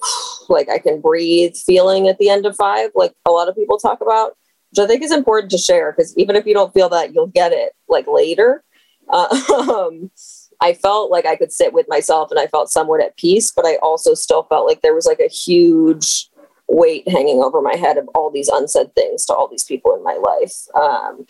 like 0.48 0.68
I 0.68 0.78
can 0.78 1.00
breathe 1.00 1.56
feeling 1.56 2.08
at 2.08 2.18
the 2.18 2.30
end 2.30 2.46
of 2.46 2.56
five, 2.56 2.90
like 2.94 3.14
a 3.26 3.30
lot 3.30 3.48
of 3.48 3.54
people 3.54 3.78
talk 3.78 4.00
about, 4.00 4.36
which 4.70 4.82
I 4.82 4.86
think 4.86 5.02
is 5.02 5.12
important 5.12 5.50
to 5.52 5.58
share 5.58 5.92
because 5.92 6.16
even 6.16 6.36
if 6.36 6.46
you 6.46 6.54
don't 6.54 6.72
feel 6.72 6.88
that, 6.90 7.14
you'll 7.14 7.26
get 7.26 7.52
it 7.52 7.72
like 7.88 8.06
later. 8.06 8.62
Um, 9.10 10.10
I 10.60 10.74
felt 10.74 11.10
like 11.10 11.26
I 11.26 11.36
could 11.36 11.52
sit 11.52 11.72
with 11.72 11.86
myself 11.88 12.30
and 12.30 12.40
I 12.40 12.46
felt 12.46 12.70
somewhat 12.70 13.02
at 13.02 13.16
peace, 13.16 13.50
but 13.50 13.64
I 13.64 13.76
also 13.76 14.14
still 14.14 14.42
felt 14.44 14.66
like 14.66 14.82
there 14.82 14.94
was 14.94 15.06
like 15.06 15.20
a 15.20 15.28
huge 15.28 16.28
weight 16.68 17.08
hanging 17.08 17.42
over 17.42 17.62
my 17.62 17.76
head 17.76 17.96
of 17.96 18.08
all 18.14 18.30
these 18.30 18.48
unsaid 18.48 18.94
things 18.94 19.24
to 19.26 19.34
all 19.34 19.48
these 19.48 19.64
people 19.64 19.94
in 19.94 20.02
my 20.02 20.14
life. 20.14 20.54
Um, 20.74 21.26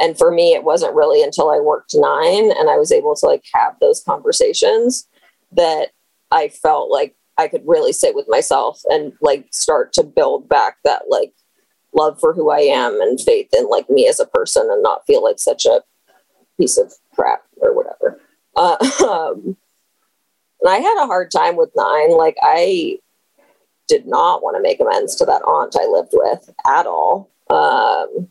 and 0.00 0.18
for 0.18 0.30
me, 0.30 0.52
it 0.52 0.64
wasn't 0.64 0.94
really 0.94 1.22
until 1.22 1.50
I 1.50 1.60
worked 1.60 1.94
nine 1.94 2.50
and 2.50 2.68
I 2.68 2.76
was 2.76 2.92
able 2.92 3.14
to 3.16 3.26
like 3.26 3.44
have 3.54 3.76
those 3.80 4.02
conversations 4.02 5.06
that 5.52 5.90
I 6.30 6.48
felt 6.48 6.90
like 6.90 7.14
I 7.38 7.48
could 7.48 7.62
really 7.64 7.92
sit 7.92 8.14
with 8.14 8.26
myself 8.28 8.82
and 8.88 9.12
like 9.20 9.46
start 9.52 9.92
to 9.94 10.02
build 10.02 10.48
back 10.48 10.78
that 10.84 11.04
like 11.08 11.32
love 11.94 12.18
for 12.18 12.32
who 12.32 12.50
I 12.50 12.60
am 12.60 13.00
and 13.00 13.20
faith 13.20 13.48
in 13.56 13.68
like 13.68 13.88
me 13.88 14.08
as 14.08 14.18
a 14.18 14.26
person 14.26 14.68
and 14.70 14.82
not 14.82 15.06
feel 15.06 15.22
like 15.22 15.38
such 15.38 15.66
a 15.66 15.82
piece 16.58 16.78
of 16.78 16.92
crap 17.14 17.42
or 17.56 17.74
whatever. 17.74 18.20
Uh, 18.56 18.76
um, 19.08 19.56
and 20.60 20.70
I 20.70 20.78
had 20.78 21.02
a 21.02 21.06
hard 21.06 21.30
time 21.30 21.56
with 21.56 21.70
nine. 21.74 22.12
Like 22.16 22.36
I 22.42 22.98
did 23.88 24.06
not 24.06 24.42
want 24.42 24.56
to 24.56 24.62
make 24.62 24.80
amends 24.80 25.16
to 25.16 25.24
that 25.26 25.42
aunt 25.42 25.76
I 25.78 25.86
lived 25.86 26.12
with 26.12 26.50
at 26.66 26.86
all. 26.86 27.30
Um, 27.50 28.30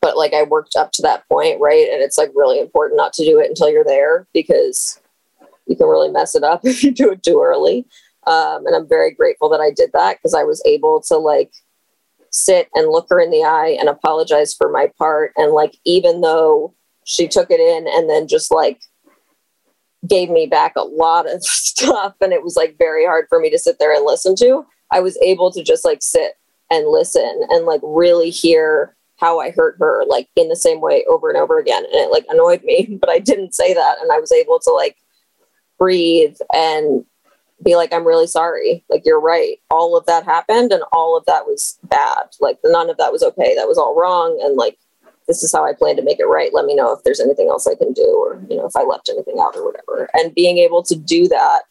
but 0.00 0.16
like 0.16 0.34
I 0.34 0.42
worked 0.42 0.76
up 0.76 0.92
to 0.92 1.02
that 1.02 1.28
point, 1.28 1.60
right? 1.60 1.88
And 1.90 2.02
it's 2.02 2.18
like 2.18 2.30
really 2.34 2.58
important 2.58 2.96
not 2.96 3.12
to 3.14 3.24
do 3.24 3.38
it 3.38 3.48
until 3.48 3.70
you're 3.70 3.84
there 3.84 4.26
because 4.32 5.00
you 5.66 5.76
can 5.76 5.86
really 5.86 6.10
mess 6.10 6.34
it 6.34 6.42
up 6.42 6.60
if 6.64 6.82
you 6.82 6.90
do 6.90 7.10
it 7.10 7.22
too 7.22 7.40
early. 7.42 7.86
Um, 8.26 8.66
and 8.66 8.74
I'm 8.74 8.88
very 8.88 9.12
grateful 9.12 9.48
that 9.50 9.60
I 9.60 9.70
did 9.70 9.90
that 9.92 10.18
because 10.18 10.34
I 10.34 10.42
was 10.42 10.62
able 10.66 11.00
to 11.02 11.16
like 11.16 11.52
sit 12.30 12.68
and 12.74 12.90
look 12.90 13.06
her 13.10 13.20
in 13.20 13.30
the 13.30 13.44
eye 13.44 13.76
and 13.78 13.88
apologize 13.88 14.54
for 14.54 14.70
my 14.70 14.90
part. 14.98 15.32
And 15.36 15.52
like, 15.52 15.76
even 15.84 16.20
though 16.20 16.74
she 17.04 17.28
took 17.28 17.50
it 17.50 17.60
in 17.60 17.86
and 17.88 18.08
then 18.08 18.28
just 18.28 18.50
like 18.50 18.80
gave 20.06 20.30
me 20.30 20.46
back 20.46 20.74
a 20.76 20.82
lot 20.82 21.32
of 21.32 21.44
stuff. 21.44 22.14
And 22.20 22.32
it 22.32 22.42
was 22.42 22.56
like 22.56 22.78
very 22.78 23.04
hard 23.04 23.26
for 23.28 23.40
me 23.40 23.50
to 23.50 23.58
sit 23.58 23.78
there 23.78 23.94
and 23.94 24.04
listen 24.04 24.34
to. 24.36 24.66
I 24.90 25.00
was 25.00 25.16
able 25.22 25.50
to 25.52 25.62
just 25.62 25.84
like 25.84 26.02
sit 26.02 26.36
and 26.70 26.88
listen 26.88 27.42
and 27.50 27.66
like 27.66 27.80
really 27.82 28.30
hear 28.30 28.94
how 29.18 29.38
i 29.38 29.50
hurt 29.50 29.76
her 29.78 30.02
like 30.06 30.28
in 30.34 30.48
the 30.48 30.56
same 30.56 30.80
way 30.80 31.04
over 31.08 31.28
and 31.28 31.38
over 31.38 31.58
again. 31.58 31.84
And 31.84 31.94
it 31.94 32.10
like 32.10 32.24
annoyed 32.28 32.62
me 32.64 32.96
but 33.00 33.10
i 33.10 33.18
didn't 33.18 33.54
say 33.54 33.74
that. 33.74 33.96
And 34.00 34.10
i 34.12 34.18
was 34.18 34.32
able 34.32 34.58
to 34.60 34.70
like 34.72 34.96
breathe 35.78 36.36
and 36.54 37.04
be 37.62 37.76
like 37.76 37.92
i'm 37.92 38.06
really 38.06 38.26
sorry. 38.26 38.84
Like 38.88 39.02
you're 39.04 39.20
right. 39.20 39.58
All 39.70 39.96
of 39.96 40.06
that 40.06 40.24
happened 40.24 40.72
and 40.72 40.82
all 40.92 41.16
of 41.16 41.26
that 41.26 41.46
was 41.46 41.78
bad. 41.84 42.30
Like 42.40 42.58
none 42.64 42.88
of 42.88 42.96
that 42.96 43.12
was 43.12 43.22
okay. 43.22 43.54
That 43.54 43.68
was 43.68 43.78
all 43.78 43.98
wrong. 43.98 44.40
And 44.42 44.56
like 44.56 44.78
this 45.30 45.44
is 45.44 45.52
how 45.52 45.64
I 45.64 45.72
plan 45.72 45.94
to 45.94 46.02
make 46.02 46.18
it 46.18 46.24
right. 46.24 46.52
Let 46.52 46.64
me 46.64 46.74
know 46.74 46.92
if 46.92 47.04
there's 47.04 47.20
anything 47.20 47.48
else 47.48 47.68
I 47.68 47.76
can 47.76 47.92
do 47.92 48.02
or, 48.18 48.42
you 48.50 48.56
know, 48.56 48.66
if 48.66 48.74
I 48.74 48.82
left 48.82 49.08
anything 49.08 49.38
out 49.40 49.54
or 49.54 49.64
whatever. 49.64 50.10
And 50.12 50.34
being 50.34 50.58
able 50.58 50.82
to 50.82 50.96
do 50.96 51.28
that 51.28 51.62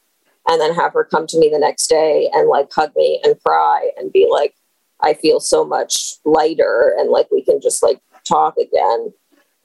and 0.47 0.62
then 0.62 0.74
have 0.74 0.93
her 0.93 1.03
come 1.03 1.28
to 1.28 1.38
me 1.38 1.49
the 1.49 1.60
next 1.60 1.88
day 1.88 2.30
and 2.34 2.47
like 2.47 2.72
hug 2.72 2.95
me 2.95 3.20
and 3.22 3.38
cry 3.43 3.91
and 3.97 4.14
be 4.14 4.30
like, 4.32 4.55
I 5.01 5.14
feel 5.14 5.41
so 5.41 5.66
much 5.66 6.14
lighter 6.24 6.95
and 6.97 7.10
like 7.10 7.30
we 7.32 7.43
can 7.43 7.60
just 7.60 7.84
like 7.84 7.99
talk 8.26 8.55
again 8.55 9.14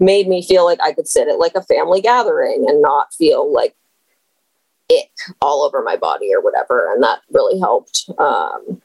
made 0.01 0.26
me 0.26 0.42
feel 0.42 0.64
like 0.64 0.80
I 0.82 0.92
could 0.92 1.07
sit 1.07 1.28
at 1.28 1.38
like 1.38 1.55
a 1.55 1.62
family 1.62 2.01
gathering 2.01 2.66
and 2.68 2.82
not 2.82 3.14
feel 3.14 3.53
like 3.53 3.76
ick 4.90 5.11
all 5.40 5.62
over 5.62 5.82
my 5.82 5.97
body 5.97 6.34
or 6.34 6.40
whatever. 6.42 6.92
And 6.92 7.01
that 7.05 7.20
really 7.32 7.61
helped 7.61 8.11
um, 8.18 8.82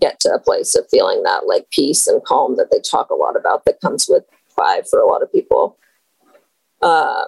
get 0.00 0.20
to 0.20 0.30
a 0.30 0.40
place 0.40 0.74
of 0.74 0.88
feeling 0.90 1.22
that 1.22 1.46
like 1.46 1.70
peace 1.70 2.06
and 2.06 2.24
calm 2.24 2.56
that 2.56 2.70
they 2.70 2.80
talk 2.80 3.10
a 3.10 3.14
lot 3.14 3.36
about 3.36 3.64
that 3.64 3.80
comes 3.80 4.06
with 4.08 4.24
five 4.48 4.88
for 4.88 4.98
a 4.98 5.06
lot 5.06 5.22
of 5.22 5.32
people. 5.32 5.78
Um, 6.82 7.26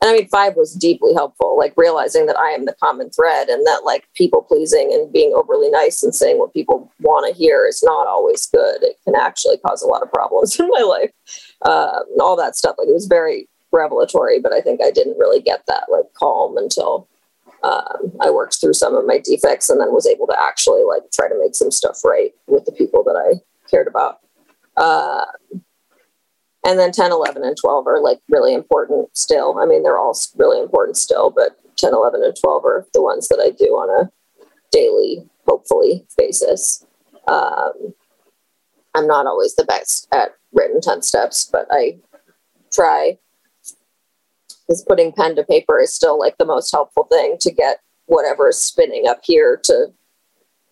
and 0.00 0.10
I 0.10 0.18
mean, 0.18 0.28
five 0.28 0.54
was 0.54 0.74
deeply 0.74 1.14
helpful, 1.14 1.56
like 1.56 1.72
realizing 1.78 2.26
that 2.26 2.38
I 2.38 2.50
am 2.50 2.66
the 2.66 2.76
common 2.82 3.08
thread 3.08 3.48
and 3.48 3.66
that 3.66 3.84
like 3.84 4.06
people 4.14 4.42
pleasing 4.42 4.92
and 4.92 5.10
being 5.10 5.32
overly 5.34 5.70
nice 5.70 6.02
and 6.02 6.14
saying 6.14 6.38
what 6.38 6.52
people 6.52 6.92
want 7.00 7.26
to 7.26 7.38
hear 7.38 7.66
is 7.66 7.82
not 7.82 8.06
always 8.06 8.44
good. 8.46 8.82
It 8.82 8.96
can 9.04 9.14
actually 9.16 9.56
cause 9.58 9.82
a 9.82 9.86
lot 9.86 10.02
of 10.02 10.12
problems 10.12 10.60
in 10.60 10.68
my 10.68 10.82
life 10.82 11.10
uh, 11.62 12.00
all 12.20 12.36
that 12.36 12.54
stuff. 12.54 12.76
Like 12.78 12.88
it 12.88 12.92
was 12.92 13.06
very 13.06 13.48
revelatory, 13.72 14.40
but 14.40 14.52
I 14.52 14.60
think 14.60 14.82
I 14.82 14.90
didn't 14.90 15.18
really 15.18 15.40
get 15.40 15.62
that 15.68 15.84
like 15.90 16.12
calm 16.14 16.58
until 16.58 17.08
um, 17.64 18.12
I 18.20 18.30
worked 18.30 18.60
through 18.60 18.74
some 18.74 18.94
of 18.94 19.06
my 19.06 19.18
defects 19.18 19.70
and 19.70 19.80
then 19.80 19.90
was 19.90 20.06
able 20.06 20.26
to 20.26 20.36
actually 20.38 20.82
like 20.84 21.10
try 21.12 21.28
to 21.28 21.40
make 21.42 21.54
some 21.54 21.70
stuff 21.70 22.04
right 22.04 22.32
with 22.46 22.66
the 22.66 22.72
people 22.72 23.02
that 23.04 23.16
I 23.16 23.40
cared 23.70 23.88
about. 23.88 24.18
Uh, 24.76 25.24
and 26.66 26.78
then 26.78 26.92
10, 26.92 27.10
11, 27.10 27.42
and 27.42 27.56
12 27.56 27.86
are 27.86 28.00
like 28.00 28.20
really 28.28 28.52
important 28.52 29.16
still. 29.16 29.58
I 29.58 29.64
mean, 29.64 29.82
they're 29.82 29.98
all 29.98 30.16
really 30.36 30.60
important 30.60 30.98
still, 30.98 31.30
but 31.30 31.58
10, 31.76 31.94
11, 31.94 32.22
and 32.22 32.36
12 32.38 32.64
are 32.64 32.86
the 32.92 33.02
ones 33.02 33.28
that 33.28 33.40
I 33.40 33.50
do 33.50 33.72
on 33.72 34.04
a 34.04 34.10
daily, 34.70 35.26
hopefully, 35.46 36.06
basis. 36.18 36.84
Um, 37.28 37.94
I'm 38.94 39.06
not 39.06 39.26
always 39.26 39.54
the 39.54 39.64
best 39.64 40.06
at 40.12 40.34
written 40.52 40.82
10 40.82 41.00
steps, 41.02 41.48
but 41.50 41.66
I 41.70 41.98
try 42.72 43.18
because 44.66 44.84
putting 44.88 45.12
pen 45.12 45.36
to 45.36 45.44
paper 45.44 45.80
is 45.80 45.94
still 45.94 46.18
like 46.18 46.36
the 46.38 46.44
most 46.44 46.70
helpful 46.70 47.04
thing 47.04 47.36
to 47.40 47.50
get 47.50 47.80
whatever 48.06 48.48
is 48.48 48.62
spinning 48.62 49.06
up 49.06 49.20
here 49.22 49.60
to 49.64 49.92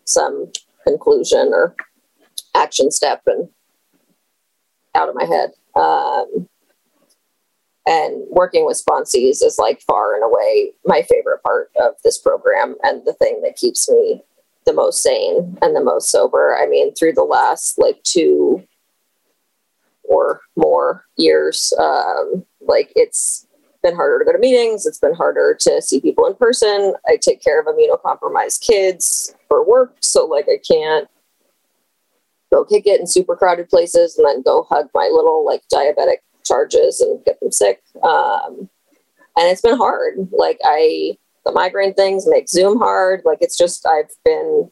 some 0.04 0.50
conclusion 0.84 1.50
or 1.52 1.74
action 2.54 2.90
step 2.90 3.22
and 3.26 3.48
out 4.94 5.08
of 5.08 5.14
my 5.14 5.24
head. 5.24 5.50
Um, 5.74 6.48
and 7.86 8.22
working 8.30 8.64
with 8.64 8.82
sponsees 8.82 9.42
is 9.42 9.56
like 9.58 9.80
far 9.80 10.14
and 10.14 10.22
away 10.22 10.72
my 10.84 11.02
favorite 11.02 11.42
part 11.42 11.70
of 11.80 11.94
this 12.04 12.18
program 12.18 12.76
and 12.82 13.04
the 13.04 13.14
thing 13.14 13.40
that 13.42 13.56
keeps 13.56 13.90
me 13.90 14.22
the 14.64 14.72
most 14.72 15.02
sane 15.02 15.58
and 15.62 15.74
the 15.74 15.82
most 15.82 16.10
sober. 16.10 16.56
I 16.56 16.68
mean, 16.68 16.94
through 16.94 17.14
the 17.14 17.24
last 17.24 17.78
like 17.78 18.00
two 18.04 18.62
or 20.04 20.42
more 20.56 21.04
years, 21.16 21.72
um, 21.80 22.44
like 22.60 22.92
it's 22.94 23.46
been 23.82 23.96
harder 23.96 24.18
to 24.18 24.24
go 24.24 24.32
to 24.32 24.38
meetings. 24.38 24.86
It's 24.86 24.98
been 24.98 25.14
harder 25.14 25.56
to 25.60 25.82
see 25.82 26.00
people 26.00 26.26
in 26.26 26.34
person. 26.34 26.94
I 27.06 27.16
take 27.16 27.42
care 27.42 27.60
of 27.60 27.66
immunocompromised 27.66 28.60
kids 28.60 29.34
for 29.48 29.64
work. 29.64 29.96
So, 30.00 30.24
like, 30.24 30.46
I 30.48 30.58
can't 30.58 31.08
go 32.52 32.64
kick 32.64 32.86
it 32.86 33.00
in 33.00 33.06
super 33.06 33.34
crowded 33.34 33.68
places 33.68 34.16
and 34.16 34.26
then 34.26 34.42
go 34.42 34.66
hug 34.70 34.88
my 34.94 35.10
little, 35.12 35.44
like, 35.44 35.62
diabetic 35.72 36.18
charges 36.44 37.00
and 37.00 37.24
get 37.24 37.40
them 37.40 37.50
sick. 37.50 37.82
Um, 38.02 38.68
and 39.36 39.50
it's 39.50 39.62
been 39.62 39.76
hard. 39.76 40.28
Like, 40.30 40.60
I, 40.64 41.16
the 41.44 41.52
migraine 41.52 41.94
things 41.94 42.26
make 42.28 42.48
Zoom 42.48 42.78
hard. 42.78 43.22
Like, 43.24 43.38
it's 43.40 43.56
just, 43.56 43.86
I've 43.86 44.10
been 44.24 44.70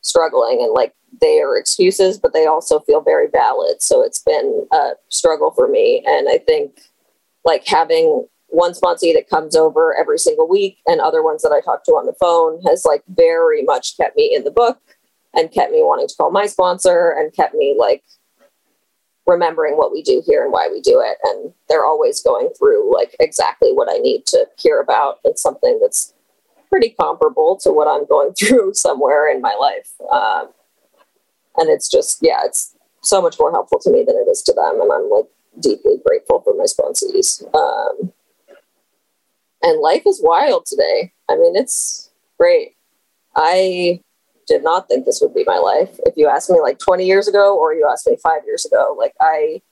struggling 0.00 0.60
and, 0.62 0.72
like, 0.72 0.94
they 1.20 1.40
are 1.40 1.56
excuses, 1.56 2.18
but 2.18 2.32
they 2.32 2.46
also 2.46 2.80
feel 2.80 3.00
very 3.00 3.28
valid. 3.28 3.82
So, 3.82 4.02
it's 4.02 4.22
been 4.22 4.66
a 4.72 4.92
struggle 5.08 5.50
for 5.50 5.68
me. 5.68 6.02
And 6.06 6.28
I 6.28 6.38
think, 6.38 6.80
like, 7.44 7.66
having 7.66 8.26
one 8.48 8.72
sponsee 8.72 9.14
that 9.14 9.28
comes 9.28 9.54
over 9.54 9.94
every 9.94 10.18
single 10.18 10.48
week 10.48 10.78
and 10.86 11.00
other 11.00 11.22
ones 11.22 11.42
that 11.42 11.52
I 11.52 11.60
talk 11.60 11.84
to 11.84 11.92
on 11.92 12.06
the 12.06 12.14
phone 12.14 12.60
has 12.62 12.84
like 12.84 13.02
very 13.08 13.62
much 13.62 13.96
kept 13.96 14.16
me 14.16 14.34
in 14.34 14.44
the 14.44 14.50
book 14.50 14.80
and 15.34 15.52
kept 15.52 15.72
me 15.72 15.82
wanting 15.82 16.08
to 16.08 16.14
call 16.16 16.30
my 16.30 16.46
sponsor 16.46 17.14
and 17.16 17.32
kept 17.32 17.54
me 17.54 17.76
like 17.78 18.02
remembering 19.26 19.76
what 19.76 19.92
we 19.92 20.02
do 20.02 20.22
here 20.26 20.42
and 20.42 20.52
why 20.52 20.68
we 20.72 20.80
do 20.80 21.00
it. 21.04 21.18
And 21.24 21.52
they're 21.68 21.84
always 21.84 22.22
going 22.22 22.48
through 22.58 22.92
like 22.92 23.14
exactly 23.20 23.72
what 23.72 23.88
I 23.90 23.98
need 23.98 24.24
to 24.26 24.46
hear 24.58 24.80
about. 24.80 25.18
It's 25.24 25.42
something 25.42 25.78
that's 25.80 26.14
pretty 26.70 26.90
comparable 26.90 27.58
to 27.62 27.70
what 27.70 27.86
I'm 27.86 28.06
going 28.06 28.32
through 28.38 28.74
somewhere 28.74 29.30
in 29.30 29.40
my 29.40 29.54
life. 29.54 29.92
Um, 30.10 30.48
and 31.58 31.68
it's 31.68 31.88
just, 31.88 32.18
yeah, 32.22 32.40
it's 32.44 32.74
so 33.02 33.20
much 33.20 33.36
more 33.38 33.50
helpful 33.50 33.78
to 33.80 33.90
me 33.90 34.04
than 34.04 34.16
it 34.16 34.30
is 34.30 34.42
to 34.42 34.52
them. 34.52 34.80
And 34.80 34.90
I'm 34.90 35.10
like 35.10 35.26
deeply 35.60 35.96
grateful 36.06 36.40
for 36.40 36.54
my 36.54 36.64
sponsees. 36.64 37.42
Um, 37.54 38.12
and 39.62 39.80
life 39.80 40.02
is 40.06 40.20
wild 40.22 40.66
today. 40.66 41.12
I 41.28 41.36
mean, 41.36 41.56
it's 41.56 42.10
great. 42.38 42.74
I 43.36 44.00
did 44.46 44.64
not 44.64 44.88
think 44.88 45.04
this 45.04 45.20
would 45.20 45.34
be 45.34 45.44
my 45.44 45.58
life. 45.58 45.98
If 46.06 46.14
you 46.16 46.28
asked 46.28 46.50
me 46.50 46.60
like 46.60 46.78
20 46.78 47.04
years 47.04 47.28
ago 47.28 47.56
or 47.56 47.74
you 47.74 47.86
asked 47.90 48.06
me 48.06 48.16
five 48.22 48.44
years 48.46 48.64
ago, 48.64 48.96
like 48.98 49.14
I, 49.20 49.62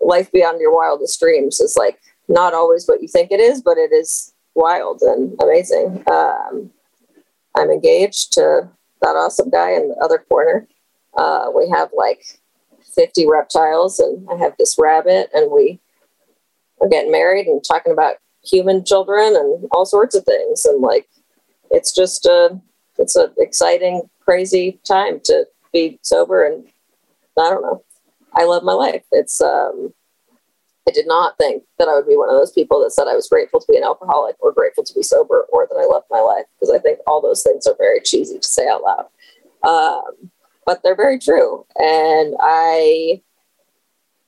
life 0.00 0.32
beyond 0.32 0.60
your 0.60 0.74
wildest 0.74 1.20
dreams 1.20 1.60
is 1.60 1.76
like 1.76 2.00
not 2.28 2.54
always 2.54 2.86
what 2.86 3.02
you 3.02 3.08
think 3.08 3.30
it 3.30 3.40
is, 3.40 3.60
but 3.60 3.76
it 3.76 3.92
is 3.92 4.32
wild 4.54 5.02
and 5.02 5.36
amazing. 5.42 6.02
Um, 6.10 6.70
I'm 7.56 7.70
engaged 7.70 8.32
to 8.34 8.68
that 9.02 9.16
awesome 9.16 9.50
guy 9.50 9.72
in 9.72 9.88
the 9.88 9.96
other 9.96 10.18
corner. 10.18 10.66
Uh, 11.16 11.50
we 11.54 11.68
have 11.68 11.90
like 11.94 12.24
50 12.94 13.26
reptiles 13.28 13.98
and 13.98 14.26
I 14.30 14.36
have 14.36 14.54
this 14.58 14.76
rabbit 14.78 15.30
and 15.34 15.50
we 15.50 15.80
are 16.80 16.88
getting 16.88 17.12
married 17.12 17.46
and 17.46 17.62
talking 17.62 17.92
about 17.92 18.16
human 18.44 18.84
children 18.84 19.36
and 19.36 19.68
all 19.72 19.86
sorts 19.86 20.14
of 20.14 20.24
things. 20.24 20.64
And 20.64 20.80
like, 20.80 21.08
it's 21.70 21.94
just 21.94 22.26
a, 22.26 22.60
it's 22.98 23.16
an 23.16 23.32
exciting, 23.38 24.02
crazy 24.20 24.80
time 24.84 25.20
to 25.24 25.46
be 25.72 25.98
sober. 26.02 26.44
And 26.44 26.66
I 27.38 27.50
don't 27.50 27.62
know. 27.62 27.82
I 28.34 28.44
love 28.44 28.62
my 28.62 28.72
life. 28.72 29.04
It's, 29.12 29.40
um, 29.40 29.92
I 30.88 30.90
did 30.90 31.06
not 31.06 31.36
think 31.36 31.64
that 31.78 31.88
I 31.88 31.94
would 31.94 32.08
be 32.08 32.16
one 32.16 32.30
of 32.30 32.36
those 32.36 32.52
people 32.52 32.82
that 32.82 32.92
said 32.92 33.08
I 33.08 33.14
was 33.14 33.28
grateful 33.28 33.60
to 33.60 33.66
be 33.68 33.76
an 33.76 33.84
alcoholic 33.84 34.36
or 34.40 34.52
grateful 34.52 34.84
to 34.84 34.94
be 34.94 35.02
sober 35.02 35.46
or 35.50 35.66
that 35.66 35.78
I 35.78 35.84
loved 35.84 36.06
my 36.10 36.20
life 36.20 36.46
because 36.54 36.74
I 36.74 36.78
think 36.78 37.00
all 37.06 37.20
those 37.20 37.42
things 37.42 37.66
are 37.66 37.76
very 37.76 38.00
cheesy 38.00 38.38
to 38.38 38.46
say 38.46 38.66
out 38.66 38.82
loud. 38.82 39.06
Um, 39.68 40.30
but 40.64 40.82
they're 40.82 40.96
very 40.96 41.18
true. 41.18 41.66
And 41.76 42.34
I 42.40 43.22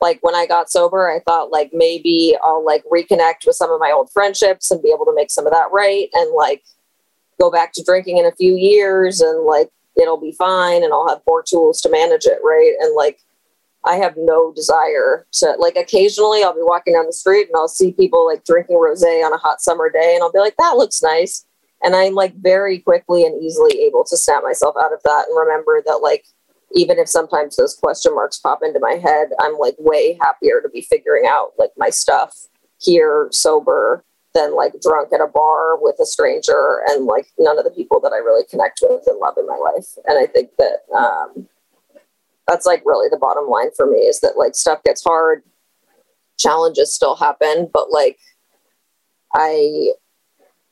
like 0.01 0.18
when 0.22 0.34
I 0.34 0.46
got 0.46 0.70
sober, 0.70 1.11
I 1.11 1.20
thought 1.20 1.51
like 1.51 1.70
maybe 1.72 2.36
I'll 2.42 2.64
like 2.64 2.84
reconnect 2.90 3.46
with 3.46 3.57
some 3.57 3.70
of 3.70 3.80
my 3.80 3.90
old 3.90 4.11
friendships 4.11 4.70
and 4.70 4.82
be 4.82 4.90
able 4.90 5.05
to 5.05 5.14
make 5.14 5.30
some 5.30 5.46
of 5.46 5.53
that 5.53 5.70
right 5.72 6.09
and 6.14 6.34
like 6.34 6.62
go 7.40 7.51
back 7.51 7.72
to 7.74 7.82
drinking 7.84 8.18
in 8.18 8.26
a 8.26 8.32
few 8.32 8.55
years 8.57 9.20
and 9.20 9.44
like 9.44 9.70
it'll 10.01 10.20
be 10.20 10.32
fine 10.32 10.82
and 10.82 10.92
I'll 10.92 11.09
have 11.09 11.22
more 11.26 11.42
tools 11.42 11.80
to 11.82 11.90
manage 11.90 12.24
it, 12.24 12.38
right? 12.42 12.72
And 12.80 12.94
like 12.94 13.20
I 13.84 13.96
have 13.96 14.14
no 14.16 14.53
desire 14.53 15.26
to 15.32 15.55
like 15.59 15.76
occasionally 15.76 16.42
I'll 16.42 16.55
be 16.55 16.61
walking 16.62 16.94
down 16.94 17.07
the 17.07 17.12
street 17.12 17.48
and 17.48 17.57
I'll 17.57 17.68
see 17.68 17.92
people 17.92 18.26
like 18.26 18.44
drinking 18.44 18.76
rosé 18.76 19.24
on 19.24 19.32
a 19.32 19.38
hot 19.38 19.61
summer 19.61 19.90
day 19.90 20.14
and 20.14 20.22
I'll 20.22 20.32
be 20.32 20.38
like 20.38 20.57
that 20.59 20.76
looks 20.76 21.03
nice 21.03 21.44
and 21.82 21.96
I'm 21.96 22.14
like 22.14 22.34
very 22.36 22.78
quickly 22.78 23.24
and 23.24 23.42
easily 23.42 23.82
able 23.82 24.05
to 24.05 24.16
snap 24.16 24.42
myself 24.42 24.76
out 24.78 24.92
of 24.92 25.03
that 25.05 25.26
and 25.28 25.38
remember 25.38 25.82
that 25.86 26.01
like 26.03 26.26
even 26.72 26.98
if 26.98 27.08
sometimes 27.08 27.56
those 27.56 27.74
question 27.74 28.14
marks 28.14 28.38
pop 28.38 28.60
into 28.62 28.78
my 28.80 28.94
head, 28.94 29.28
I'm 29.40 29.58
like 29.58 29.76
way 29.78 30.18
happier 30.20 30.60
to 30.60 30.68
be 30.68 30.82
figuring 30.82 31.26
out 31.26 31.52
like 31.58 31.70
my 31.76 31.90
stuff 31.90 32.36
here 32.78 33.28
sober 33.30 34.04
than 34.34 34.54
like 34.54 34.74
drunk 34.80 35.12
at 35.12 35.20
a 35.20 35.26
bar 35.26 35.76
with 35.80 35.96
a 36.00 36.06
stranger 36.06 36.80
and 36.88 37.06
like 37.06 37.26
none 37.38 37.58
of 37.58 37.64
the 37.64 37.70
people 37.70 38.00
that 38.00 38.12
I 38.12 38.18
really 38.18 38.44
connect 38.48 38.80
with 38.82 39.02
and 39.06 39.18
love 39.18 39.34
in 39.36 39.46
my 39.46 39.56
life. 39.56 39.88
And 40.06 40.18
I 40.18 40.26
think 40.26 40.50
that 40.58 40.84
um, 40.96 41.48
that's 42.46 42.66
like 42.66 42.82
really 42.84 43.08
the 43.08 43.16
bottom 43.16 43.48
line 43.48 43.70
for 43.76 43.86
me 43.86 43.98
is 43.98 44.20
that 44.20 44.36
like 44.36 44.54
stuff 44.54 44.82
gets 44.84 45.02
hard, 45.02 45.42
challenges 46.38 46.94
still 46.94 47.16
happen, 47.16 47.68
but 47.72 47.90
like 47.90 48.18
I 49.34 49.92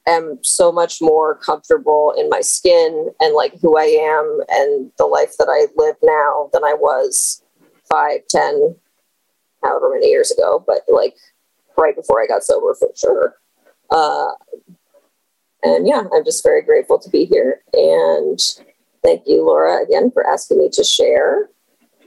am 0.08 0.38
so 0.42 0.72
much 0.72 0.98
more 1.00 1.36
comfortable 1.36 2.14
in 2.16 2.28
my 2.28 2.40
skin 2.40 3.10
and 3.20 3.34
like 3.34 3.54
who 3.60 3.76
I 3.76 3.84
am 3.84 4.40
and 4.48 4.90
the 4.98 5.06
life 5.06 5.34
that 5.38 5.48
I 5.48 5.66
live 5.76 5.96
now 6.02 6.50
than 6.52 6.64
I 6.64 6.74
was 6.74 7.42
five, 7.88 8.20
ten, 8.28 8.76
however 9.62 9.90
many 9.92 10.08
years 10.08 10.30
ago, 10.30 10.62
but 10.66 10.82
like 10.88 11.14
right 11.76 11.96
before 11.96 12.22
I 12.22 12.26
got 12.26 12.42
sober 12.42 12.74
for 12.74 12.88
sure. 12.96 13.34
Uh, 13.90 14.32
and 15.62 15.86
yeah, 15.86 16.04
I'm 16.14 16.24
just 16.24 16.42
very 16.42 16.62
grateful 16.62 16.98
to 16.98 17.10
be 17.10 17.24
here. 17.24 17.62
And 17.72 18.38
thank 19.02 19.22
you, 19.26 19.44
Laura, 19.44 19.82
again 19.82 20.10
for 20.10 20.26
asking 20.26 20.58
me 20.58 20.70
to 20.72 20.84
share. 20.84 21.50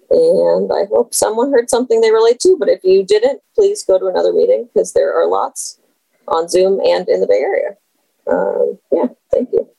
And 0.09 0.71
I 0.73 0.85
hope 0.91 1.13
someone 1.13 1.51
heard 1.51 1.69
something 1.69 2.01
they 2.01 2.11
relate 2.11 2.39
to. 2.41 2.57
But 2.59 2.69
if 2.69 2.83
you 2.83 3.05
didn't, 3.05 3.41
please 3.55 3.83
go 3.83 3.97
to 3.97 4.07
another 4.07 4.33
meeting 4.33 4.67
because 4.73 4.93
there 4.93 5.13
are 5.13 5.27
lots 5.27 5.79
on 6.27 6.49
Zoom 6.49 6.79
and 6.85 7.07
in 7.07 7.21
the 7.21 7.27
Bay 7.27 7.39
Area. 7.39 7.77
Um, 8.27 8.79
yeah, 8.91 9.07
thank 9.31 9.49
you. 9.53 9.69